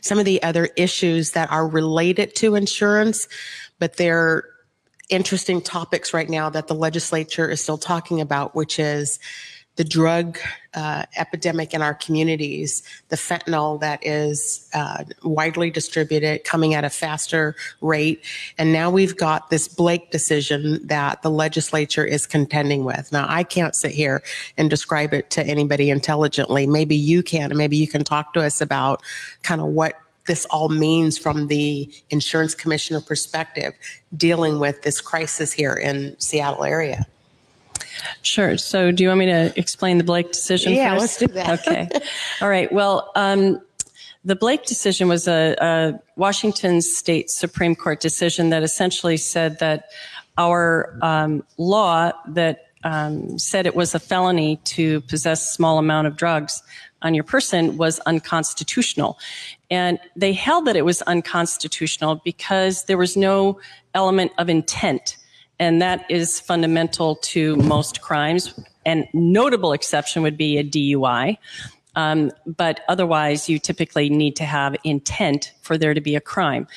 some 0.00 0.18
of 0.18 0.24
the 0.24 0.42
other 0.42 0.68
issues 0.76 1.32
that 1.32 1.50
are 1.50 1.68
related 1.68 2.34
to 2.36 2.54
insurance, 2.54 3.28
but 3.78 3.96
they're 3.96 4.44
interesting 5.08 5.60
topics 5.60 6.12
right 6.12 6.28
now 6.28 6.50
that 6.50 6.68
the 6.68 6.74
legislature 6.74 7.50
is 7.50 7.60
still 7.60 7.78
talking 7.78 8.20
about, 8.20 8.54
which 8.54 8.78
is 8.78 9.18
the 9.76 9.84
drug 9.84 10.38
uh, 10.78 11.04
epidemic 11.16 11.74
in 11.74 11.82
our 11.82 11.94
communities, 11.94 12.84
the 13.08 13.16
fentanyl 13.16 13.80
that 13.80 13.98
is 14.06 14.70
uh, 14.74 15.02
widely 15.24 15.70
distributed, 15.72 16.44
coming 16.44 16.72
at 16.72 16.84
a 16.84 16.90
faster 16.90 17.56
rate. 17.80 18.24
And 18.58 18.72
now 18.72 18.88
we've 18.88 19.16
got 19.16 19.50
this 19.50 19.66
Blake 19.66 20.12
decision 20.12 20.86
that 20.86 21.22
the 21.22 21.30
legislature 21.30 22.04
is 22.04 22.28
contending 22.28 22.84
with. 22.84 23.10
Now, 23.10 23.26
I 23.28 23.42
can't 23.42 23.74
sit 23.74 23.90
here 23.90 24.22
and 24.56 24.70
describe 24.70 25.12
it 25.12 25.30
to 25.30 25.44
anybody 25.44 25.90
intelligently. 25.90 26.64
Maybe 26.64 26.94
you 26.94 27.24
can, 27.24 27.50
and 27.50 27.58
maybe 27.58 27.76
you 27.76 27.88
can 27.88 28.04
talk 28.04 28.32
to 28.34 28.40
us 28.40 28.60
about 28.60 29.02
kind 29.42 29.60
of 29.60 29.66
what 29.66 29.94
this 30.28 30.44
all 30.46 30.68
means 30.68 31.18
from 31.18 31.48
the 31.48 31.92
insurance 32.10 32.54
commissioner 32.54 33.00
perspective 33.00 33.72
dealing 34.16 34.60
with 34.60 34.82
this 34.82 35.00
crisis 35.00 35.52
here 35.52 35.74
in 35.74 36.14
Seattle 36.20 36.62
area. 36.62 37.04
Sure. 38.22 38.56
So, 38.56 38.90
do 38.90 39.02
you 39.02 39.08
want 39.08 39.20
me 39.20 39.26
to 39.26 39.52
explain 39.58 39.98
the 39.98 40.04
Blake 40.04 40.32
decision 40.32 40.72
Yeah, 40.72 40.90
first? 40.94 41.00
let's 41.00 41.16
do 41.18 41.26
that. 41.28 41.66
Okay. 41.66 41.88
All 42.40 42.48
right. 42.48 42.70
Well, 42.72 43.10
um, 43.14 43.60
the 44.24 44.36
Blake 44.36 44.64
decision 44.64 45.08
was 45.08 45.28
a, 45.28 45.54
a 45.60 46.00
Washington 46.16 46.80
State 46.80 47.30
Supreme 47.30 47.74
Court 47.74 48.00
decision 48.00 48.50
that 48.50 48.62
essentially 48.62 49.16
said 49.16 49.58
that 49.60 49.90
our 50.36 50.98
um, 51.02 51.44
law 51.56 52.12
that 52.28 52.66
um, 52.84 53.38
said 53.38 53.66
it 53.66 53.74
was 53.74 53.94
a 53.94 53.98
felony 53.98 54.56
to 54.64 55.00
possess 55.02 55.50
a 55.50 55.52
small 55.52 55.78
amount 55.78 56.06
of 56.06 56.16
drugs 56.16 56.62
on 57.02 57.14
your 57.14 57.24
person 57.24 57.76
was 57.76 57.98
unconstitutional. 58.00 59.18
And 59.70 59.98
they 60.16 60.32
held 60.32 60.64
that 60.66 60.76
it 60.76 60.84
was 60.84 61.02
unconstitutional 61.02 62.20
because 62.24 62.84
there 62.84 62.98
was 62.98 63.16
no 63.16 63.60
element 63.94 64.32
of 64.38 64.48
intent. 64.48 65.16
And 65.58 65.82
that 65.82 66.04
is 66.08 66.40
fundamental 66.40 67.16
to 67.16 67.56
most 67.56 68.00
crimes. 68.00 68.54
And 68.86 69.06
notable 69.12 69.72
exception 69.72 70.22
would 70.22 70.36
be 70.36 70.58
a 70.58 70.64
DUI. 70.64 71.36
Um, 71.98 72.30
but 72.46 72.82
otherwise, 72.88 73.48
you 73.48 73.58
typically 73.58 74.08
need 74.08 74.36
to 74.36 74.44
have 74.44 74.76
intent 74.84 75.52
for 75.62 75.76
there 75.76 75.94
to 75.94 76.00
be 76.00 76.14
a 76.14 76.20
crime. 76.20 76.68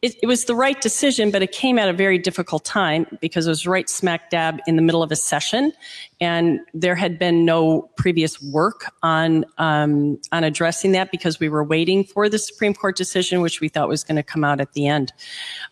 It, 0.00 0.14
it, 0.22 0.26
was 0.26 0.46
the 0.46 0.54
right 0.54 0.80
decision, 0.80 1.30
but 1.30 1.42
it 1.42 1.52
came 1.52 1.78
at 1.78 1.90
a 1.90 1.92
very 1.92 2.16
difficult 2.16 2.64
time 2.64 3.06
because 3.20 3.46
it 3.46 3.50
was 3.50 3.66
right 3.66 3.86
smack 3.90 4.30
dab 4.30 4.60
in 4.66 4.76
the 4.76 4.82
middle 4.82 5.02
of 5.02 5.12
a 5.12 5.16
session, 5.16 5.74
and 6.22 6.58
there 6.72 6.94
had 6.94 7.18
been 7.18 7.44
no 7.44 7.82
previous 7.98 8.40
work 8.40 8.90
on 9.02 9.44
um, 9.58 10.18
on 10.32 10.42
addressing 10.42 10.92
that 10.92 11.10
because 11.10 11.38
we 11.38 11.50
were 11.50 11.62
waiting 11.62 12.02
for 12.02 12.30
the 12.30 12.38
Supreme 12.38 12.72
Court 12.72 12.96
decision, 12.96 13.42
which 13.42 13.60
we 13.60 13.68
thought 13.68 13.90
was 13.90 14.02
going 14.02 14.16
to 14.16 14.22
come 14.22 14.42
out 14.42 14.58
at 14.58 14.72
the 14.72 14.86
end. 14.86 15.12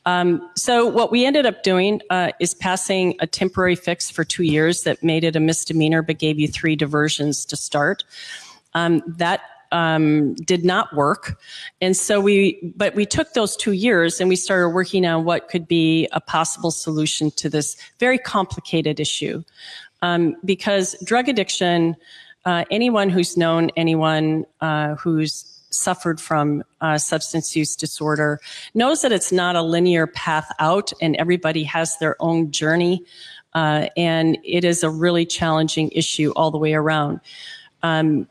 Um, 0.04 0.46
so 0.56 0.86
what 0.86 1.10
we 1.10 1.24
ended 1.24 1.46
up 1.46 1.62
doing 1.62 2.02
uh, 2.10 2.32
is 2.38 2.52
passing 2.52 3.16
a 3.20 3.26
temporary 3.26 3.76
fix 3.76 4.10
for 4.10 4.24
two 4.24 4.42
years 4.42 4.82
that 4.82 5.02
made 5.02 5.24
it 5.24 5.36
a 5.36 5.40
misdemeanor, 5.40 6.02
but 6.02 6.18
gave 6.18 6.38
you 6.38 6.48
three 6.48 6.76
diversions 6.76 7.46
to 7.46 7.56
start. 7.56 8.04
Um, 8.74 9.02
that 9.06 9.40
um, 9.72 10.34
did 10.34 10.64
not 10.64 10.94
work. 10.94 11.40
And 11.80 11.96
so 11.96 12.20
we, 12.20 12.72
but 12.76 12.94
we 12.94 13.06
took 13.06 13.32
those 13.34 13.56
two 13.56 13.72
years 13.72 14.20
and 14.20 14.28
we 14.28 14.36
started 14.36 14.70
working 14.70 15.06
on 15.06 15.24
what 15.24 15.48
could 15.48 15.68
be 15.68 16.08
a 16.12 16.20
possible 16.20 16.70
solution 16.70 17.30
to 17.32 17.48
this 17.48 17.76
very 17.98 18.18
complicated 18.18 19.00
issue. 19.00 19.42
Um, 20.02 20.36
because 20.44 20.96
drug 21.04 21.28
addiction, 21.28 21.94
uh, 22.44 22.64
anyone 22.70 23.10
who's 23.10 23.36
known 23.36 23.70
anyone 23.76 24.46
uh, 24.60 24.94
who's 24.94 25.44
suffered 25.70 26.20
from 26.20 26.64
uh, 26.80 26.98
substance 26.98 27.54
use 27.54 27.76
disorder 27.76 28.40
knows 28.74 29.02
that 29.02 29.12
it's 29.12 29.30
not 29.30 29.54
a 29.54 29.62
linear 29.62 30.06
path 30.06 30.50
out 30.58 30.92
and 31.00 31.14
everybody 31.16 31.62
has 31.62 31.96
their 31.98 32.16
own 32.20 32.50
journey. 32.50 33.04
Uh, 33.52 33.86
and 33.96 34.38
it 34.42 34.64
is 34.64 34.82
a 34.82 34.90
really 34.90 35.26
challenging 35.26 35.90
issue 35.90 36.32
all 36.34 36.50
the 36.50 36.58
way 36.58 36.72
around. 36.72 37.20
Um, 37.82 38.26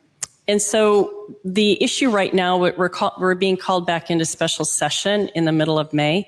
and 0.50 0.60
so 0.60 1.38
the 1.46 1.82
issue 1.82 2.10
right 2.10 2.34
now, 2.34 2.58
we're, 2.58 2.90
call, 2.90 3.14
we're 3.20 3.36
being 3.36 3.56
called 3.56 3.86
back 3.86 4.10
into 4.10 4.26
special 4.26 4.66
session 4.66 5.30
in 5.36 5.46
the 5.46 5.52
middle 5.52 5.78
of 5.78 5.94
May. 5.94 6.28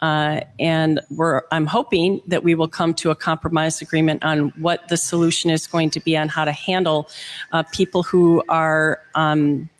Uh, 0.00 0.40
and 0.58 0.98
I'm 1.52 1.66
hoping 1.66 2.20
that 2.26 2.42
we 2.42 2.56
will 2.56 2.66
come 2.66 2.94
to 2.94 3.10
a 3.10 3.14
compromise 3.14 3.80
agreement 3.80 4.24
on 4.24 4.48
what 4.60 4.88
the 4.88 4.96
solution 4.96 5.52
is 5.52 5.68
going 5.68 5.90
to 5.90 6.00
be 6.00 6.16
on 6.16 6.28
how 6.28 6.44
to 6.44 6.50
handle 6.50 7.08
uh, 7.52 7.62
people 7.72 8.02
who 8.02 8.42
are 8.48 9.02
um, 9.14 9.70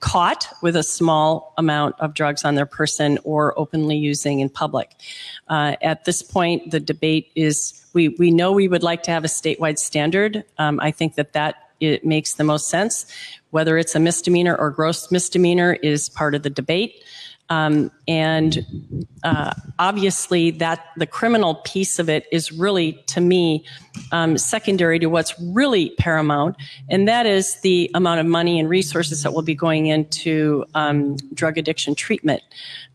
caught 0.00 0.46
with 0.60 0.76
a 0.76 0.82
small 0.82 1.54
amount 1.56 1.94
of 1.98 2.12
drugs 2.12 2.44
on 2.44 2.56
their 2.56 2.66
person 2.66 3.18
or 3.24 3.58
openly 3.58 3.96
using 3.96 4.40
in 4.40 4.50
public. 4.50 4.90
Uh, 5.48 5.76
at 5.80 6.04
this 6.04 6.22
point, 6.22 6.72
the 6.72 6.80
debate 6.80 7.30
is 7.34 7.86
we, 7.94 8.08
we 8.10 8.30
know 8.30 8.52
we 8.52 8.68
would 8.68 8.82
like 8.82 9.02
to 9.04 9.10
have 9.10 9.24
a 9.24 9.28
statewide 9.28 9.78
standard. 9.78 10.44
Um, 10.58 10.78
I 10.80 10.90
think 10.90 11.14
that 11.14 11.32
that 11.32 11.69
it 11.80 12.04
makes 12.04 12.34
the 12.34 12.44
most 12.44 12.68
sense. 12.68 13.06
Whether 13.50 13.78
it's 13.78 13.94
a 13.94 14.00
misdemeanor 14.00 14.54
or 14.54 14.70
gross 14.70 15.10
misdemeanor 15.10 15.74
is 15.82 16.08
part 16.08 16.34
of 16.34 16.42
the 16.42 16.50
debate. 16.50 17.02
Um, 17.50 17.90
and 18.06 18.64
uh, 19.24 19.52
obviously, 19.80 20.52
that 20.52 20.86
the 20.96 21.06
criminal 21.06 21.56
piece 21.56 21.98
of 21.98 22.08
it 22.08 22.26
is 22.30 22.52
really, 22.52 22.92
to 23.08 23.20
me, 23.20 23.64
um, 24.12 24.38
secondary 24.38 25.00
to 25.00 25.06
what's 25.06 25.34
really 25.40 25.90
paramount, 25.98 26.54
and 26.88 27.08
that 27.08 27.26
is 27.26 27.60
the 27.62 27.90
amount 27.94 28.20
of 28.20 28.26
money 28.26 28.60
and 28.60 28.68
resources 28.68 29.24
that 29.24 29.32
will 29.32 29.42
be 29.42 29.56
going 29.56 29.86
into 29.86 30.64
um, 30.74 31.16
drug 31.34 31.58
addiction 31.58 31.96
treatment 31.96 32.42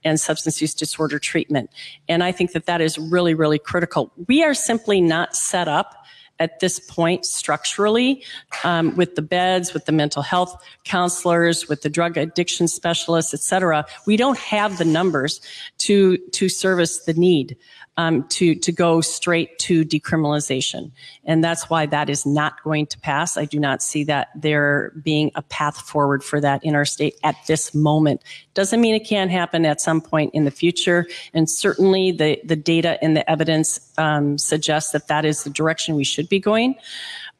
and 0.06 0.22
substance 0.22 0.62
use 0.62 0.74
disorder 0.74 1.20
treatment. 1.20 1.70
And 2.08 2.24
I 2.24 2.32
think 2.32 2.54
that 2.54 2.66
that 2.66 2.80
is 2.80 2.98
really, 2.98 3.34
really 3.34 3.60
critical. 3.60 4.14
We 4.26 4.42
are 4.42 4.54
simply 4.54 5.02
not 5.02 5.36
set 5.36 5.68
up 5.68 6.06
at 6.40 6.60
this 6.60 6.80
point 6.80 7.26
structurally 7.26 8.24
um, 8.64 8.96
with 8.96 9.16
the 9.16 9.22
beds, 9.22 9.74
with 9.74 9.86
the 9.86 9.92
mental 9.92 10.22
health 10.22 10.56
counselors, 10.84 11.68
with 11.68 11.82
the 11.82 11.90
drug 11.90 12.18
addiction 12.18 12.68
specialists, 12.68 13.34
et 13.34 13.40
cetera. 13.40 13.86
We 14.06 14.18
don't 14.18 14.38
have 14.38 14.78
the 14.78 14.86
numbers 14.86 15.42
to, 15.80 16.18
to 16.18 16.50
service 16.50 17.06
the 17.06 17.14
need 17.14 17.58
um, 17.98 18.28
to, 18.28 18.56
to 18.56 18.72
go 18.72 19.02
straight 19.02 19.58
to 19.60 19.86
decriminalization. 19.86 20.92
And 21.24 21.44
that's 21.44 21.70
why 21.70 21.86
that 21.86 22.10
is 22.10 22.26
not 22.26 22.62
going 22.64 22.88
to 22.88 23.00
pass. 23.00 23.38
I 23.38 23.46
do 23.46 23.60
not 23.60 23.82
see 23.82 24.04
that 24.06 24.30
there 24.36 24.92
being 25.02 25.32
a 25.36 25.42
path 25.42 25.78
forward 25.78 26.24
for 26.24 26.42
that 26.42 26.64
in 26.64 26.76
our 26.76 26.86
state 26.86 27.16
at 27.24 27.36
this 27.48 27.74
moment. 27.74 28.22
Doesn't 28.54 28.82
mean 28.82 28.96
it 28.96 29.08
can't 29.08 29.32
happen 29.32 29.66
at 29.66 29.80
some 29.80 30.02
point 30.02 30.34
in 30.34 30.46
the 30.46 30.52
future. 30.52 31.08
And 31.34 31.50
certainly 31.50 32.12
the, 32.12 32.40
the 32.44 32.56
data 32.56 33.02
and 33.02 33.16
the 33.16 33.30
evidence 33.30 33.80
um, 33.98 34.38
suggests 34.38 34.92
that 34.92 35.08
that 35.08 35.26
is 35.26 35.44
the 35.44 35.50
direction 35.50 35.96
we 35.96 36.04
should 36.04 36.28
be 36.28 36.40
going. 36.40 36.76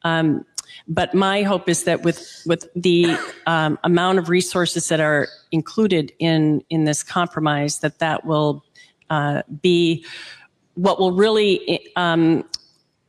Um, 0.02 0.44
but 0.88 1.14
my 1.14 1.42
hope 1.42 1.68
is 1.68 1.84
that 1.84 2.02
with 2.02 2.42
with 2.46 2.68
the 2.76 3.16
um, 3.46 3.76
amount 3.82 4.20
of 4.20 4.28
resources 4.28 4.88
that 4.88 5.00
are 5.00 5.26
included 5.50 6.12
in 6.20 6.62
in 6.70 6.84
this 6.84 7.02
compromise, 7.02 7.80
that 7.80 7.98
that 7.98 8.24
will 8.24 8.64
uh, 9.10 9.42
be 9.62 10.04
what 10.76 10.98
will 10.98 11.12
really 11.12 11.90
um, 11.96 12.44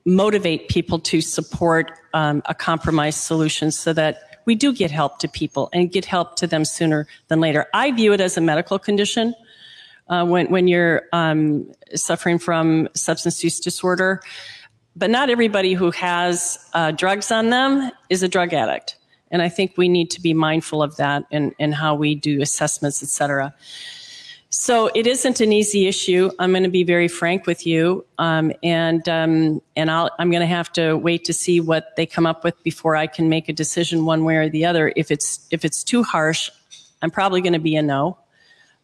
motivate 0.06 0.68
people 0.68 1.00
to 1.00 1.22
support 1.22 1.92
um, 2.14 2.42
a 2.46 2.56
compromise 2.56 3.16
solution 3.16 3.72
so 3.72 3.94
that 3.94 4.42
we 4.46 4.56
do 4.56 4.74
get 4.74 4.90
help 4.90 5.20
to 5.20 5.28
people 5.28 5.70
and 5.74 5.92
get 5.92 6.06
help 6.06 6.38
to 6.38 6.48
them 6.48 6.66
sooner 6.66 7.06
than 7.28 7.40
later. 7.40 7.68
I 7.74 7.92
view 7.92 8.14
it 8.14 8.22
as 8.22 8.38
a 8.38 8.42
medical 8.42 8.80
condition. 8.80 9.36
Uh, 10.10 10.26
when, 10.26 10.50
when 10.50 10.70
you're 10.70 11.04
um, 11.12 11.70
suffering 11.94 12.40
from 12.40 12.88
substance 12.94 13.44
use 13.44 13.60
disorder, 13.60 14.22
but 14.96 15.10
not 15.10 15.30
everybody 15.30 15.74
who 15.74 15.92
has 15.92 16.58
uh, 16.74 16.92
drugs 16.92 17.30
on 17.30 17.50
them 17.50 17.92
is 18.10 18.24
a 18.24 18.30
drug 18.30 18.54
addict. 18.54 18.96
And 19.32 19.42
I 19.42 19.50
think 19.50 19.74
we 19.76 19.90
need 19.90 20.10
to 20.12 20.22
be 20.22 20.34
mindful 20.34 20.82
of 20.82 20.96
that 20.96 21.26
and, 21.30 21.54
and 21.60 21.76
how 21.76 21.94
we 21.94 22.16
do 22.16 22.42
assessments, 22.42 23.04
et 23.04 23.10
cetera. 23.10 23.54
So 24.50 24.90
it 24.96 25.06
isn't 25.06 25.42
an 25.42 25.52
easy 25.52 25.88
issue. 25.88 26.30
I'm 26.40 26.52
going 26.52 26.64
to 26.64 26.70
be 26.70 26.84
very 26.84 27.10
frank 27.10 27.46
with 27.46 27.68
you, 27.68 28.06
um, 28.18 28.54
and 28.64 29.08
um, 29.10 29.62
and 29.76 29.92
i 29.92 30.10
am 30.20 30.32
going 30.32 30.42
to 30.42 30.48
have 30.48 30.72
to 30.74 30.96
wait 30.96 31.26
to 31.26 31.34
see 31.34 31.60
what 31.60 31.96
they 31.98 32.06
come 32.06 32.26
up 32.26 32.46
with 32.46 32.62
before 32.64 32.96
I 32.96 33.08
can 33.08 33.28
make 33.28 33.50
a 33.50 33.54
decision 33.54 34.06
one 34.06 34.24
way 34.24 34.38
or 34.38 34.50
the 34.50 34.66
other. 34.66 34.94
If 34.96 35.12
it's 35.12 35.46
if 35.52 35.66
it's 35.66 35.84
too 35.84 36.02
harsh, 36.02 36.50
I'm 37.02 37.12
probably 37.12 37.42
going 37.42 37.54
to 37.54 37.60
be 37.60 37.76
a 37.76 37.82
no. 37.82 38.18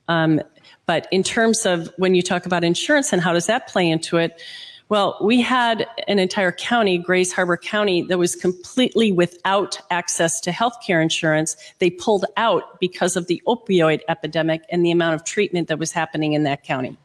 Um, 0.09 0.41
but 0.85 1.07
in 1.11 1.23
terms 1.23 1.65
of 1.65 1.89
when 1.97 2.13
you 2.13 2.21
talk 2.21 2.45
about 2.45 2.65
insurance 2.65 3.13
and 3.13 3.21
how 3.21 3.31
does 3.31 3.45
that 3.45 3.67
play 3.67 3.89
into 3.89 4.17
it, 4.17 4.41
well, 4.89 5.17
we 5.21 5.41
had 5.41 5.87
an 6.07 6.19
entire 6.19 6.51
county, 6.51 6.97
Grays 6.97 7.31
Harbor 7.31 7.57
County, 7.57 8.03
that 8.03 8.17
was 8.17 8.35
completely 8.35 9.11
without 9.11 9.79
access 9.89 10.39
to 10.41 10.51
healthcare 10.51 11.01
insurance. 11.01 11.55
They 11.79 11.89
pulled 11.89 12.25
out 12.37 12.79
because 12.79 13.15
of 13.15 13.27
the 13.27 13.41
opioid 13.47 14.01
epidemic 14.07 14.63
and 14.69 14.85
the 14.85 14.91
amount 14.91 15.15
of 15.15 15.23
treatment 15.23 15.67
that 15.69 15.79
was 15.79 15.91
happening 15.91 16.33
in 16.33 16.43
that 16.43 16.63
county. 16.63 16.97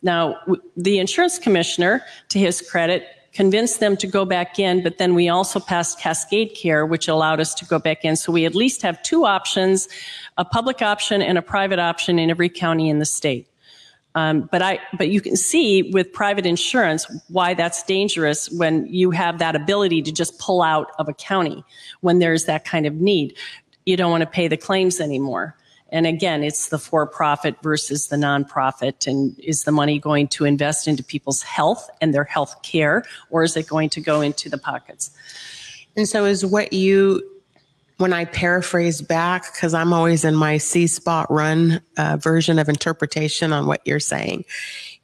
Now, 0.00 0.38
the 0.76 0.98
insurance 0.98 1.38
commissioner, 1.38 2.04
to 2.28 2.38
his 2.38 2.62
credit, 2.62 3.06
convinced 3.32 3.80
them 3.80 3.96
to 3.96 4.06
go 4.06 4.24
back 4.24 4.58
in, 4.58 4.82
but 4.82 4.98
then 4.98 5.14
we 5.14 5.28
also 5.28 5.60
passed 5.60 6.00
Cascade 6.00 6.54
Care, 6.56 6.86
which 6.86 7.08
allowed 7.08 7.40
us 7.40 7.54
to 7.54 7.64
go 7.64 7.78
back 7.78 8.04
in. 8.04 8.16
So 8.16 8.32
we 8.32 8.46
at 8.46 8.54
least 8.54 8.82
have 8.82 9.02
two 9.02 9.26
options, 9.26 9.88
a 10.38 10.44
public 10.44 10.82
option 10.82 11.20
and 11.20 11.36
a 11.36 11.42
private 11.42 11.78
option 11.78 12.18
in 12.18 12.30
every 12.30 12.48
county 12.48 12.88
in 12.88 13.00
the 13.00 13.04
state. 13.04 13.46
Um, 14.18 14.48
but 14.50 14.62
I, 14.62 14.80
but 14.96 15.10
you 15.10 15.20
can 15.20 15.36
see 15.36 15.90
with 15.92 16.12
private 16.12 16.44
insurance 16.44 17.06
why 17.28 17.54
that's 17.54 17.84
dangerous 17.84 18.50
when 18.50 18.84
you 18.88 19.12
have 19.12 19.38
that 19.38 19.54
ability 19.54 20.02
to 20.02 20.10
just 20.10 20.40
pull 20.40 20.60
out 20.60 20.90
of 20.98 21.08
a 21.08 21.14
county 21.14 21.64
when 22.00 22.18
there's 22.18 22.46
that 22.46 22.64
kind 22.64 22.84
of 22.84 22.94
need. 22.94 23.36
You 23.86 23.96
don't 23.96 24.10
want 24.10 24.22
to 24.22 24.26
pay 24.26 24.48
the 24.48 24.56
claims 24.56 25.00
anymore. 25.00 25.56
And 25.90 26.04
again, 26.04 26.42
it's 26.42 26.68
the 26.68 26.80
for-profit 26.80 27.62
versus 27.62 28.08
the 28.08 28.16
nonprofit. 28.16 29.06
And 29.06 29.38
is 29.38 29.62
the 29.62 29.72
money 29.72 30.00
going 30.00 30.26
to 30.28 30.44
invest 30.44 30.88
into 30.88 31.04
people's 31.04 31.42
health 31.42 31.88
and 32.00 32.12
their 32.12 32.24
health 32.24 32.60
care, 32.62 33.04
or 33.30 33.44
is 33.44 33.56
it 33.56 33.68
going 33.68 33.88
to 33.90 34.00
go 34.00 34.20
into 34.20 34.50
the 34.50 34.58
pockets? 34.58 35.12
And 35.96 36.08
so, 36.08 36.24
is 36.24 36.44
what 36.44 36.72
you 36.72 37.22
when 37.98 38.12
I 38.12 38.24
paraphrase 38.24 39.02
back, 39.02 39.52
because 39.52 39.74
I'm 39.74 39.92
always 39.92 40.24
in 40.24 40.34
my 40.34 40.56
See 40.56 40.86
Spot 40.86 41.30
Run 41.30 41.80
uh, 41.96 42.16
version 42.16 42.58
of 42.58 42.68
interpretation 42.68 43.52
on 43.52 43.66
what 43.66 43.82
you're 43.84 44.00
saying, 44.00 44.44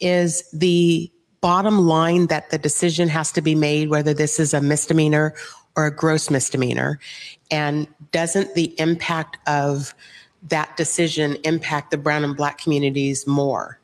is 0.01 0.49
the 0.53 1.11
bottom 1.41 1.87
line 1.87 2.29
that 2.29 2.51
the 2.51 2.59
decision 2.59 3.09
has 3.09 3.31
to 3.33 3.43
be 3.43 3.55
made, 3.55 3.91
whether 3.91 4.15
this 4.15 4.41
is 4.41 4.55
a 4.55 4.61
misdemeanor 4.61 5.35
or 5.77 5.87
a 5.87 5.95
gross 5.95 6.31
misdemeanor. 6.31 7.01
And 7.51 7.89
doesn't 8.13 8.55
the 8.55 8.79
impact 8.81 9.39
of 9.49 9.95
that 10.45 10.77
decision 10.77 11.37
impact 11.45 11.91
the 11.91 11.99
brown 11.99 12.25
and 12.25 12.37
black 12.37 12.59
communities 12.59 13.27
more? 13.27 13.81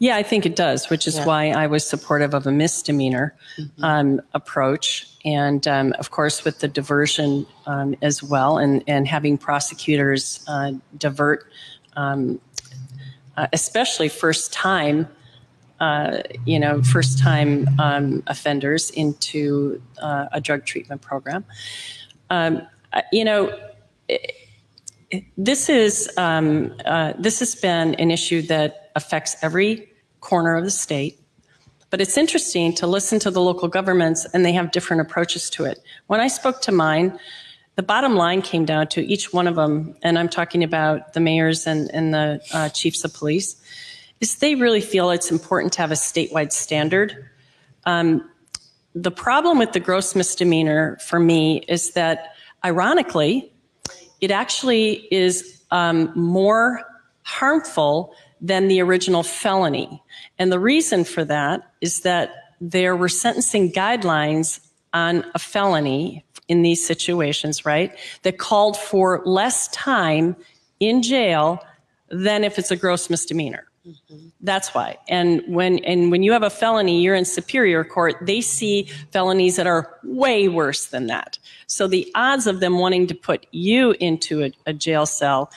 Yeah, 0.00 0.16
I 0.16 0.22
think 0.22 0.46
it 0.46 0.54
does, 0.54 0.90
which 0.90 1.06
is 1.08 1.16
yeah. 1.16 1.24
why 1.24 1.48
I 1.50 1.66
was 1.66 1.88
supportive 1.88 2.32
of 2.32 2.46
a 2.46 2.52
misdemeanor 2.52 3.34
mm-hmm. 3.58 3.84
um, 3.84 4.20
approach. 4.32 5.08
And 5.24 5.66
um, 5.66 5.92
of 5.98 6.10
course, 6.10 6.44
with 6.44 6.60
the 6.60 6.68
diversion 6.68 7.46
um, 7.66 7.96
as 8.00 8.22
well, 8.22 8.58
and, 8.58 8.84
and 8.86 9.08
having 9.08 9.36
prosecutors 9.36 10.44
uh, 10.46 10.72
divert, 10.96 11.46
um, 11.96 12.40
uh, 13.36 13.48
especially 13.52 14.08
first 14.08 14.52
time. 14.52 15.08
Uh, 15.80 16.22
you 16.44 16.58
know, 16.58 16.82
first 16.82 17.20
time 17.20 17.68
um, 17.78 18.20
offenders 18.26 18.90
into 18.90 19.80
uh, 20.02 20.26
a 20.32 20.40
drug 20.40 20.64
treatment 20.64 21.00
program. 21.00 21.44
Um, 22.30 22.62
uh, 22.92 23.02
you 23.12 23.24
know, 23.24 23.56
this 25.36 25.68
is 25.68 26.10
um, 26.16 26.74
uh, 26.84 27.12
this 27.18 27.38
has 27.38 27.54
been 27.54 27.94
an 27.94 28.10
issue 28.10 28.42
that 28.42 28.87
affects 28.98 29.36
every 29.40 29.70
corner 30.20 30.52
of 30.58 30.64
the 30.64 30.70
state. 30.86 31.14
But 31.90 32.00
it's 32.02 32.18
interesting 32.18 32.74
to 32.74 32.86
listen 32.86 33.18
to 33.20 33.30
the 33.30 33.40
local 33.40 33.68
governments, 33.68 34.26
and 34.32 34.44
they 34.44 34.52
have 34.52 34.72
different 34.72 35.00
approaches 35.06 35.48
to 35.50 35.64
it. 35.64 35.78
When 36.08 36.20
I 36.20 36.28
spoke 36.28 36.60
to 36.62 36.72
mine, 36.72 37.18
the 37.76 37.82
bottom 37.82 38.14
line 38.14 38.42
came 38.42 38.64
down 38.66 38.88
to 38.88 39.00
each 39.00 39.32
one 39.32 39.46
of 39.46 39.54
them, 39.54 39.96
and 40.02 40.18
I'm 40.18 40.28
talking 40.28 40.62
about 40.64 41.14
the 41.14 41.20
mayors 41.20 41.66
and, 41.66 41.90
and 41.94 42.12
the 42.12 42.40
uh, 42.52 42.68
chiefs 42.70 43.04
of 43.04 43.14
police, 43.14 43.56
is 44.20 44.36
they 44.36 44.54
really 44.54 44.80
feel 44.82 45.10
it's 45.10 45.30
important 45.30 45.72
to 45.74 45.80
have 45.80 45.92
a 45.92 46.00
statewide 46.10 46.52
standard. 46.52 47.30
Um, 47.84 48.28
the 48.94 49.12
problem 49.12 49.58
with 49.58 49.72
the 49.72 49.80
gross 49.80 50.14
misdemeanor 50.14 50.98
for 51.06 51.20
me 51.20 51.64
is 51.68 51.92
that, 51.92 52.34
ironically, 52.64 53.52
it 54.20 54.30
actually 54.30 55.06
is 55.12 55.62
um, 55.70 56.12
more 56.16 56.82
harmful 57.22 58.12
than 58.40 58.68
the 58.68 58.80
original 58.80 59.22
felony. 59.22 60.02
And 60.38 60.52
the 60.52 60.60
reason 60.60 61.04
for 61.04 61.24
that 61.24 61.70
is 61.80 62.00
that 62.00 62.54
there 62.60 62.96
were 62.96 63.08
sentencing 63.08 63.72
guidelines 63.72 64.60
on 64.92 65.24
a 65.34 65.38
felony 65.38 66.24
in 66.48 66.62
these 66.62 66.84
situations, 66.84 67.64
right? 67.64 67.96
That 68.22 68.38
called 68.38 68.76
for 68.76 69.22
less 69.24 69.68
time 69.68 70.36
in 70.80 71.02
jail 71.02 71.64
than 72.10 72.44
if 72.44 72.58
it's 72.58 72.70
a 72.70 72.76
gross 72.76 73.10
misdemeanor. 73.10 73.68
That's 74.40 74.74
why. 74.74 74.98
And 75.08 75.42
when 75.46 75.78
and 75.78 76.10
when 76.10 76.22
you 76.22 76.32
have 76.32 76.42
a 76.42 76.50
felony, 76.50 77.00
you're 77.02 77.14
in 77.14 77.24
superior 77.24 77.84
court. 77.84 78.16
They 78.20 78.40
see 78.40 78.84
felonies 79.12 79.56
that 79.56 79.66
are 79.66 79.98
way 80.04 80.48
worse 80.48 80.86
than 80.86 81.06
that. 81.06 81.38
So 81.66 81.88
the 81.88 82.10
odds 82.14 82.46
of 82.46 82.60
them 82.60 82.78
wanting 82.78 83.06
to 83.08 83.14
put 83.14 83.46
you 83.50 83.94
into 83.98 84.44
a, 84.44 84.52
a 84.66 84.72
jail 84.72 85.06
cell 85.06 85.50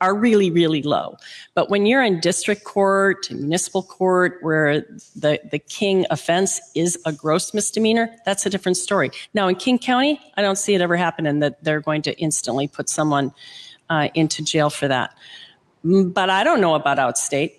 are 0.00 0.14
really, 0.14 0.50
really 0.50 0.82
low. 0.82 1.16
But 1.54 1.70
when 1.70 1.86
you're 1.86 2.02
in 2.02 2.20
district 2.20 2.64
court, 2.64 3.30
municipal 3.30 3.82
court, 3.82 4.38
where 4.42 4.82
the, 5.14 5.40
the 5.50 5.58
king 5.58 6.06
offense 6.10 6.60
is 6.74 6.98
a 7.06 7.12
gross 7.12 7.54
misdemeanor, 7.54 8.14
that's 8.24 8.44
a 8.46 8.50
different 8.50 8.76
story. 8.76 9.10
Now, 9.32 9.48
in 9.48 9.56
King 9.56 9.78
County, 9.78 10.20
I 10.36 10.42
don't 10.42 10.56
see 10.58 10.74
it 10.74 10.80
ever 10.80 10.96
happening 10.96 11.38
that 11.40 11.62
they're 11.64 11.80
going 11.80 12.02
to 12.02 12.18
instantly 12.18 12.68
put 12.68 12.88
someone 12.88 13.32
uh, 13.88 14.08
into 14.14 14.44
jail 14.44 14.70
for 14.70 14.88
that. 14.88 15.14
Mm, 15.84 16.12
But 16.12 16.30
I 16.30 16.44
don't 16.44 16.60
know 16.60 16.74
about 16.74 16.98
outstate. 16.98 17.52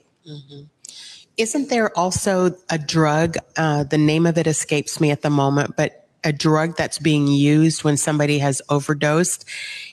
Isn't 1.38 1.70
there 1.70 1.98
also 1.98 2.56
a 2.70 2.78
drug? 2.78 3.38
Uh, 3.56 3.84
the 3.84 3.98
name 3.98 4.26
of 4.26 4.38
it 4.38 4.48
escapes 4.48 5.00
me 5.00 5.12
at 5.12 5.22
the 5.22 5.30
moment, 5.30 5.76
but 5.78 6.07
a 6.24 6.32
drug 6.32 6.76
that's 6.76 7.00
being 7.00 7.28
used 7.28 7.84
when 7.84 7.98
somebody 7.98 8.40
has 8.40 8.62
overdosed 8.70 9.46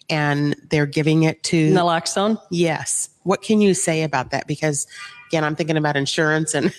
and 0.08 0.56
they're 0.70 0.86
giving 0.86 1.22
it 1.22 1.42
to. 1.44 1.70
Naloxone? 1.70 2.40
Yes. 2.50 3.10
What 3.22 3.42
can 3.42 3.60
you 3.60 3.74
say 3.74 4.02
about 4.02 4.30
that? 4.30 4.46
Because 4.46 4.86
again, 5.28 5.44
I'm 5.44 5.56
thinking 5.56 5.76
about 5.76 5.96
insurance 5.96 6.54
and 6.54 6.74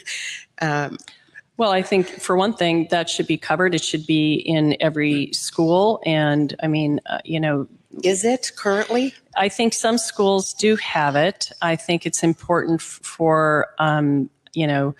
um, 0.62 0.98
Well, 1.58 1.72
I 1.72 1.82
think 1.82 2.08
for 2.08 2.36
one 2.36 2.54
thing, 2.54 2.88
that 2.92 3.10
should 3.10 3.28
be 3.28 3.38
covered. 3.38 3.74
It 3.74 3.84
should 3.84 4.06
be 4.06 4.34
in 4.34 4.76
every 4.82 5.32
school. 5.32 6.02
And 6.06 6.54
I 6.62 6.68
mean, 6.68 7.00
uh, 7.06 7.20
you 7.24 7.40
know, 7.40 7.68
is 8.04 8.26
it 8.26 8.52
currently? 8.58 9.14
I 9.38 9.48
think 9.48 9.74
some 9.74 9.98
schools 9.98 10.54
do 10.54 10.76
have 10.78 11.16
it. 11.16 11.52
I 11.62 11.78
think 11.78 12.06
it's 12.06 12.24
important 12.24 12.82
for, 12.82 13.68
um, 13.80 14.30
you 14.54 14.68
know, 14.68 14.96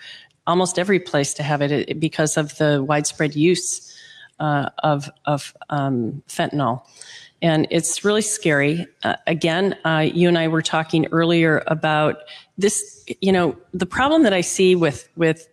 almost 0.46 0.78
every 0.78 1.00
place 1.00 1.34
to 1.34 1.42
have 1.42 1.60
it 1.60 2.00
because 2.00 2.36
of 2.36 2.56
the 2.56 2.82
widespread 2.82 3.34
use 3.34 3.95
uh, 4.38 4.70
of, 4.82 5.10
of 5.24 5.54
um, 5.70 6.22
fentanyl. 6.28 6.82
And 7.42 7.66
it's 7.70 8.04
really 8.04 8.22
scary. 8.22 8.86
Uh, 9.02 9.16
again, 9.26 9.76
uh, 9.84 10.06
you 10.12 10.28
and 10.28 10.38
I 10.38 10.48
were 10.48 10.62
talking 10.62 11.06
earlier 11.12 11.62
about 11.66 12.16
this, 12.56 13.04
you 13.20 13.30
know, 13.30 13.56
the 13.74 13.86
problem 13.86 14.22
that 14.22 14.32
I 14.32 14.40
see 14.40 14.74
with, 14.74 15.08
with 15.16 15.46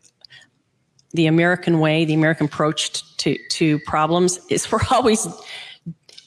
the 1.14 1.28
American 1.28 1.80
way, 1.80 2.06
the 2.06 2.14
American 2.14 2.46
approach 2.46 3.18
to, 3.18 3.38
to 3.50 3.80
problems 3.80 4.40
is 4.50 4.72
we're 4.72 4.80
always 4.92 5.28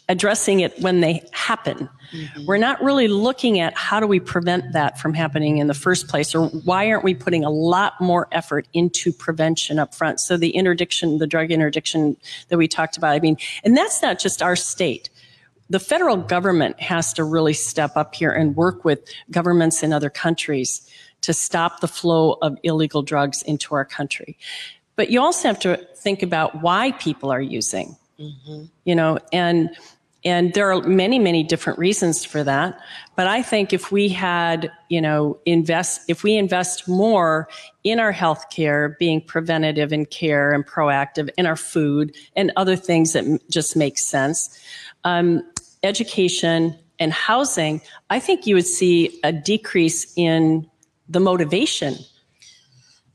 addressing 0.09 0.61
it 0.61 0.79
when 0.81 1.01
they 1.01 1.23
happen. 1.33 1.89
Mm-hmm. 2.13 2.47
We're 2.47 2.59
not 2.59 2.83
really 2.83 3.09
looking 3.09 3.59
at 3.59 3.77
how 3.77 3.99
do 3.99 4.07
we 4.07 4.21
prevent 4.21 4.73
that 4.73 5.01
from 5.01 5.15
happening 5.15 5.59
in 5.59 5.67
the 5.67 5.75
first 5.75 6.07
place, 6.09 6.35
or 6.35 6.47
why 6.49 6.91
aren't 6.91 7.03
we 7.03 7.15
putting 7.15 7.45
a 7.45 7.51
lot 7.51 8.01
more 8.01 8.29
effort 8.31 8.69
into 8.73 9.13
prevention 9.13 9.79
up 9.79 9.95
front? 9.95 10.21
So 10.21 10.37
the 10.37 10.51
interdiction, 10.51 11.19
the 11.19 11.27
drug 11.27 11.51
interdiction 11.51 12.17
that 12.49 12.57
we 12.57 12.69
talked 12.69 12.97
about, 12.97 13.15
I 13.15 13.21
mean, 13.21 13.37
and 13.65 13.77
that's 13.77 14.01
not 14.01 14.19
just 14.21 14.43
our 14.43 14.55
state. 14.55 15.11
The 15.69 15.81
federal 15.81 16.17
government 16.17 16.79
has 16.79 17.13
to 17.15 17.25
really 17.25 17.53
step 17.53 17.97
up 17.97 18.15
here 18.15 18.31
and 18.31 18.55
work 18.55 18.85
with 18.85 19.01
governments 19.33 19.83
in 19.83 19.93
other 19.93 20.11
countries 20.11 20.89
to 21.23 21.33
stop 21.33 21.81
the 21.81 21.89
flow 21.89 22.39
of 22.43 22.57
illegal 22.63 23.03
drugs 23.03 23.43
into 23.43 23.75
our 23.75 23.85
country. 23.85 24.39
But 24.95 25.11
you 25.11 25.21
also 25.21 25.49
have 25.49 25.59
to 25.61 25.77
think 25.97 26.23
about 26.23 26.63
why 26.63 26.93
people 26.93 27.33
are 27.33 27.41
using 27.41 27.97
mm-hmm. 28.19 28.65
you 28.85 28.95
know 28.95 29.19
and 29.33 29.71
and 30.27 30.53
there 30.53 30.71
are 30.71 30.83
many 30.83 31.19
many 31.19 31.43
different 31.43 31.79
reasons 31.79 32.25
for 32.25 32.45
that. 32.45 32.79
But 33.15 33.27
i 33.27 33.43
think 33.43 33.73
if 33.73 33.91
we 33.91 34.09
had 34.09 34.71
you 34.91 35.01
know 35.01 35.39
invest 35.47 36.03
if 36.09 36.23
we 36.23 36.37
invest 36.37 36.87
more 36.87 37.49
in 37.85 37.99
our 37.99 38.13
health 38.13 38.51
care 38.51 38.97
being 38.99 39.23
preventative 39.23 39.91
in 39.93 40.05
care 40.05 40.53
and 40.53 40.67
proactive 40.67 41.31
in 41.39 41.47
our 41.47 41.57
food 41.57 42.15
and 42.37 42.53
other 42.57 42.77
things 42.77 43.15
that 43.15 43.25
just 43.51 43.77
make 43.77 43.97
sense 43.97 44.59
um, 45.05 45.43
education 45.83 46.79
and 46.99 47.13
housing 47.13 47.81
i 48.11 48.19
think 48.21 48.47
you 48.47 48.55
would 48.55 48.67
see 48.67 49.19
a 49.25 49.33
decrease 49.33 50.13
in 50.17 50.69
the 51.09 51.21
motivation 51.21 51.97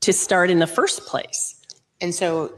to 0.02 0.12
start 0.12 0.50
in 0.50 0.58
the 0.58 0.66
first 0.66 1.06
place. 1.06 1.54
And 2.00 2.14
so 2.14 2.52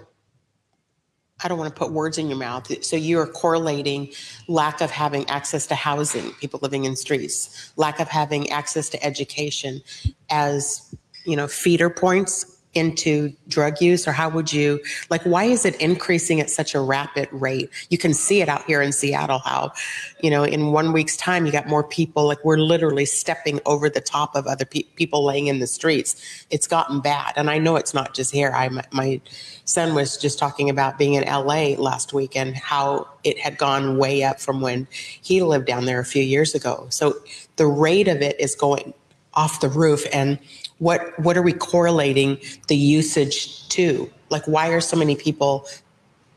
I 1.45 1.49
don't 1.49 1.59
want 1.59 1.75
to 1.75 1.79
put 1.79 1.93
words 1.93 2.17
in 2.17 2.29
your 2.29 2.39
mouth. 2.39 2.83
So 2.83 2.97
you 2.97 3.19
are 3.21 3.27
correlating 3.27 4.13
lack 4.49 4.81
of 4.81 4.91
having 4.91 5.29
access 5.29 5.67
to 5.67 5.75
housing, 5.75 6.33
people 6.41 6.59
living 6.63 6.85
in 6.85 6.97
streets, 6.97 7.73
lack 7.77 8.01
of 8.01 8.09
having 8.09 8.51
access 8.51 8.89
to 8.89 9.05
education 9.05 9.83
as, 10.31 10.95
you 11.27 11.37
know, 11.37 11.47
feeder 11.47 11.91
points 11.91 12.54
into 12.75 13.33
drug 13.49 13.81
use 13.81 14.07
or 14.07 14.13
how 14.13 14.29
would 14.29 14.53
you 14.53 14.81
like 15.11 15.23
why 15.23 15.45
is 15.45 15.65
it 15.65 15.81
increasing 15.81 16.41
at 16.41 16.51
such 16.51 16.75
a 16.75 16.81
rapid 16.81 17.29
rate? 17.33 17.71
You 17.91 17.99
can 17.99 18.15
see 18.15 18.41
it 18.41 18.49
out 18.49 18.65
here 18.65 18.83
in 18.83 18.93
seattle 18.93 19.39
how 19.41 19.73
you 20.21 20.31
know 20.31 20.45
in 20.45 20.73
one 20.73 20.93
week's 20.93 21.17
time 21.17 21.47
you 21.47 21.53
got 21.53 21.69
more 21.69 21.85
people 21.85 22.27
like 22.27 22.45
we're 22.45 22.59
literally 22.59 23.05
stepping 23.05 23.61
over 23.67 23.89
the 23.89 24.01
top 24.01 24.35
of 24.35 24.47
other 24.47 24.65
pe- 24.65 24.83
people 24.97 25.25
laying 25.25 25.47
in 25.47 25.61
the 25.61 25.67
streets. 25.67 26.47
It's 26.51 26.67
gotten 26.67 27.01
bad 27.01 27.33
and 27.37 27.51
i 27.51 27.59
know 27.59 27.77
it's 27.77 27.95
not 27.95 28.15
just 28.15 28.33
here. 28.33 28.53
I 28.55 28.69
my, 28.69 28.85
my 28.93 29.21
son 29.65 29.95
was 29.95 30.17
just 30.17 30.39
talking 30.39 30.69
about 30.69 30.99
being 30.99 31.15
in 31.15 31.25
la 31.25 31.75
last 31.79 32.13
week 32.13 32.37
and 32.37 32.57
how 32.57 33.09
it 33.25 33.39
had 33.39 33.59
gone 33.59 33.99
way 33.99 34.23
up 34.23 34.41
from 34.41 34.61
when 34.61 34.87
he 34.91 35.43
lived 35.43 35.67
down 35.67 35.87
there 35.87 36.01
a 36.01 36.05
few 36.05 36.23
years 36.23 36.55
ago. 36.55 36.87
So 36.91 37.15
the 37.57 37.67
rate 37.67 38.09
of 38.09 38.21
it 38.21 38.39
is 38.41 38.55
going 38.55 38.95
off 39.35 39.61
the 39.61 39.69
roof 39.69 40.05
and 40.13 40.39
what 40.79 41.19
what 41.19 41.37
are 41.37 41.43
we 41.43 41.53
correlating 41.53 42.39
the 42.69 42.77
usage 42.77 43.69
to 43.69 44.11
like 44.31 44.45
why 44.47 44.69
are 44.69 44.81
so 44.81 44.97
many 44.97 45.17
people 45.17 45.67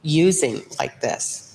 using 0.03 0.61
like 0.79 1.01
this 1.01 1.47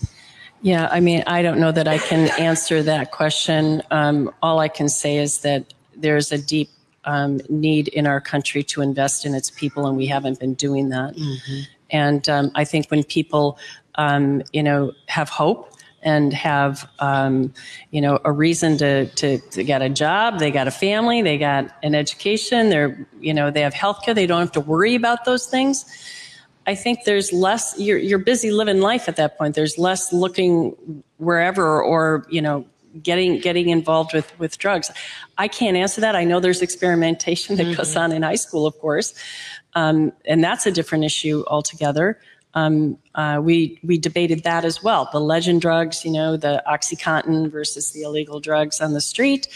Yeah, 0.62 0.88
I 0.93 1.01
mean, 1.01 1.24
I 1.26 1.43
don't 1.43 1.59
know 1.59 1.72
that 1.72 1.88
I 1.88 1.99
can 1.99 2.30
answer 2.38 2.82
that 2.84 3.11
question. 3.11 3.82
Um, 3.90 4.32
all 4.43 4.61
I 4.61 4.68
can 4.68 4.88
say 4.88 5.18
is 5.18 5.38
that 5.38 5.74
there's 5.97 6.30
a 6.30 6.38
deep 6.38 6.70
um, 7.05 7.40
need 7.49 7.88
in 7.88 8.07
our 8.07 8.20
country 8.20 8.62
to 8.62 8.80
invest 8.80 9.26
in 9.26 9.34
its 9.34 9.51
people, 9.51 9.86
and 9.86 9.97
we 9.97 10.07
haven't 10.07 10.38
been 10.38 10.55
doing 10.55 10.90
that. 10.90 11.16
And 11.90 12.26
um, 12.28 12.53
I 12.55 12.64
think 12.64 12.90
when 12.90 13.03
people, 13.03 13.59
um, 13.97 14.43
you 14.53 14.62
know, 14.62 14.93
have 15.09 15.28
hope 15.28 15.72
and 16.03 16.32
have, 16.32 16.88
um, 16.98 17.53
you 17.90 18.00
know, 18.00 18.18
a 18.24 18.32
reason 18.32 18.76
to, 18.78 19.07
to, 19.07 19.38
to 19.38 19.62
get 19.62 19.82
a 19.82 19.88
job, 19.88 20.38
they 20.38 20.50
got 20.50 20.66
a 20.66 20.72
family, 20.72 21.22
they 21.22 21.38
got 21.38 21.70
an 21.82 21.94
education, 21.94 22.70
they're, 22.70 23.07
you 23.20 23.32
know, 23.32 23.50
they 23.50 23.61
have 23.61 23.74
healthcare, 23.74 24.14
they 24.14 24.26
don't 24.26 24.40
have 24.40 24.53
to 24.53 24.61
worry 24.61 24.94
about 24.94 25.24
those 25.24 25.46
things. 25.46 25.84
I 26.66 26.74
think 26.74 27.05
there's 27.05 27.32
less, 27.32 27.74
you're, 27.78 27.98
you're 27.98 28.18
busy 28.18 28.50
living 28.50 28.80
life 28.80 29.09
at 29.09 29.16
that 29.16 29.36
point. 29.36 29.55
There's 29.55 29.78
less 29.78 30.12
looking 30.12 31.03
wherever 31.18 31.82
or, 31.82 32.26
you 32.30 32.40
know, 32.40 32.66
getting, 33.03 33.40
getting 33.40 33.68
involved 33.68 34.12
with, 34.12 34.38
with 34.38 34.59
drugs. 34.59 34.90
I 35.38 35.48
can't 35.48 35.76
answer 35.76 36.00
that. 36.03 36.14
I 36.14 36.24
know 36.24 36.40
there's 36.40 36.62
experimentation 36.62 37.57
that 37.57 37.76
goes 37.76 37.96
on 37.96 38.12
in 38.12 38.22
high 38.22 38.36
school, 38.36 38.66
of 38.66 38.78
course. 38.78 39.14
Um, 39.74 40.12
and 40.24 40.44
that's 40.44 40.66
a 40.66 40.70
different 40.70 41.05
issue 41.05 41.42
altogether. 41.46 42.20
Um, 42.55 42.98
uh, 43.14 43.40
we, 43.42 43.80
we 43.82 43.96
debated 43.98 44.42
that 44.44 44.64
as 44.64 44.82
well. 44.82 45.09
The 45.11 45.20
legend 45.20 45.62
drugs, 45.62 46.05
you 46.05 46.11
know, 46.11 46.36
the 46.36 46.62
Oxycontin 46.68 47.50
versus 47.50 47.92
the 47.92 48.03
illegal 48.03 48.40
drugs 48.40 48.80
on 48.80 48.92
the 48.92 49.00
street. 49.00 49.48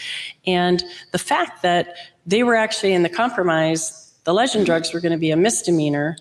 And 0.45 0.83
the 1.11 1.19
fact 1.19 1.61
that 1.61 1.95
they 2.25 2.43
were 2.43 2.55
actually 2.55 2.93
in 2.93 3.03
the 3.03 3.09
compromise, 3.09 4.13
the 4.23 4.33
legend 4.33 4.65
drugs 4.65 4.93
were 4.93 4.99
going 4.99 5.11
to 5.11 5.17
be 5.17 5.31
a 5.31 5.37
misdemeanor 5.37 6.17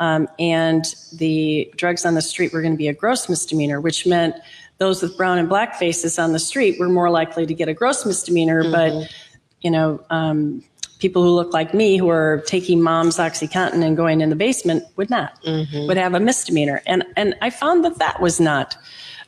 um, 0.00 0.28
and 0.38 0.84
the 1.14 1.72
drugs 1.76 2.04
on 2.04 2.14
the 2.14 2.22
street 2.22 2.52
were 2.52 2.62
going 2.62 2.74
to 2.74 2.78
be 2.78 2.88
a 2.88 2.92
gross 2.92 3.28
misdemeanor, 3.28 3.80
which 3.80 4.06
meant 4.06 4.36
those 4.78 5.02
with 5.02 5.16
brown 5.16 5.38
and 5.38 5.48
black 5.48 5.76
faces 5.76 6.18
on 6.18 6.32
the 6.32 6.38
street 6.38 6.78
were 6.78 6.88
more 6.88 7.10
likely 7.10 7.46
to 7.46 7.54
get 7.54 7.68
a 7.68 7.74
gross 7.74 8.06
misdemeanor. 8.06 8.70
But, 8.70 9.12
you 9.60 9.70
know, 9.70 10.04
um, 10.10 10.62
people 10.98 11.22
who 11.22 11.30
look 11.30 11.52
like 11.52 11.74
me 11.74 11.96
who 11.96 12.08
are 12.08 12.42
taking 12.46 12.82
mom's 12.82 13.18
OxyContin 13.18 13.84
and 13.84 13.96
going 13.96 14.20
in 14.20 14.30
the 14.30 14.36
basement 14.36 14.84
would 14.96 15.10
not, 15.10 15.38
would 15.86 15.96
have 15.96 16.14
a 16.14 16.20
misdemeanor. 16.20 16.82
And, 16.86 17.04
and 17.16 17.34
I 17.40 17.50
found 17.50 17.84
that 17.84 17.98
that 17.98 18.20
was 18.20 18.40
not, 18.40 18.76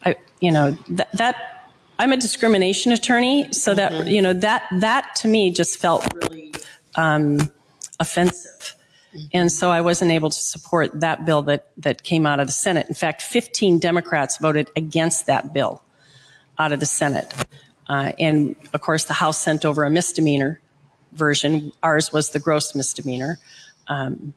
I, 0.04 0.16
you 0.40 0.50
know, 0.50 0.72
that, 0.88 1.12
that 1.12 1.70
I'm 1.98 2.12
a 2.12 2.16
discrimination 2.16 2.92
attorney. 2.92 3.52
So 3.52 3.74
that, 3.74 4.06
you 4.06 4.22
know, 4.22 4.32
that, 4.32 4.66
that 4.78 5.14
to 5.16 5.28
me 5.28 5.50
just 5.50 5.78
felt 5.78 6.06
really 6.14 6.52
um, 6.96 7.50
offensive. 8.00 8.74
And 9.32 9.50
so 9.50 9.70
I 9.70 9.80
wasn't 9.80 10.12
able 10.12 10.30
to 10.30 10.38
support 10.38 11.00
that 11.00 11.24
bill 11.24 11.42
that, 11.42 11.68
that 11.78 12.02
came 12.04 12.26
out 12.26 12.40
of 12.40 12.46
the 12.46 12.52
Senate. 12.52 12.86
In 12.88 12.94
fact, 12.94 13.22
15 13.22 13.78
Democrats 13.78 14.38
voted 14.38 14.70
against 14.76 15.26
that 15.26 15.52
bill 15.52 15.82
out 16.58 16.72
of 16.72 16.80
the 16.80 16.86
Senate. 16.86 17.32
Uh, 17.88 18.12
and 18.18 18.54
of 18.72 18.80
course, 18.80 19.04
the 19.04 19.14
House 19.14 19.38
sent 19.38 19.64
over 19.64 19.84
a 19.84 19.90
misdemeanor 19.90 20.60
version. 21.12 21.72
Ours 21.82 22.12
was 22.12 22.30
the 22.30 22.38
gross 22.38 22.74
misdemeanor. 22.74 23.38
Um, 23.88 24.34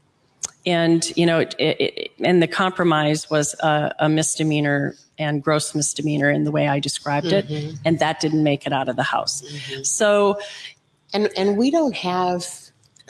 and 0.66 1.16
you 1.18 1.26
know, 1.26 1.40
it, 1.40 1.56
it, 1.60 2.12
and 2.20 2.42
the 2.42 2.48
compromise 2.48 3.30
was 3.30 3.54
a, 3.60 3.94
a, 4.00 4.10
misdemeanor 4.10 4.96
and 5.18 5.44
gross 5.44 5.76
misdemeanor 5.76 6.30
in 6.30 6.46
the 6.46 6.52
way 6.52 6.68
I 6.68 6.80
described 6.80 7.28
mm-hmm. 7.28 7.54
it, 7.54 7.76
and 7.84 8.00
that 8.00 8.20
didn't 8.20 8.44
make 8.44 8.66
it 8.66 8.74
out 8.74 8.88
of 8.88 8.96
the 8.96 9.04
House. 9.04 9.42
Mm-hmm. 9.42 9.84
So, 9.84 10.40
and 11.14 11.30
and 11.38 11.58
we 11.58 11.72
don't 11.72 11.96
have. 11.96 12.48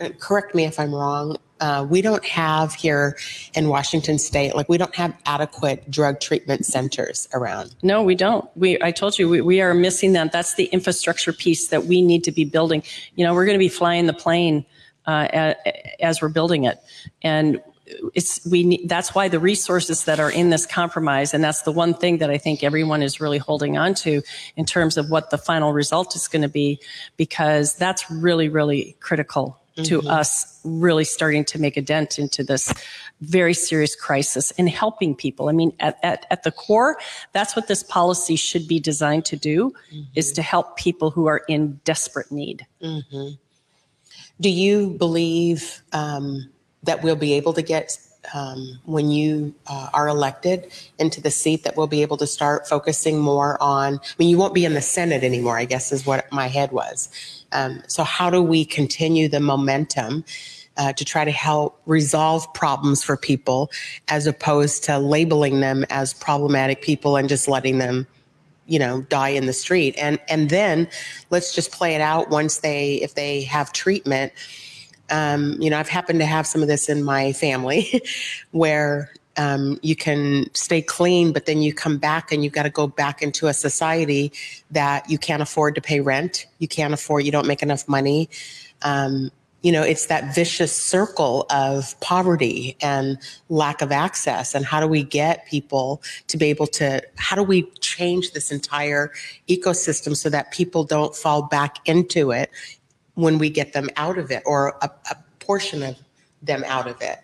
Uh, 0.01 0.09
correct 0.19 0.55
me 0.55 0.65
if 0.65 0.79
I'm 0.79 0.93
wrong. 0.93 1.37
Uh, 1.63 1.81
we 1.81 2.01
don't 2.01 2.25
have 2.25 2.73
here 2.73 3.15
in 3.53 3.69
Washington 3.69 4.19
State, 4.19 4.53
like 4.53 4.67
we 4.67 4.77
don't 4.77 4.93
have 4.95 5.17
adequate 5.25 5.89
drug 5.89 6.19
treatment 6.19 6.65
centers 6.65 7.29
around. 7.33 7.73
No, 7.81 8.03
we 8.03 8.15
don't. 8.15 8.45
We, 8.57 8.77
I 8.81 8.91
told 8.91 9.17
you, 9.17 9.29
we, 9.29 9.39
we 9.39 9.61
are 9.61 9.73
missing 9.73 10.11
that. 10.11 10.33
That's 10.33 10.55
the 10.55 10.65
infrastructure 10.65 11.31
piece 11.31 11.69
that 11.69 11.85
we 11.85 12.01
need 12.01 12.25
to 12.25 12.33
be 12.33 12.43
building. 12.43 12.83
You 13.15 13.25
know, 13.25 13.33
we're 13.33 13.45
going 13.45 13.55
to 13.55 13.63
be 13.63 13.69
flying 13.69 14.07
the 14.07 14.13
plane 14.13 14.65
uh, 15.05 15.53
as 16.01 16.21
we're 16.21 16.27
building 16.27 16.65
it. 16.65 16.79
And 17.21 17.61
it's 18.13 18.45
we 18.45 18.85
that's 18.85 19.15
why 19.15 19.29
the 19.29 19.39
resources 19.39 20.03
that 20.03 20.19
are 20.19 20.31
in 20.31 20.49
this 20.49 20.65
compromise 20.65 21.33
and 21.33 21.43
that's 21.43 21.61
the 21.61 21.71
one 21.71 21.93
thing 21.93 22.17
that 22.19 22.29
I 22.29 22.37
think 22.37 22.63
everyone 22.63 23.03
is 23.03 23.21
really 23.21 23.37
holding 23.37 23.77
on 23.77 23.93
to 23.95 24.21
in 24.55 24.65
terms 24.65 24.97
of 24.97 25.09
what 25.11 25.29
the 25.29 25.37
final 25.37 25.73
result 25.73 26.15
is 26.15 26.27
going 26.27 26.41
to 26.41 26.47
be 26.47 26.79
because 27.17 27.75
that's 27.75 28.09
really 28.09 28.47
really 28.47 28.95
critical 29.01 29.59
mm-hmm. 29.75 29.83
to 29.83 30.07
us 30.09 30.59
really 30.63 31.03
starting 31.03 31.45
to 31.45 31.59
make 31.59 31.77
a 31.77 31.81
dent 31.81 32.19
into 32.19 32.43
this 32.43 32.73
very 33.21 33.53
serious 33.53 33.95
crisis 33.95 34.51
and 34.57 34.69
helping 34.69 35.15
people. 35.15 35.49
I 35.49 35.51
mean, 35.53 35.73
at, 35.79 35.97
at, 36.03 36.25
at 36.29 36.43
the 36.43 36.51
core, 36.51 36.97
that's 37.31 37.55
what 37.55 37.67
this 37.67 37.83
policy 37.83 38.35
should 38.35 38.67
be 38.67 38.79
designed 38.79 39.25
to 39.25 39.35
do, 39.35 39.73
mm-hmm. 39.91 40.03
is 40.15 40.31
to 40.33 40.41
help 40.41 40.77
people 40.77 41.11
who 41.11 41.27
are 41.27 41.41
in 41.47 41.79
desperate 41.85 42.31
need. 42.31 42.65
Mm-hmm. 42.81 43.35
Do 44.41 44.49
you 44.49 44.89
believe 44.89 45.81
um, 45.93 46.49
that 46.83 47.03
we'll 47.03 47.15
be 47.15 47.33
able 47.33 47.53
to 47.53 47.61
get 47.61 47.97
um, 48.33 48.79
when 48.85 49.09
you 49.11 49.53
uh, 49.67 49.89
are 49.93 50.07
elected 50.07 50.71
into 50.97 51.21
the 51.21 51.31
seat 51.31 51.63
that 51.63 51.75
we'll 51.75 51.87
be 51.87 52.01
able 52.01 52.17
to 52.17 52.27
start 52.27 52.67
focusing 52.67 53.19
more 53.19 53.61
on? 53.61 53.95
I 53.95 53.99
mean, 54.17 54.29
you 54.29 54.37
won't 54.37 54.53
be 54.53 54.65
in 54.65 54.73
the 54.73 54.81
Senate 54.81 55.23
anymore, 55.23 55.57
I 55.57 55.65
guess 55.65 55.91
is 55.91 56.05
what 56.05 56.31
my 56.31 56.47
head 56.47 56.71
was. 56.71 57.09
Um, 57.53 57.81
so, 57.87 58.03
how 58.03 58.29
do 58.29 58.41
we 58.41 58.65
continue 58.65 59.27
the 59.27 59.39
momentum? 59.39 60.25
Uh, 60.75 60.91
to 60.91 61.05
try 61.05 61.23
to 61.23 61.29
help 61.29 61.79
resolve 61.85 62.51
problems 62.55 63.03
for 63.03 63.15
people 63.15 63.69
as 64.07 64.25
opposed 64.25 64.83
to 64.83 64.97
labeling 64.97 65.59
them 65.59 65.85
as 65.91 66.15
problematic 66.15 66.81
people 66.81 67.15
and 67.15 67.29
just 67.29 67.47
letting 67.47 67.77
them 67.77 68.07
you 68.65 68.79
know 68.79 69.01
die 69.03 69.29
in 69.29 69.45
the 69.45 69.53
street 69.53 69.93
and 69.97 70.19
and 70.29 70.49
then 70.49 70.87
let's 71.29 71.53
just 71.53 71.71
play 71.71 71.95
it 71.95 72.01
out 72.01 72.29
once 72.29 72.59
they 72.59 72.95
if 72.95 73.15
they 73.15 73.41
have 73.43 73.71
treatment 73.73 74.31
um, 75.09 75.55
you 75.61 75.69
know 75.69 75.77
i've 75.77 75.89
happened 75.89 76.19
to 76.19 76.25
have 76.25 76.47
some 76.47 76.61
of 76.61 76.67
this 76.67 76.89
in 76.89 77.03
my 77.03 77.33
family 77.33 78.01
where 78.51 79.13
um, 79.37 79.79
you 79.81 79.95
can 79.95 80.45
stay 80.53 80.81
clean 80.81 81.33
but 81.33 81.45
then 81.45 81.61
you 81.61 81.73
come 81.73 81.97
back 81.97 82.31
and 82.31 82.43
you've 82.43 82.53
got 82.53 82.63
to 82.63 82.69
go 82.69 82.87
back 82.87 83.21
into 83.21 83.47
a 83.47 83.53
society 83.53 84.31
that 84.71 85.09
you 85.09 85.17
can't 85.17 85.41
afford 85.41 85.75
to 85.75 85.81
pay 85.81 85.99
rent 85.99 86.45
you 86.59 86.67
can't 86.67 86.93
afford 86.93 87.25
you 87.25 87.31
don't 87.31 87.47
make 87.47 87.63
enough 87.63 87.87
money 87.87 88.29
um, 88.83 89.31
you 89.63 89.71
know, 89.71 89.81
it's 89.81 90.07
that 90.07 90.35
vicious 90.35 90.75
circle 90.75 91.45
of 91.49 91.97
poverty 92.01 92.75
and 92.81 93.17
lack 93.47 93.81
of 93.81 93.93
access. 93.93 94.53
And 94.53 94.65
how 94.65 94.81
do 94.81 94.87
we 94.87 95.03
get 95.03 95.47
people 95.47 96.03
to 96.27 96.37
be 96.37 96.47
able 96.47 96.67
to, 96.67 97.01
how 97.15 97.37
do 97.37 97.43
we 97.43 97.63
change 97.79 98.33
this 98.33 98.51
entire 98.51 99.13
ecosystem 99.47 100.17
so 100.17 100.29
that 100.29 100.51
people 100.51 100.83
don't 100.83 101.15
fall 101.15 101.43
back 101.43 101.77
into 101.87 102.31
it 102.31 102.51
when 103.15 103.37
we 103.37 103.49
get 103.49 103.71
them 103.71 103.89
out 103.95 104.17
of 104.17 104.31
it 104.31 104.43
or 104.45 104.75
a, 104.81 104.91
a 105.09 105.15
portion 105.39 105.81
of 105.81 105.95
them 106.41 106.65
out 106.67 106.89
of 106.89 107.01
it? 107.01 107.19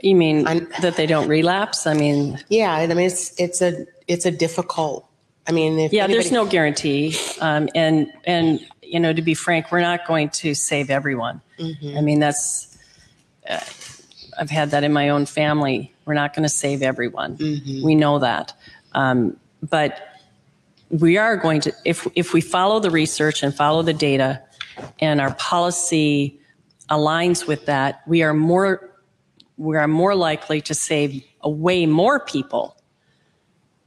You 0.00 0.14
mean 0.14 0.46
I'm, 0.46 0.68
that 0.80 0.96
they 0.96 1.06
don't 1.06 1.28
relapse? 1.28 1.86
I 1.86 1.94
mean, 1.94 2.38
yeah, 2.48 2.74
I 2.74 2.86
mean, 2.86 2.98
it's, 2.98 3.38
it's 3.38 3.60
a, 3.60 3.84
it's 4.06 4.26
a 4.26 4.30
difficult 4.30 5.08
I 5.48 5.52
mean, 5.52 5.78
yeah, 5.78 6.04
anybody- 6.04 6.12
there's 6.12 6.30
no 6.30 6.44
guarantee, 6.44 7.16
um, 7.40 7.68
and 7.74 8.12
and 8.24 8.60
you 8.82 9.00
know, 9.00 9.12
to 9.12 9.22
be 9.22 9.34
frank, 9.34 9.72
we're 9.72 9.80
not 9.80 10.06
going 10.06 10.28
to 10.30 10.54
save 10.54 10.90
everyone. 10.90 11.40
Mm-hmm. 11.58 11.96
I 11.96 12.00
mean, 12.02 12.20
that's 12.20 12.76
uh, 13.48 13.58
I've 14.38 14.50
had 14.50 14.70
that 14.72 14.84
in 14.84 14.92
my 14.92 15.08
own 15.08 15.24
family. 15.24 15.94
We're 16.04 16.14
not 16.14 16.34
going 16.34 16.42
to 16.42 16.50
save 16.50 16.82
everyone. 16.82 17.38
Mm-hmm. 17.38 17.84
We 17.84 17.94
know 17.94 18.18
that, 18.18 18.52
um, 18.92 19.38
but 19.62 20.20
we 20.90 21.16
are 21.16 21.36
going 21.38 21.62
to 21.62 21.72
if 21.86 22.06
if 22.14 22.34
we 22.34 22.42
follow 22.42 22.78
the 22.78 22.90
research 22.90 23.42
and 23.42 23.54
follow 23.54 23.82
the 23.82 23.94
data, 23.94 24.42
and 25.00 25.18
our 25.18 25.32
policy 25.34 26.38
aligns 26.90 27.46
with 27.46 27.64
that, 27.66 28.02
we 28.06 28.22
are 28.22 28.34
more 28.34 28.87
we 29.58 29.76
are 29.76 29.88
more 29.88 30.14
likely 30.14 30.60
to 30.62 30.74
save 30.74 31.22
way 31.44 31.84
more 31.84 32.20
people 32.20 32.76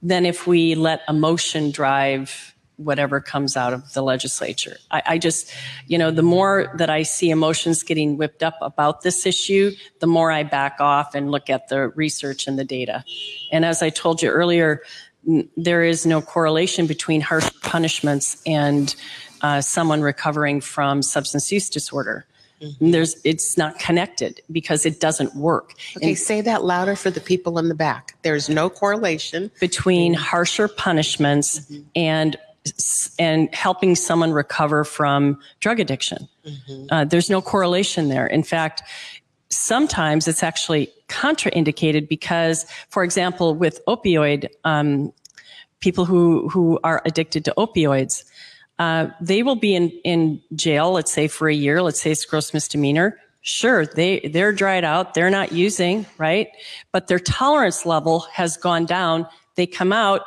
than 0.04 0.26
if 0.26 0.46
we 0.46 0.76
let 0.76 1.02
emotion 1.08 1.72
drive 1.72 2.54
whatever 2.76 3.22
comes 3.22 3.56
out 3.56 3.74
of 3.74 3.94
the 3.94 4.02
legislature. 4.02 4.76
I, 4.90 5.04
I, 5.06 5.18
just, 5.18 5.54
you 5.88 5.98
know, 5.98 6.12
the 6.12 6.24
more 6.24 6.74
that 6.78 6.90
I 6.90 7.04
see 7.04 7.30
emotions 7.30 7.84
getting 7.84 8.18
whipped 8.18 8.44
up 8.44 8.58
about 8.62 9.02
this 9.02 9.26
issue, 9.26 9.72
the 10.00 10.08
more 10.08 10.32
I 10.32 10.44
back 10.44 10.78
off 10.80 11.14
and 11.14 11.32
look 11.32 11.50
at 11.50 11.70
the 11.70 11.90
research 11.90 12.48
and 12.48 12.58
the 12.58 12.66
data. 12.66 13.04
And 13.52 13.64
as 13.64 13.84
I 13.84 13.90
told 13.90 14.22
you 14.22 14.30
earlier, 14.30 14.82
there 15.56 15.84
is 15.84 16.06
no 16.06 16.22
correlation 16.22 16.88
between 16.88 17.22
harsh 17.22 17.50
punishments 17.62 18.42
and 18.46 18.96
uh, 19.42 19.62
someone 19.62 20.02
recovering 20.02 20.60
from 20.60 21.04
substance 21.04 21.52
use 21.52 21.70
disorder. 21.70 22.26
Mm-hmm. 22.62 22.92
There's, 22.92 23.20
it's 23.24 23.58
not 23.58 23.80
connected 23.80 24.42
because 24.52 24.86
it 24.86 25.00
doesn't 25.00 25.36
work. 25.36 25.74
Okay, 25.98 26.10
and 26.10 26.18
say 26.18 26.42
that 26.42 26.64
louder 26.64 26.96
for 26.96 27.10
the 27.10 27.22
people 27.22 27.58
in 27.58 27.70
the 27.70 27.76
back. 27.76 28.16
There's 28.22 28.50
no 28.50 28.70
correlation 28.70 29.52
between 29.60 30.14
harsher 30.14 30.68
punishments 30.68 31.60
mm-hmm. 31.60 31.82
and 31.96 32.38
and 33.18 33.54
helping 33.56 33.96
someone 33.96 34.32
recover 34.32 34.84
from 34.84 35.40
drug 35.62 35.80
addiction. 35.80 36.30
Mm-hmm. 36.46 36.86
Uh, 36.92 37.06
there's 37.06 37.28
no 37.28 37.42
correlation 37.42 38.10
there. 38.10 38.28
In 38.28 38.44
fact, 38.44 38.84
sometimes 39.50 40.28
it's 40.28 40.44
actually 40.44 40.92
contraindicated 41.08 42.08
because, 42.08 42.66
for 42.90 43.04
example, 43.04 43.56
with 43.56 43.84
opioid, 43.88 44.48
um, 44.64 45.12
people 45.80 46.06
who 46.06 46.48
who 46.50 46.80
are 46.84 47.02
addicted 47.06 47.44
to 47.46 47.54
opioids, 47.58 48.24
uh, 48.82 49.12
they 49.22 49.44
will 49.44 49.56
be 49.56 49.76
in, 49.76 49.90
in 50.04 50.42
jail, 50.56 50.92
let's 50.94 51.14
say 51.14 51.28
for 51.28 51.48
a 51.48 51.54
year, 51.54 51.84
let's 51.84 52.02
say 52.02 52.10
it's 52.10 52.26
gross 52.26 52.52
misdemeanor. 52.52 53.16
Sure, 53.42 53.86
they, 53.86 54.22
they're 54.22 54.52
dried 54.52 54.84
out, 54.84 55.14
they're 55.14 55.30
not 55.30 55.52
using, 55.52 56.04
right? 56.18 56.48
But 56.92 57.06
their 57.06 57.20
tolerance 57.20 57.86
level 57.86 58.22
has 58.32 58.58
gone 58.58 58.88
down. 58.88 59.28
They 59.54 59.68
come 59.68 59.94
out, 59.94 60.22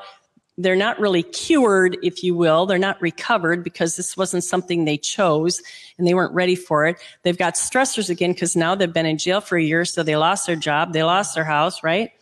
they're 0.57 0.77
not 0.77 1.01
really 1.01 1.25
cured, 1.25 1.99
if 2.05 2.23
you 2.23 2.37
will. 2.37 2.65
They're 2.65 2.79
not 2.79 3.03
recovered 3.03 3.65
because 3.65 3.97
this 3.97 4.17
wasn't 4.17 4.45
something 4.45 4.85
they 4.85 4.99
chose 4.99 5.61
and 5.99 6.07
they 6.07 6.15
weren't 6.15 6.33
ready 6.33 6.55
for 6.55 6.87
it. 6.87 6.99
They've 7.25 7.37
got 7.37 7.55
stressors 7.55 8.09
again 8.09 8.35
because 8.35 8.55
now 8.55 8.77
they've 8.77 8.93
been 8.93 9.05
in 9.05 9.19
jail 9.19 9.41
for 9.41 9.59
a 9.59 9.63
year, 9.65 9.85
so 9.85 10.05
they 10.05 10.15
lost 10.15 10.47
their 10.47 10.55
job, 10.55 10.93
they 10.93 11.03
lost 11.03 11.35
their 11.35 11.43
house, 11.43 11.83
right? 11.83 12.13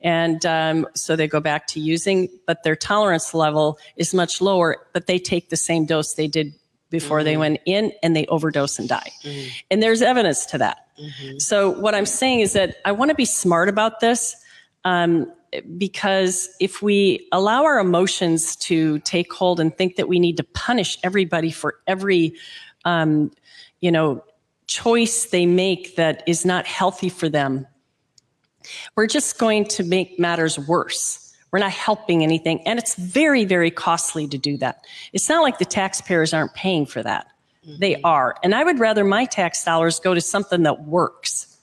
And 0.00 0.44
um, 0.46 0.86
so 0.94 1.16
they 1.16 1.26
go 1.26 1.40
back 1.40 1.66
to 1.68 1.80
using, 1.80 2.28
but 2.46 2.62
their 2.62 2.76
tolerance 2.76 3.34
level 3.34 3.78
is 3.96 4.14
much 4.14 4.40
lower, 4.40 4.76
but 4.92 5.06
they 5.06 5.18
take 5.18 5.50
the 5.50 5.56
same 5.56 5.86
dose 5.86 6.14
they 6.14 6.28
did 6.28 6.54
before 6.90 7.18
mm-hmm. 7.18 7.24
they 7.24 7.36
went 7.36 7.60
in 7.66 7.92
and 8.02 8.14
they 8.14 8.26
overdose 8.26 8.78
and 8.78 8.88
die. 8.88 9.10
Mm-hmm. 9.22 9.48
And 9.70 9.82
there's 9.82 10.00
evidence 10.00 10.46
to 10.46 10.58
that. 10.58 10.86
Mm-hmm. 11.00 11.38
So 11.38 11.70
what 11.70 11.94
I'm 11.94 12.06
saying 12.06 12.40
is 12.40 12.52
that 12.52 12.76
I 12.84 12.92
want 12.92 13.10
to 13.10 13.14
be 13.14 13.24
smart 13.24 13.68
about 13.68 14.00
this. 14.00 14.36
Um, 14.84 15.32
because 15.76 16.48
if 16.60 16.82
we 16.82 17.26
allow 17.32 17.64
our 17.64 17.78
emotions 17.78 18.54
to 18.56 18.98
take 19.00 19.32
hold 19.32 19.60
and 19.60 19.76
think 19.76 19.96
that 19.96 20.08
we 20.08 20.20
need 20.20 20.36
to 20.36 20.44
punish 20.44 20.98
everybody 21.02 21.50
for 21.50 21.76
every, 21.86 22.34
um, 22.84 23.30
you 23.80 23.90
know, 23.90 24.22
choice 24.66 25.26
they 25.26 25.46
make 25.46 25.96
that 25.96 26.22
is 26.26 26.44
not 26.44 26.66
healthy 26.66 27.08
for 27.08 27.28
them, 27.28 27.66
we're 28.96 29.06
just 29.06 29.38
going 29.38 29.64
to 29.66 29.84
make 29.84 30.18
matters 30.18 30.58
worse. 30.58 31.34
We're 31.50 31.60
not 31.60 31.72
helping 31.72 32.22
anything. 32.22 32.60
And 32.66 32.78
it's 32.78 32.94
very, 32.94 33.44
very 33.44 33.70
costly 33.70 34.26
to 34.28 34.38
do 34.38 34.56
that. 34.58 34.84
It's 35.12 35.28
not 35.28 35.42
like 35.42 35.58
the 35.58 35.64
taxpayers 35.64 36.34
aren't 36.34 36.54
paying 36.54 36.84
for 36.84 37.02
that. 37.02 37.26
Mm-hmm. 37.66 37.80
They 37.80 38.00
are. 38.02 38.36
And 38.42 38.54
I 38.54 38.64
would 38.64 38.78
rather 38.78 39.04
my 39.04 39.24
tax 39.24 39.64
dollars 39.64 39.98
go 39.98 40.14
to 40.14 40.20
something 40.20 40.62
that 40.64 40.84
works. 40.84 41.56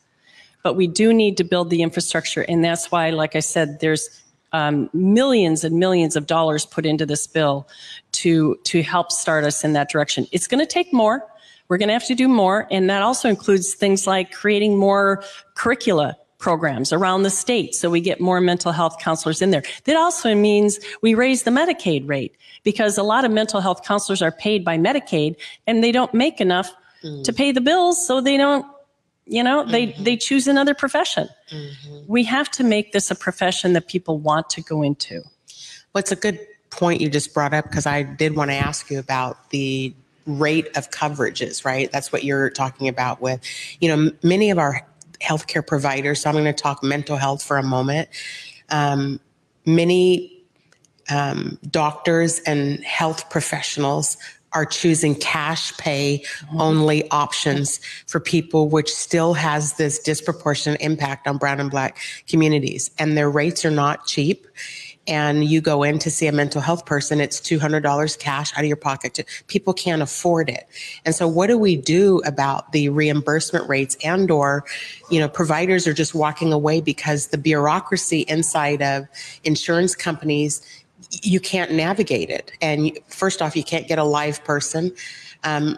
But 0.64 0.74
we 0.76 0.88
do 0.88 1.14
need 1.14 1.38
to 1.38 1.44
build 1.44 1.70
the 1.70 1.84
infrastructure. 1.84 2.42
And 2.42 2.64
that's 2.64 2.92
why, 2.92 3.12
like 3.12 3.36
I 3.36 3.40
said, 3.40 3.80
there's 3.80 4.10
um, 4.52 4.90
millions 4.94 5.64
and 5.64 5.78
millions 5.78 6.16
of 6.16 6.26
dollars 6.26 6.66
put 6.66 6.86
into 6.86 7.06
this 7.06 7.28
bill 7.28 7.68
to, 8.14 8.58
to 8.64 8.82
help 8.82 9.12
start 9.12 9.44
us 9.44 9.64
in 9.64 9.74
that 9.74 9.90
direction. 9.90 10.26
It's 10.32 10.48
going 10.48 10.60
to 10.60 10.66
take 10.66 10.92
more. 10.92 11.28
We're 11.68 11.78
going 11.78 11.90
to 11.90 11.94
have 11.94 12.08
to 12.08 12.16
do 12.16 12.28
more. 12.28 12.68
And 12.72 12.90
that 12.90 13.04
also 13.04 13.30
includes 13.30 13.76
things 13.76 14.08
like 14.08 14.32
creating 14.32 14.78
more 14.78 15.24
curricula 15.56 16.18
programs 16.38 16.92
around 16.92 17.24
the 17.24 17.30
state 17.30 17.74
so 17.74 17.90
we 17.90 18.02
get 18.02 18.20
more 18.20 18.42
mental 18.42 18.72
health 18.72 18.98
counselors 19.00 19.42
in 19.42 19.52
there. 19.52 19.64
That 19.86 19.96
also 19.96 20.36
means 20.36 20.80
we 21.02 21.14
raise 21.14 21.44
the 21.44 21.52
Medicaid 21.52 22.08
rate 22.08 22.36
because 22.64 22.98
a 22.98 23.04
lot 23.04 23.26
of 23.26 23.32
mental 23.32 23.62
health 23.62 23.84
counselors 23.84 24.22
are 24.22 24.32
paid 24.32 24.66
by 24.66 24.78
Medicaid 24.78 25.38
and 25.66 25.84
they 25.84 25.92
don't 25.92 26.14
make 26.14 26.42
enough 26.42 26.72
mm. 27.04 27.24
to 27.24 27.34
pay 27.34 27.52
the 27.52 27.62
bills 27.62 28.06
so 28.06 28.22
they 28.22 28.38
don't 28.38 28.66
you 29.28 29.44
know, 29.44 29.66
they, 29.66 29.88
they 29.94 30.16
choose 30.16 30.48
another 30.48 30.76
profession. 30.76 31.28
We 32.08 32.24
have 32.26 32.50
to 32.52 32.64
make 32.64 32.92
this 32.92 33.10
a 33.10 33.16
profession 33.16 33.74
that 33.74 33.88
people 33.88 34.20
want 34.20 34.50
to 34.52 34.62
go 34.62 34.84
into. 34.84 35.24
What's 35.94 36.12
a 36.12 36.16
good 36.16 36.40
point 36.70 37.02
you 37.02 37.10
just 37.10 37.34
brought 37.34 37.54
up 37.54 37.66
because 37.66 37.88
I 37.88 38.04
did 38.04 38.36
want 38.36 38.52
to 38.52 38.56
ask 38.56 38.92
you 38.92 39.00
about 39.00 39.50
the 39.50 39.94
rate 40.28 40.68
of 40.76 40.92
coverages, 40.92 41.66
right? 41.66 41.92
That's 41.92 42.12
what 42.12 42.24
you're 42.24 42.50
talking 42.50 42.88
about 42.88 43.22
with, 43.22 43.42
you 43.80 43.96
know, 43.96 44.12
many 44.22 44.52
of 44.52 44.60
our 44.60 44.86
healthcare 45.22 45.66
providers. 45.66 46.22
So 46.22 46.30
I'm 46.30 46.36
going 46.36 46.46
to 46.46 46.54
talk 46.54 46.84
mental 46.84 47.18
health 47.18 47.44
for 47.44 47.58
a 47.58 47.64
moment. 47.64 48.10
Um, 48.70 49.20
many 49.66 50.44
um, 51.10 51.60
doctors 51.70 52.40
and 52.40 52.84
health 52.84 53.30
professionals 53.30 54.18
are 54.54 54.66
choosing 54.66 55.14
cash 55.16 55.76
pay 55.78 56.24
only 56.58 57.10
options 57.12 57.80
for 58.08 58.22
people, 58.22 58.70
which 58.70 58.90
still 58.90 59.34
has 59.34 59.74
this 59.74 60.00
disproportionate 60.00 60.80
impact 60.80 61.28
on 61.28 61.38
brown 61.38 61.60
and 61.60 61.70
black 61.70 62.00
communities. 62.28 62.90
And 62.98 63.18
their 63.18 63.30
rates 63.30 63.66
are 63.66 63.72
not 63.72 64.06
cheap. 64.06 64.48
And 65.08 65.44
you 65.44 65.62
go 65.62 65.84
in 65.84 66.00
to 66.00 66.10
see 66.10 66.28
a 66.28 66.32
mental 66.32 66.62
health 66.62 66.86
person, 66.86 67.22
it's 67.22 67.40
$200 67.40 68.20
cash 68.20 68.54
out 68.54 68.62
of 68.62 68.66
your 68.66 68.76
pocket. 68.76 69.20
People 69.48 69.74
can't 69.74 70.02
afford 70.02 70.50
it. 70.50 70.68
And 71.06 71.14
so 71.14 71.28
what 71.28 71.48
do 71.48 71.58
we 71.58 71.76
do 71.76 72.20
about 72.26 72.72
the 72.72 72.90
reimbursement 72.90 73.70
rates 73.70 73.96
and 74.04 74.32
or, 74.32 74.66
you 75.12 75.20
know, 75.20 75.30
providers 75.30 75.88
are 75.88 75.94
just 75.94 76.16
walking 76.16 76.52
away 76.52 76.82
because 76.82 77.28
the 77.28 77.38
bureaucracy 77.38 78.22
inside 78.28 78.82
of 78.82 79.08
insurance 79.44 79.96
companies 79.96 80.62
you 81.12 81.40
can't 81.40 81.72
navigate 81.72 82.30
it. 82.30 82.52
And 82.62 82.98
first 83.08 83.42
off, 83.42 83.56
you 83.56 83.64
can't 83.64 83.88
get 83.88 84.00
a 84.00 84.04
live 84.04 84.44
person. 84.44 84.94
Um, 85.44 85.78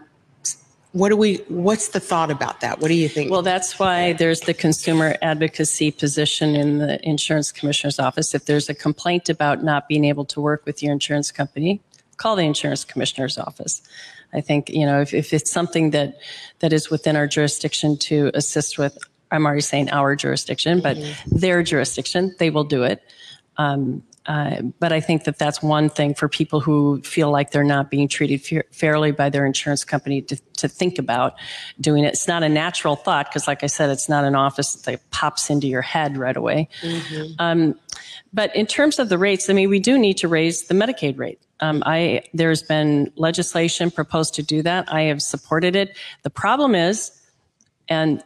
what 0.94 1.10
do 1.10 1.18
we? 1.18 1.36
What's 1.48 1.90
the 1.90 2.00
thought 2.00 2.32
about 2.32 2.62
that? 2.62 2.80
What 2.80 2.88
do 2.88 2.94
you 2.94 3.10
think? 3.10 3.30
Well, 3.30 3.42
that's 3.42 3.78
why 3.78 4.14
there's 4.14 4.42
the 4.42 4.54
consumer 4.54 5.16
advocacy 5.22 5.92
position 5.92 6.56
in 6.56 6.80
the 6.80 7.00
insurance 7.08 7.52
commissioner's 7.52 8.00
office. 8.00 8.34
If 8.34 8.46
there's 8.46 8.70
a 8.70 8.74
complaint 8.74 9.30
about 9.30 9.64
not 9.64 9.88
being 9.88 10.06
able 10.06 10.26
to 10.26 10.42
work 10.42 10.66
with 10.66 10.82
your 10.82 10.94
insurance 10.94 11.32
company, 11.32 11.82
call 12.18 12.36
the 12.36 12.44
insurance 12.44 12.84
commissioner's 12.84 13.38
office. 13.38 13.82
I 14.34 14.42
think, 14.42 14.70
you 14.70 14.86
know, 14.86 15.02
if, 15.02 15.14
if 15.14 15.34
it's 15.34 15.52
something 15.52 15.92
that, 15.92 16.20
that 16.60 16.74
is 16.74 16.90
within 16.90 17.16
our 17.16 17.28
jurisdiction 17.28 17.98
to 17.98 18.32
assist 18.34 18.78
with, 18.78 18.98
I'm 19.32 19.46
already 19.46 19.62
saying 19.62 19.90
our 19.90 20.16
jurisdiction, 20.16 20.82
but 20.82 20.98
their 21.28 21.64
jurisdiction, 21.64 22.36
they 22.40 22.50
will 22.50 22.64
do 22.64 22.84
it. 22.84 23.02
Um, 23.58 24.04
uh, 24.28 24.62
but 24.80 24.92
I 24.92 25.00
think 25.00 25.24
that 25.24 25.40
that's 25.40 25.62
one 25.64 25.90
thing 25.90 26.14
for 26.14 26.28
people 26.28 26.60
who 26.60 27.02
feel 27.02 27.32
like 27.32 27.52
they're 27.52 27.64
not 27.64 27.90
being 27.90 28.10
treated 28.10 28.42
fair, 28.42 28.66
fairly 28.72 29.12
by 29.12 29.30
their 29.30 29.46
insurance 29.46 29.86
company 29.86 30.22
to, 30.24 30.36
to 30.58 30.68
think 30.68 31.00
about 31.00 31.36
doing 31.80 32.04
it. 32.04 32.10
It's 32.10 32.28
not 32.28 32.44
a 32.44 32.50
natural 32.50 32.98
thought 32.98 33.30
because, 33.30 33.48
like 33.48 33.64
I 33.64 33.68
said, 33.68 33.90
it's 33.90 34.10
not 34.10 34.26
an 34.26 34.36
office 34.36 34.76
that 34.76 35.10
pops 35.12 35.50
into 35.50 35.68
your 35.68 35.82
head 35.82 36.18
right 36.18 36.36
away. 36.36 36.68
Um, 37.40 37.76
but 38.34 38.54
in 38.54 38.66
terms 38.66 39.00
of 39.00 39.08
the 39.08 39.18
rates, 39.18 39.50
I 39.50 39.54
mean, 39.54 39.70
we 39.70 39.80
do 39.80 39.98
need 39.98 40.18
to 40.18 40.28
raise 40.28 40.68
the 40.68 40.74
Medicaid 40.74 41.18
rate. 41.18 41.40
Um, 41.60 41.82
I 41.86 42.24
there's 42.34 42.62
been 42.62 43.12
legislation 43.16 43.90
proposed 43.92 44.36
to 44.36 44.44
do 44.44 44.62
that. 44.62 44.92
I 44.92 45.04
have 45.04 45.22
supported 45.22 45.76
it. 45.76 45.98
The 46.24 46.30
problem 46.30 46.76
is, 46.76 47.12
and 47.90 48.22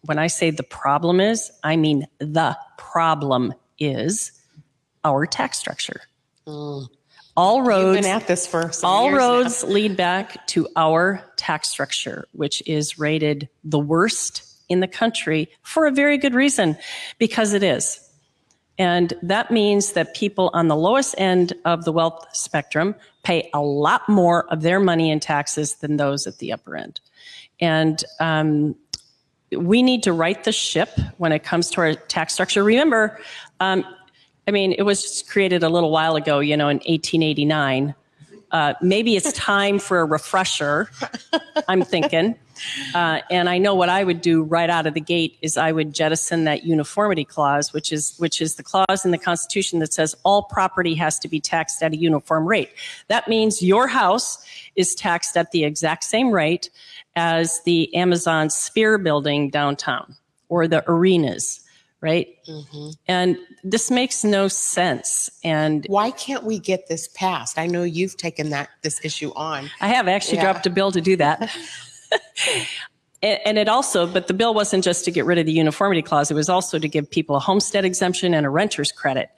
when 0.00 0.18
I 0.18 0.26
say 0.26 0.50
the 0.50 0.64
problem 0.64 1.20
is, 1.20 1.52
I 1.62 1.76
mean 1.76 2.06
the 2.18 2.56
problem 2.78 3.54
is 3.78 4.32
our 5.04 5.26
tax 5.26 5.58
structure. 5.58 6.02
All 6.46 7.58
You've 7.58 7.66
roads 7.66 8.00
been 8.00 8.10
at 8.10 8.26
this 8.26 8.46
for 8.46 8.72
some 8.72 8.90
all 8.90 9.04
years 9.04 9.18
now. 9.18 9.18
roads 9.18 9.64
lead 9.64 9.96
back 9.96 10.46
to 10.48 10.68
our 10.76 11.24
tax 11.36 11.68
structure, 11.68 12.26
which 12.32 12.62
is 12.66 12.98
rated 12.98 13.48
the 13.64 13.78
worst 13.78 14.44
in 14.68 14.80
the 14.80 14.88
country 14.88 15.48
for 15.62 15.86
a 15.86 15.90
very 15.90 16.18
good 16.18 16.34
reason, 16.34 16.76
because 17.18 17.52
it 17.52 17.62
is. 17.62 18.06
And 18.78 19.12
that 19.22 19.50
means 19.50 19.92
that 19.92 20.14
people 20.14 20.50
on 20.54 20.68
the 20.68 20.76
lowest 20.76 21.14
end 21.18 21.52
of 21.64 21.84
the 21.84 21.92
wealth 21.92 22.26
spectrum 22.34 22.94
pay 23.22 23.50
a 23.54 23.60
lot 23.60 24.08
more 24.08 24.50
of 24.52 24.62
their 24.62 24.80
money 24.80 25.10
in 25.10 25.20
taxes 25.20 25.74
than 25.76 25.96
those 25.96 26.26
at 26.26 26.38
the 26.38 26.52
upper 26.52 26.76
end. 26.76 27.00
And 27.60 28.02
um, 28.18 28.74
we 29.52 29.82
need 29.82 30.02
to 30.04 30.12
right 30.12 30.42
the 30.42 30.52
ship 30.52 30.90
when 31.18 31.32
it 31.32 31.44
comes 31.44 31.70
to 31.70 31.80
our 31.82 31.94
tax 31.94 32.32
structure. 32.32 32.64
Remember, 32.64 33.20
um, 33.60 33.84
I 34.46 34.50
mean, 34.50 34.72
it 34.72 34.82
was 34.82 35.22
created 35.28 35.62
a 35.62 35.68
little 35.68 35.90
while 35.90 36.16
ago, 36.16 36.40
you 36.40 36.56
know, 36.56 36.68
in 36.68 36.78
1889. 36.78 37.94
Uh, 38.50 38.74
maybe 38.82 39.16
it's 39.16 39.32
time 39.32 39.78
for 39.78 40.00
a 40.00 40.04
refresher, 40.04 40.90
I'm 41.68 41.82
thinking. 41.82 42.34
Uh, 42.94 43.20
and 43.30 43.48
I 43.48 43.58
know 43.58 43.74
what 43.74 43.88
I 43.88 44.04
would 44.04 44.20
do 44.20 44.42
right 44.42 44.68
out 44.68 44.86
of 44.86 44.94
the 44.94 45.00
gate 45.00 45.38
is 45.40 45.56
I 45.56 45.72
would 45.72 45.94
jettison 45.94 46.44
that 46.44 46.64
uniformity 46.64 47.24
clause, 47.24 47.72
which 47.72 47.92
is 47.92 48.14
which 48.18 48.42
is 48.42 48.56
the 48.56 48.62
clause 48.62 49.04
in 49.04 49.10
the 49.10 49.18
Constitution 49.18 49.78
that 49.78 49.92
says 49.92 50.14
all 50.22 50.42
property 50.42 50.94
has 50.94 51.18
to 51.20 51.28
be 51.28 51.40
taxed 51.40 51.82
at 51.82 51.92
a 51.92 51.96
uniform 51.96 52.46
rate. 52.46 52.70
That 53.08 53.26
means 53.26 53.62
your 53.62 53.88
house 53.88 54.44
is 54.76 54.94
taxed 54.94 55.36
at 55.36 55.50
the 55.52 55.64
exact 55.64 56.04
same 56.04 56.30
rate 56.30 56.68
as 57.16 57.62
the 57.64 57.94
Amazon 57.94 58.50
Sphere 58.50 58.98
building 58.98 59.50
downtown 59.50 60.14
or 60.48 60.68
the 60.68 60.84
arenas, 60.86 61.61
right? 62.02 62.26
And 63.08 63.38
this 63.64 63.90
makes 63.90 64.24
no 64.24 64.48
sense. 64.48 65.30
And 65.42 65.86
Why 65.88 66.10
can't 66.10 66.44
we 66.44 66.58
get 66.58 66.88
this 66.88 67.08
passed? 67.08 67.58
I 67.58 67.66
know 67.66 67.84
you've 67.84 68.16
taken 68.18 68.50
that 68.50 68.68
this 68.82 69.02
issue 69.04 69.32
on. 69.34 69.70
I 69.80 69.88
have 69.88 70.08
actually 70.08 70.36
Yeah. 70.38 70.52
dropped 70.52 70.66
a 70.66 70.70
bill 70.70 70.92
to 70.92 71.00
do 71.00 71.16
that. 71.16 71.50
And 73.24 73.38
and 73.46 73.56
it 73.56 73.68
also, 73.68 74.04
but 74.06 74.26
the 74.26 74.34
bill 74.34 74.52
wasn't 74.52 74.82
just 74.82 75.04
to 75.04 75.12
get 75.12 75.24
rid 75.24 75.38
of 75.38 75.46
the 75.46 75.52
uniformity 75.52 76.02
clause, 76.02 76.28
it 76.30 76.34
was 76.34 76.48
also 76.48 76.78
to 76.80 76.88
give 76.88 77.08
people 77.08 77.36
a 77.36 77.38
homestead 77.38 77.84
exemption 77.84 78.34
and 78.34 78.44
a 78.44 78.50
renter's 78.50 78.90
credit. 78.90 79.30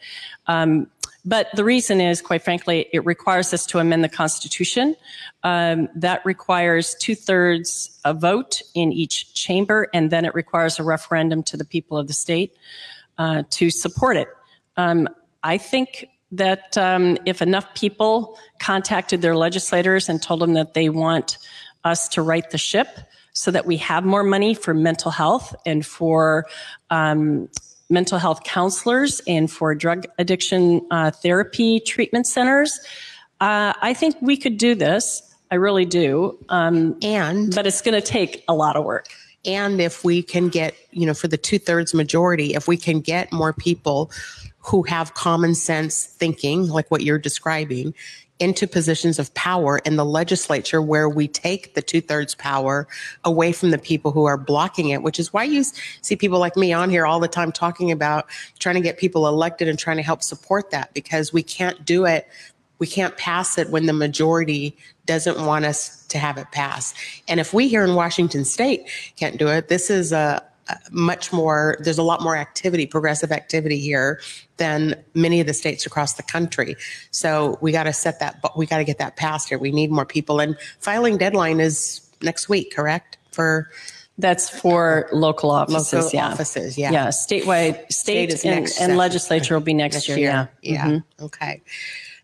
Um, 0.46 0.86
but 1.24 1.48
the 1.54 1.64
reason 1.64 2.00
is, 2.00 2.20
quite 2.20 2.42
frankly, 2.42 2.86
it 2.92 3.04
requires 3.06 3.54
us 3.54 3.64
to 3.66 3.78
amend 3.78 4.04
the 4.04 4.08
Constitution. 4.08 4.94
Um, 5.42 5.88
that 5.94 6.24
requires 6.24 6.94
two 7.00 7.14
thirds 7.14 7.98
a 8.04 8.12
vote 8.12 8.60
in 8.74 8.92
each 8.92 9.32
chamber, 9.32 9.88
and 9.94 10.10
then 10.10 10.24
it 10.24 10.34
requires 10.34 10.78
a 10.78 10.82
referendum 10.82 11.42
to 11.44 11.56
the 11.56 11.64
people 11.64 11.96
of 11.96 12.08
the 12.08 12.12
state 12.12 12.54
uh, 13.16 13.44
to 13.50 13.70
support 13.70 14.16
it. 14.16 14.28
Um, 14.76 15.08
I 15.42 15.56
think 15.56 16.06
that 16.32 16.76
um, 16.76 17.16
if 17.24 17.40
enough 17.40 17.74
people 17.74 18.38
contacted 18.58 19.22
their 19.22 19.36
legislators 19.36 20.08
and 20.08 20.20
told 20.20 20.40
them 20.40 20.54
that 20.54 20.74
they 20.74 20.88
want 20.88 21.38
us 21.84 22.08
to 22.08 22.22
right 22.22 22.50
the 22.50 22.58
ship 22.58 22.88
so 23.32 23.50
that 23.50 23.66
we 23.66 23.76
have 23.76 24.04
more 24.04 24.22
money 24.22 24.54
for 24.54 24.74
mental 24.74 25.10
health 25.10 25.54
and 25.64 25.84
for 25.86 26.46
um, 26.90 27.48
mental 27.94 28.18
health 28.18 28.40
counselors 28.44 29.22
and 29.26 29.50
for 29.50 29.74
drug 29.74 30.04
addiction 30.18 30.82
uh, 30.90 31.10
therapy 31.10 31.80
treatment 31.80 32.26
centers, 32.26 32.78
uh, 33.40 33.72
I 33.80 33.94
think 33.94 34.16
we 34.20 34.36
could 34.36 34.58
do 34.58 34.74
this. 34.74 35.22
I 35.50 35.56
really 35.56 35.86
do. 35.86 36.36
Um, 36.48 36.98
And 37.02 37.54
but 37.54 37.66
it's 37.66 37.80
going 37.80 37.98
to 38.02 38.06
take 38.06 38.44
a 38.48 38.54
lot 38.54 38.76
of 38.76 38.84
work. 38.84 39.06
and 39.46 39.80
if 39.80 40.04
we 40.04 40.22
can 40.22 40.48
get, 40.48 40.74
you 40.90 41.06
know, 41.06 41.14
for 41.14 41.28
the 41.28 41.36
two 41.36 41.58
thirds 41.58 41.92
majority, 41.94 42.54
if 42.54 42.66
we 42.66 42.76
can 42.76 43.00
get 43.00 43.32
more 43.32 43.52
people 43.52 44.10
who 44.58 44.82
have 44.84 45.12
common 45.12 45.54
sense 45.54 46.06
thinking, 46.06 46.68
like 46.68 46.90
what 46.90 47.02
you're 47.02 47.18
describing, 47.18 47.94
into 48.40 48.66
positions 48.66 49.18
of 49.18 49.32
power 49.34 49.78
in 49.84 49.96
the 49.96 50.04
legislature 50.04 50.82
where 50.82 51.08
we 51.08 51.28
take 51.28 51.74
the 51.74 51.82
two 51.82 52.00
thirds 52.00 52.34
power 52.34 52.88
away 53.24 53.52
from 53.52 53.70
the 53.70 53.78
people 53.78 54.10
who 54.10 54.24
are 54.24 54.36
blocking 54.36 54.88
it, 54.88 55.02
which 55.02 55.20
is 55.20 55.32
why 55.32 55.44
you 55.44 55.62
see 56.02 56.16
people 56.16 56.40
like 56.40 56.56
me 56.56 56.72
on 56.72 56.90
here 56.90 57.06
all 57.06 57.20
the 57.20 57.28
time 57.28 57.52
talking 57.52 57.92
about 57.92 58.26
trying 58.58 58.74
to 58.74 58.80
get 58.80 58.98
people 58.98 59.28
elected 59.28 59.68
and 59.68 59.78
trying 59.78 59.96
to 59.96 60.02
help 60.02 60.22
support 60.22 60.70
that 60.70 60.92
because 60.94 61.32
we 61.32 61.42
can't 61.42 61.84
do 61.84 62.04
it. 62.04 62.26
We 62.80 62.88
can't 62.88 63.16
pass 63.16 63.56
it 63.56 63.70
when 63.70 63.86
the 63.86 63.92
majority 63.92 64.76
doesn't 65.06 65.44
want 65.46 65.64
us 65.64 66.04
to 66.08 66.18
have 66.18 66.36
it 66.36 66.50
pass. 66.50 66.92
And 67.28 67.38
if 67.38 67.54
we 67.54 67.68
here 67.68 67.84
in 67.84 67.94
Washington 67.94 68.44
state 68.44 68.88
can't 69.16 69.38
do 69.38 69.48
it, 69.48 69.68
this 69.68 69.90
is 69.90 70.12
a, 70.12 70.16
a 70.16 70.44
much 70.90 71.32
more, 71.32 71.76
there's 71.80 71.98
a 71.98 72.02
lot 72.02 72.22
more 72.22 72.36
activity, 72.36 72.86
progressive 72.86 73.32
activity 73.32 73.78
here 73.78 74.20
than 74.56 74.94
many 75.14 75.40
of 75.40 75.46
the 75.46 75.54
states 75.54 75.86
across 75.86 76.14
the 76.14 76.22
country. 76.22 76.76
So 77.10 77.58
we 77.60 77.72
got 77.72 77.84
to 77.84 77.92
set 77.92 78.20
that, 78.20 78.40
but 78.40 78.56
we 78.56 78.66
got 78.66 78.78
to 78.78 78.84
get 78.84 78.98
that 78.98 79.16
passed 79.16 79.48
here. 79.48 79.58
We 79.58 79.72
need 79.72 79.90
more 79.90 80.06
people. 80.06 80.40
And 80.40 80.56
filing 80.78 81.18
deadline 81.18 81.60
is 81.60 82.00
next 82.22 82.48
week, 82.48 82.74
correct? 82.74 83.18
For 83.32 83.68
That's 84.16 84.48
for 84.48 85.08
local 85.12 85.50
offices. 85.50 85.92
local 85.92 86.10
yeah. 86.14 86.28
offices, 86.28 86.78
yeah. 86.78 86.92
Yeah, 86.92 87.08
statewide, 87.08 87.92
state, 87.92 88.30
is 88.30 88.44
and, 88.44 88.60
next 88.60 88.80
and 88.80 88.96
legislature 88.96 89.54
will 89.54 89.60
be 89.60 89.74
next, 89.74 89.96
next 89.96 90.08
year. 90.08 90.18
year. 90.18 90.50
Yeah. 90.62 90.92
Yeah. 90.92 91.00
Okay. 91.20 91.62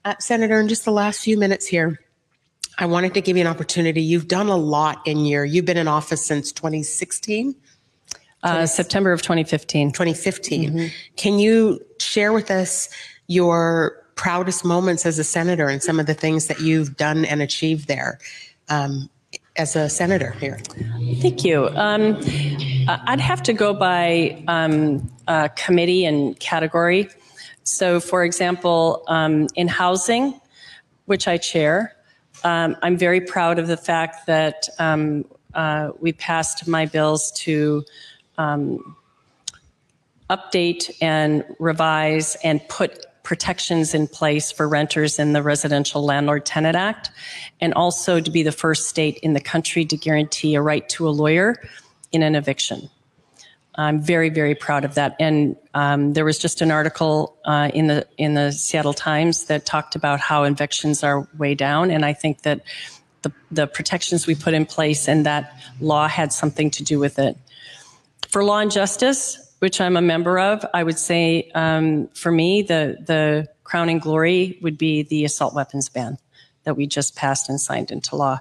Uh, 0.04 0.14
Senator, 0.18 0.60
in 0.60 0.68
just 0.68 0.84
the 0.84 0.92
last 0.92 1.20
few 1.20 1.36
minutes 1.36 1.66
here, 1.66 2.00
I 2.78 2.86
wanted 2.86 3.12
to 3.14 3.20
give 3.20 3.36
you 3.36 3.42
an 3.42 3.46
opportunity. 3.46 4.00
You've 4.00 4.28
done 4.28 4.48
a 4.48 4.56
lot 4.56 5.06
in 5.06 5.26
your, 5.26 5.44
you've 5.44 5.66
been 5.66 5.76
in 5.76 5.88
office 5.88 6.24
since 6.24 6.50
2016, 6.52 7.54
Uh, 8.42 8.66
September 8.66 9.12
of 9.12 9.20
2015. 9.20 9.92
2015. 9.92 10.70
Mm-hmm. 10.70 10.86
Can 11.16 11.38
you 11.38 11.78
share 11.98 12.32
with 12.32 12.50
us 12.50 12.88
your 13.26 14.02
proudest 14.14 14.64
moments 14.64 15.04
as 15.04 15.18
a 15.18 15.24
senator 15.24 15.68
and 15.68 15.82
some 15.82 16.00
of 16.00 16.06
the 16.06 16.14
things 16.14 16.46
that 16.46 16.60
you've 16.60 16.96
done 16.96 17.24
and 17.24 17.42
achieved 17.42 17.86
there 17.86 18.18
um, 18.68 19.10
as 19.56 19.76
a 19.76 19.88
senator 19.88 20.32
here? 20.32 20.58
Thank 21.20 21.44
you. 21.44 21.68
Um, 21.68 22.18
I'd 22.88 23.20
have 23.20 23.42
to 23.44 23.52
go 23.52 23.74
by 23.74 24.42
um, 24.48 25.10
uh, 25.28 25.48
committee 25.48 26.04
and 26.04 26.38
category. 26.40 27.08
So, 27.62 28.00
for 28.00 28.24
example, 28.24 29.04
um, 29.06 29.48
in 29.54 29.68
housing, 29.68 30.40
which 31.06 31.28
I 31.28 31.36
chair, 31.36 31.94
um, 32.44 32.76
I'm 32.82 32.96
very 32.96 33.20
proud 33.20 33.58
of 33.58 33.68
the 33.68 33.76
fact 33.76 34.26
that 34.26 34.68
um, 34.78 35.24
uh, 35.54 35.90
we 36.00 36.12
passed 36.12 36.66
my 36.66 36.86
bills 36.86 37.32
to 37.32 37.84
um, 38.40 38.96
update 40.30 40.90
and 41.02 41.44
revise 41.58 42.36
and 42.42 42.66
put 42.68 43.06
protections 43.22 43.94
in 43.94 44.08
place 44.08 44.50
for 44.50 44.66
renters 44.66 45.18
in 45.18 45.34
the 45.34 45.42
Residential 45.42 46.02
Landlord 46.02 46.46
Tenant 46.46 46.76
Act, 46.76 47.10
and 47.60 47.74
also 47.74 48.18
to 48.18 48.30
be 48.30 48.42
the 48.42 48.52
first 48.52 48.88
state 48.88 49.18
in 49.18 49.34
the 49.34 49.40
country 49.40 49.84
to 49.84 49.96
guarantee 49.96 50.54
a 50.54 50.62
right 50.62 50.88
to 50.88 51.06
a 51.06 51.10
lawyer 51.10 51.56
in 52.12 52.22
an 52.22 52.34
eviction. 52.34 52.88
I'm 53.74 54.00
very, 54.00 54.30
very 54.30 54.54
proud 54.54 54.84
of 54.84 54.94
that. 54.94 55.16
And 55.20 55.56
um, 55.74 56.12
there 56.14 56.24
was 56.24 56.38
just 56.38 56.60
an 56.60 56.70
article 56.70 57.36
uh, 57.44 57.70
in 57.72 57.86
the 57.86 58.06
in 58.16 58.34
the 58.34 58.52
Seattle 58.52 58.94
Times 58.94 59.44
that 59.44 59.66
talked 59.66 59.94
about 59.94 60.18
how 60.18 60.44
evictions 60.44 61.04
are 61.04 61.28
way 61.38 61.54
down, 61.54 61.90
and 61.90 62.04
I 62.04 62.14
think 62.14 62.42
that 62.42 62.62
the 63.22 63.32
the 63.50 63.66
protections 63.66 64.26
we 64.26 64.34
put 64.34 64.54
in 64.54 64.64
place 64.66 65.08
and 65.08 65.26
that 65.26 65.54
law 65.80 66.08
had 66.08 66.32
something 66.32 66.70
to 66.70 66.82
do 66.82 66.98
with 66.98 67.18
it. 67.18 67.36
For 68.30 68.44
law 68.44 68.58
and 68.58 68.70
justice, 68.70 69.54
which 69.58 69.80
I'm 69.80 69.96
a 69.96 70.02
member 70.02 70.38
of, 70.38 70.64
I 70.72 70.84
would 70.84 70.98
say 70.98 71.50
um, 71.54 72.08
for 72.14 72.30
me 72.30 72.62
the 72.62 72.96
the 73.04 73.48
crowning 73.64 73.98
glory 73.98 74.58
would 74.62 74.78
be 74.78 75.02
the 75.02 75.24
assault 75.24 75.54
weapons 75.54 75.88
ban 75.88 76.18
that 76.64 76.76
we 76.76 76.86
just 76.86 77.16
passed 77.16 77.48
and 77.48 77.60
signed 77.60 77.90
into 77.90 78.16
law. 78.16 78.38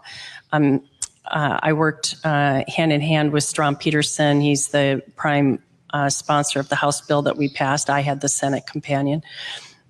Um, 0.52 0.84
uh, 1.26 1.60
I 1.62 1.74
worked 1.74 2.16
uh, 2.24 2.64
hand 2.68 2.92
in 2.92 3.02
hand 3.02 3.32
with 3.32 3.44
Strom 3.44 3.76
Peterson. 3.76 4.42
He's 4.42 4.70
the 4.70 5.04
prime 5.16 5.62
uh, 5.92 6.10
sponsor 6.10 6.60
of 6.60 6.70
the 6.70 6.76
House 6.76 7.02
bill 7.02 7.22
that 7.24 7.38
we 7.38 7.50
passed. 7.50 7.90
I 7.90 8.02
had 8.02 8.22
the 8.22 8.30
Senate 8.30 8.66
companion. 8.66 9.24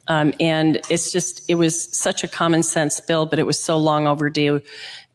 Um, 0.08 0.34
and 0.40 0.82
it's 0.90 1.12
just, 1.12 1.48
it 1.50 1.56
was 1.56 1.96
such 1.98 2.24
a 2.24 2.28
common 2.28 2.64
sense 2.64 3.00
bill, 3.00 3.26
but 3.26 3.40
it 3.40 3.46
was 3.46 3.60
so 3.60 3.78
long 3.78 4.08
overdue. 4.08 4.62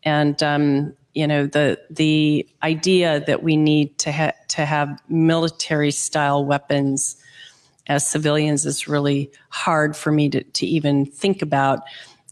And, 0.05 0.41
um, 0.43 0.95
you 1.15 1.27
know, 1.27 1.47
the, 1.47 1.81
the 1.91 2.47
idea 2.63 3.25
that 3.27 3.43
we 3.43 3.57
need 3.57 3.99
to, 3.99 4.13
ha- 4.13 4.33
to 4.49 4.65
have 4.65 5.01
military 5.09 5.91
style 5.91 6.45
weapons 6.45 7.17
as 7.87 8.07
civilians 8.07 8.67
is 8.67 8.89
really 8.89 9.31
hard 9.49 9.97
for 9.97 10.11
me 10.11 10.29
to, 10.31 10.43
to 10.43 10.67
even 10.67 11.07
think 11.07 11.43
about 11.43 11.83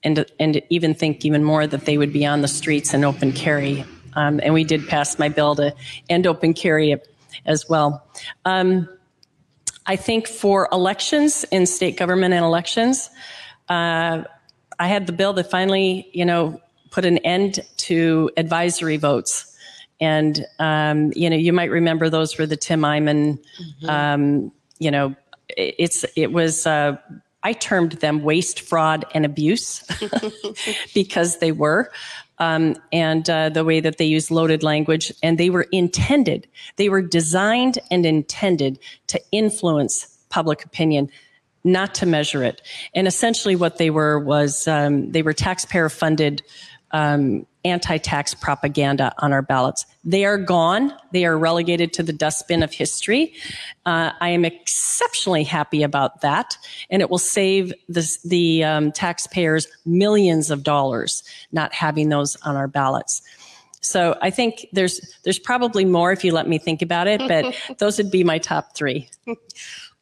and 0.04 0.24
and 0.38 0.60
even 0.68 0.94
think 0.94 1.24
even 1.24 1.44
more 1.44 1.66
that 1.66 1.84
they 1.84 1.96
would 1.98 2.12
be 2.12 2.26
on 2.26 2.42
the 2.42 2.48
streets 2.48 2.92
and 2.94 3.04
open 3.04 3.32
carry. 3.32 3.84
Um, 4.14 4.40
and 4.42 4.52
we 4.52 4.64
did 4.64 4.88
pass 4.88 5.18
my 5.18 5.28
bill 5.28 5.54
to 5.56 5.74
end 6.08 6.26
open 6.26 6.54
carry 6.54 7.00
as 7.46 7.68
well. 7.68 8.06
Um, 8.44 8.88
I 9.86 9.96
think 9.96 10.28
for 10.28 10.68
elections 10.70 11.44
in 11.50 11.66
state 11.66 11.96
government 11.96 12.34
and 12.34 12.44
elections, 12.44 13.10
uh, 13.68 14.22
I 14.78 14.88
had 14.88 15.06
the 15.06 15.12
bill 15.12 15.32
that 15.34 15.50
finally, 15.50 16.10
you 16.12 16.24
know, 16.24 16.60
put 16.92 17.04
an 17.04 17.18
end 17.18 17.58
to 17.78 18.30
advisory 18.36 18.98
votes. 18.98 19.48
And 20.00 20.46
um, 20.60 21.12
you 21.16 21.28
know, 21.28 21.36
you 21.36 21.52
might 21.52 21.70
remember 21.70 22.08
those 22.08 22.38
were 22.38 22.46
the 22.46 22.56
Tim 22.56 22.82
Eyman. 22.82 23.38
Mm-hmm. 23.60 23.90
Um, 23.90 24.52
you 24.78 24.90
know, 24.90 25.16
it's 25.56 26.04
it 26.16 26.32
was. 26.32 26.66
Uh, 26.66 26.96
I 27.44 27.52
termed 27.54 27.92
them 27.92 28.22
waste, 28.22 28.60
fraud, 28.60 29.04
and 29.14 29.24
abuse 29.24 29.84
because 30.94 31.38
they 31.38 31.50
were. 31.50 31.90
Um, 32.38 32.76
and 32.92 33.28
uh, 33.28 33.48
the 33.48 33.64
way 33.64 33.80
that 33.80 33.98
they 33.98 34.04
use 34.04 34.30
loaded 34.30 34.62
language, 34.62 35.12
and 35.22 35.38
they 35.38 35.50
were 35.50 35.66
intended, 35.72 36.46
they 36.76 36.88
were 36.88 37.02
designed 37.02 37.78
and 37.90 38.06
intended 38.06 38.78
to 39.08 39.20
influence 39.32 40.06
public 40.28 40.64
opinion, 40.64 41.10
not 41.64 41.94
to 41.96 42.06
measure 42.06 42.42
it. 42.42 42.62
And 42.94 43.06
essentially, 43.06 43.56
what 43.56 43.78
they 43.78 43.90
were 43.90 44.18
was 44.18 44.66
um, 44.66 45.10
they 45.12 45.22
were 45.22 45.32
taxpayer 45.32 45.88
funded 45.88 46.42
um, 46.92 47.46
anti 47.64 47.96
tax 47.98 48.34
propaganda 48.34 49.12
on 49.18 49.32
our 49.32 49.42
ballots. 49.42 49.86
They 50.04 50.24
are 50.24 50.38
gone. 50.38 50.92
They 51.12 51.24
are 51.24 51.38
relegated 51.38 51.92
to 51.94 52.02
the 52.02 52.12
dustbin 52.12 52.62
of 52.62 52.72
history. 52.72 53.34
Uh, 53.86 54.12
I 54.20 54.30
am 54.30 54.44
exceptionally 54.44 55.44
happy 55.44 55.82
about 55.82 56.20
that. 56.22 56.56
And 56.90 57.02
it 57.02 57.10
will 57.10 57.18
save 57.18 57.72
this, 57.88 58.20
the 58.22 58.64
um, 58.64 58.92
taxpayers 58.92 59.66
millions 59.84 60.50
of 60.50 60.62
dollars 60.62 61.22
not 61.52 61.72
having 61.72 62.08
those 62.08 62.36
on 62.42 62.56
our 62.56 62.68
ballots. 62.68 63.22
So 63.80 64.16
I 64.22 64.30
think 64.30 64.66
there's 64.72 65.00
there's 65.24 65.40
probably 65.40 65.84
more 65.84 66.12
if 66.12 66.24
you 66.24 66.32
let 66.32 66.48
me 66.48 66.58
think 66.58 66.82
about 66.82 67.08
it, 67.08 67.20
but 67.26 67.54
those 67.78 67.98
would 67.98 68.10
be 68.10 68.22
my 68.24 68.38
top 68.38 68.76
three. 68.76 69.08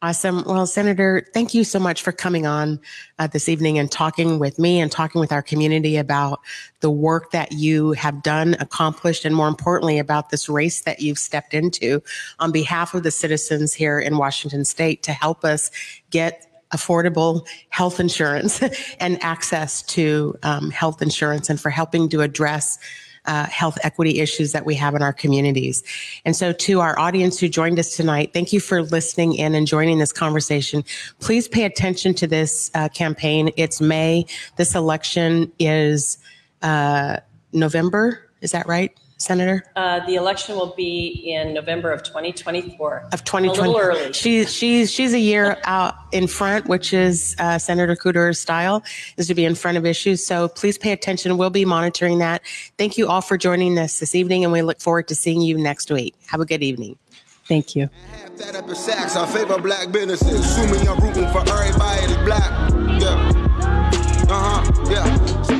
Awesome. 0.02 0.44
Well, 0.46 0.66
Senator, 0.66 1.26
thank 1.34 1.52
you 1.52 1.62
so 1.62 1.78
much 1.78 2.00
for 2.00 2.10
coming 2.10 2.46
on 2.46 2.80
uh, 3.18 3.26
this 3.26 3.50
evening 3.50 3.78
and 3.78 3.92
talking 3.92 4.38
with 4.38 4.58
me 4.58 4.80
and 4.80 4.90
talking 4.90 5.20
with 5.20 5.30
our 5.30 5.42
community 5.42 5.98
about 5.98 6.40
the 6.80 6.90
work 6.90 7.32
that 7.32 7.52
you 7.52 7.92
have 7.92 8.22
done, 8.22 8.56
accomplished, 8.60 9.26
and 9.26 9.36
more 9.36 9.46
importantly, 9.46 9.98
about 9.98 10.30
this 10.30 10.48
race 10.48 10.80
that 10.82 11.00
you've 11.00 11.18
stepped 11.18 11.52
into 11.52 12.02
on 12.38 12.50
behalf 12.50 12.94
of 12.94 13.02
the 13.02 13.10
citizens 13.10 13.74
here 13.74 13.98
in 13.98 14.16
Washington 14.16 14.64
state 14.64 15.02
to 15.02 15.12
help 15.12 15.44
us 15.44 15.70
get 16.08 16.46
affordable 16.72 17.46
health 17.68 18.00
insurance 18.00 18.62
and 19.00 19.22
access 19.22 19.82
to 19.82 20.34
um, 20.44 20.70
health 20.70 21.02
insurance 21.02 21.50
and 21.50 21.60
for 21.60 21.68
helping 21.68 22.08
to 22.08 22.22
address 22.22 22.78
uh, 23.26 23.46
health 23.46 23.78
equity 23.82 24.20
issues 24.20 24.52
that 24.52 24.64
we 24.64 24.74
have 24.74 24.94
in 24.94 25.02
our 25.02 25.12
communities. 25.12 25.82
And 26.24 26.34
so, 26.34 26.52
to 26.52 26.80
our 26.80 26.98
audience 26.98 27.38
who 27.38 27.48
joined 27.48 27.78
us 27.78 27.96
tonight, 27.96 28.32
thank 28.32 28.52
you 28.52 28.60
for 28.60 28.82
listening 28.82 29.34
in 29.34 29.54
and 29.54 29.66
joining 29.66 29.98
this 29.98 30.12
conversation. 30.12 30.84
Please 31.20 31.48
pay 31.48 31.64
attention 31.64 32.14
to 32.14 32.26
this 32.26 32.70
uh, 32.74 32.88
campaign. 32.88 33.50
It's 33.56 33.80
May. 33.80 34.26
This 34.56 34.74
election 34.74 35.52
is 35.58 36.18
uh, 36.62 37.18
November. 37.52 38.30
Is 38.40 38.52
that 38.52 38.66
right? 38.66 38.96
Senator? 39.20 39.62
Uh, 39.76 40.04
the 40.06 40.14
election 40.14 40.56
will 40.56 40.74
be 40.74 41.08
in 41.08 41.52
November 41.52 41.92
of 41.92 42.02
2024. 42.02 43.08
Of 43.12 43.22
2020. 43.22 43.48
A 43.48 43.52
little 43.52 43.78
early. 43.78 44.12
She's 44.14 44.52
she's 44.52 44.90
she's 44.90 45.12
a 45.12 45.18
year 45.18 45.58
out 45.64 45.94
in 46.10 46.26
front, 46.26 46.68
which 46.68 46.94
is 46.94 47.36
uh, 47.38 47.58
Senator 47.58 47.94
Kuderer's 47.94 48.40
style, 48.40 48.82
is 49.18 49.26
to 49.26 49.34
be 49.34 49.44
in 49.44 49.54
front 49.54 49.76
of 49.76 49.84
issues. 49.84 50.24
So 50.24 50.48
please 50.48 50.78
pay 50.78 50.92
attention. 50.92 51.36
We'll 51.36 51.50
be 51.50 51.66
monitoring 51.66 52.18
that. 52.18 52.40
Thank 52.78 52.96
you 52.96 53.08
all 53.08 53.20
for 53.20 53.36
joining 53.36 53.78
us 53.78 54.00
this 54.00 54.14
evening, 54.14 54.42
and 54.42 54.52
we 54.52 54.62
look 54.62 54.80
forward 54.80 55.06
to 55.08 55.14
seeing 55.14 55.42
you 55.42 55.58
next 55.58 55.90
week. 55.90 56.14
Have 56.28 56.40
a 56.40 56.46
good 56.46 56.62
evening. 56.62 56.96
Thank 57.46 57.76
you. 57.76 57.90
That 58.38 58.56
up 58.56 58.68
in 58.68 58.74
Saks, 58.74 59.16
I 59.16 59.26
favor 59.26 59.60
black 59.60 59.92
businesses. 59.92 60.40
Assuming 60.40 60.88
I'm 60.88 60.98
rooting 60.98 61.28
for 61.30 61.40
everybody 61.40 62.06
that's 62.06 62.24
black. 62.24 62.70
Yeah. 63.02 64.26
Uh 64.30 64.62
huh. 64.62 64.90
Yeah. 64.90 65.59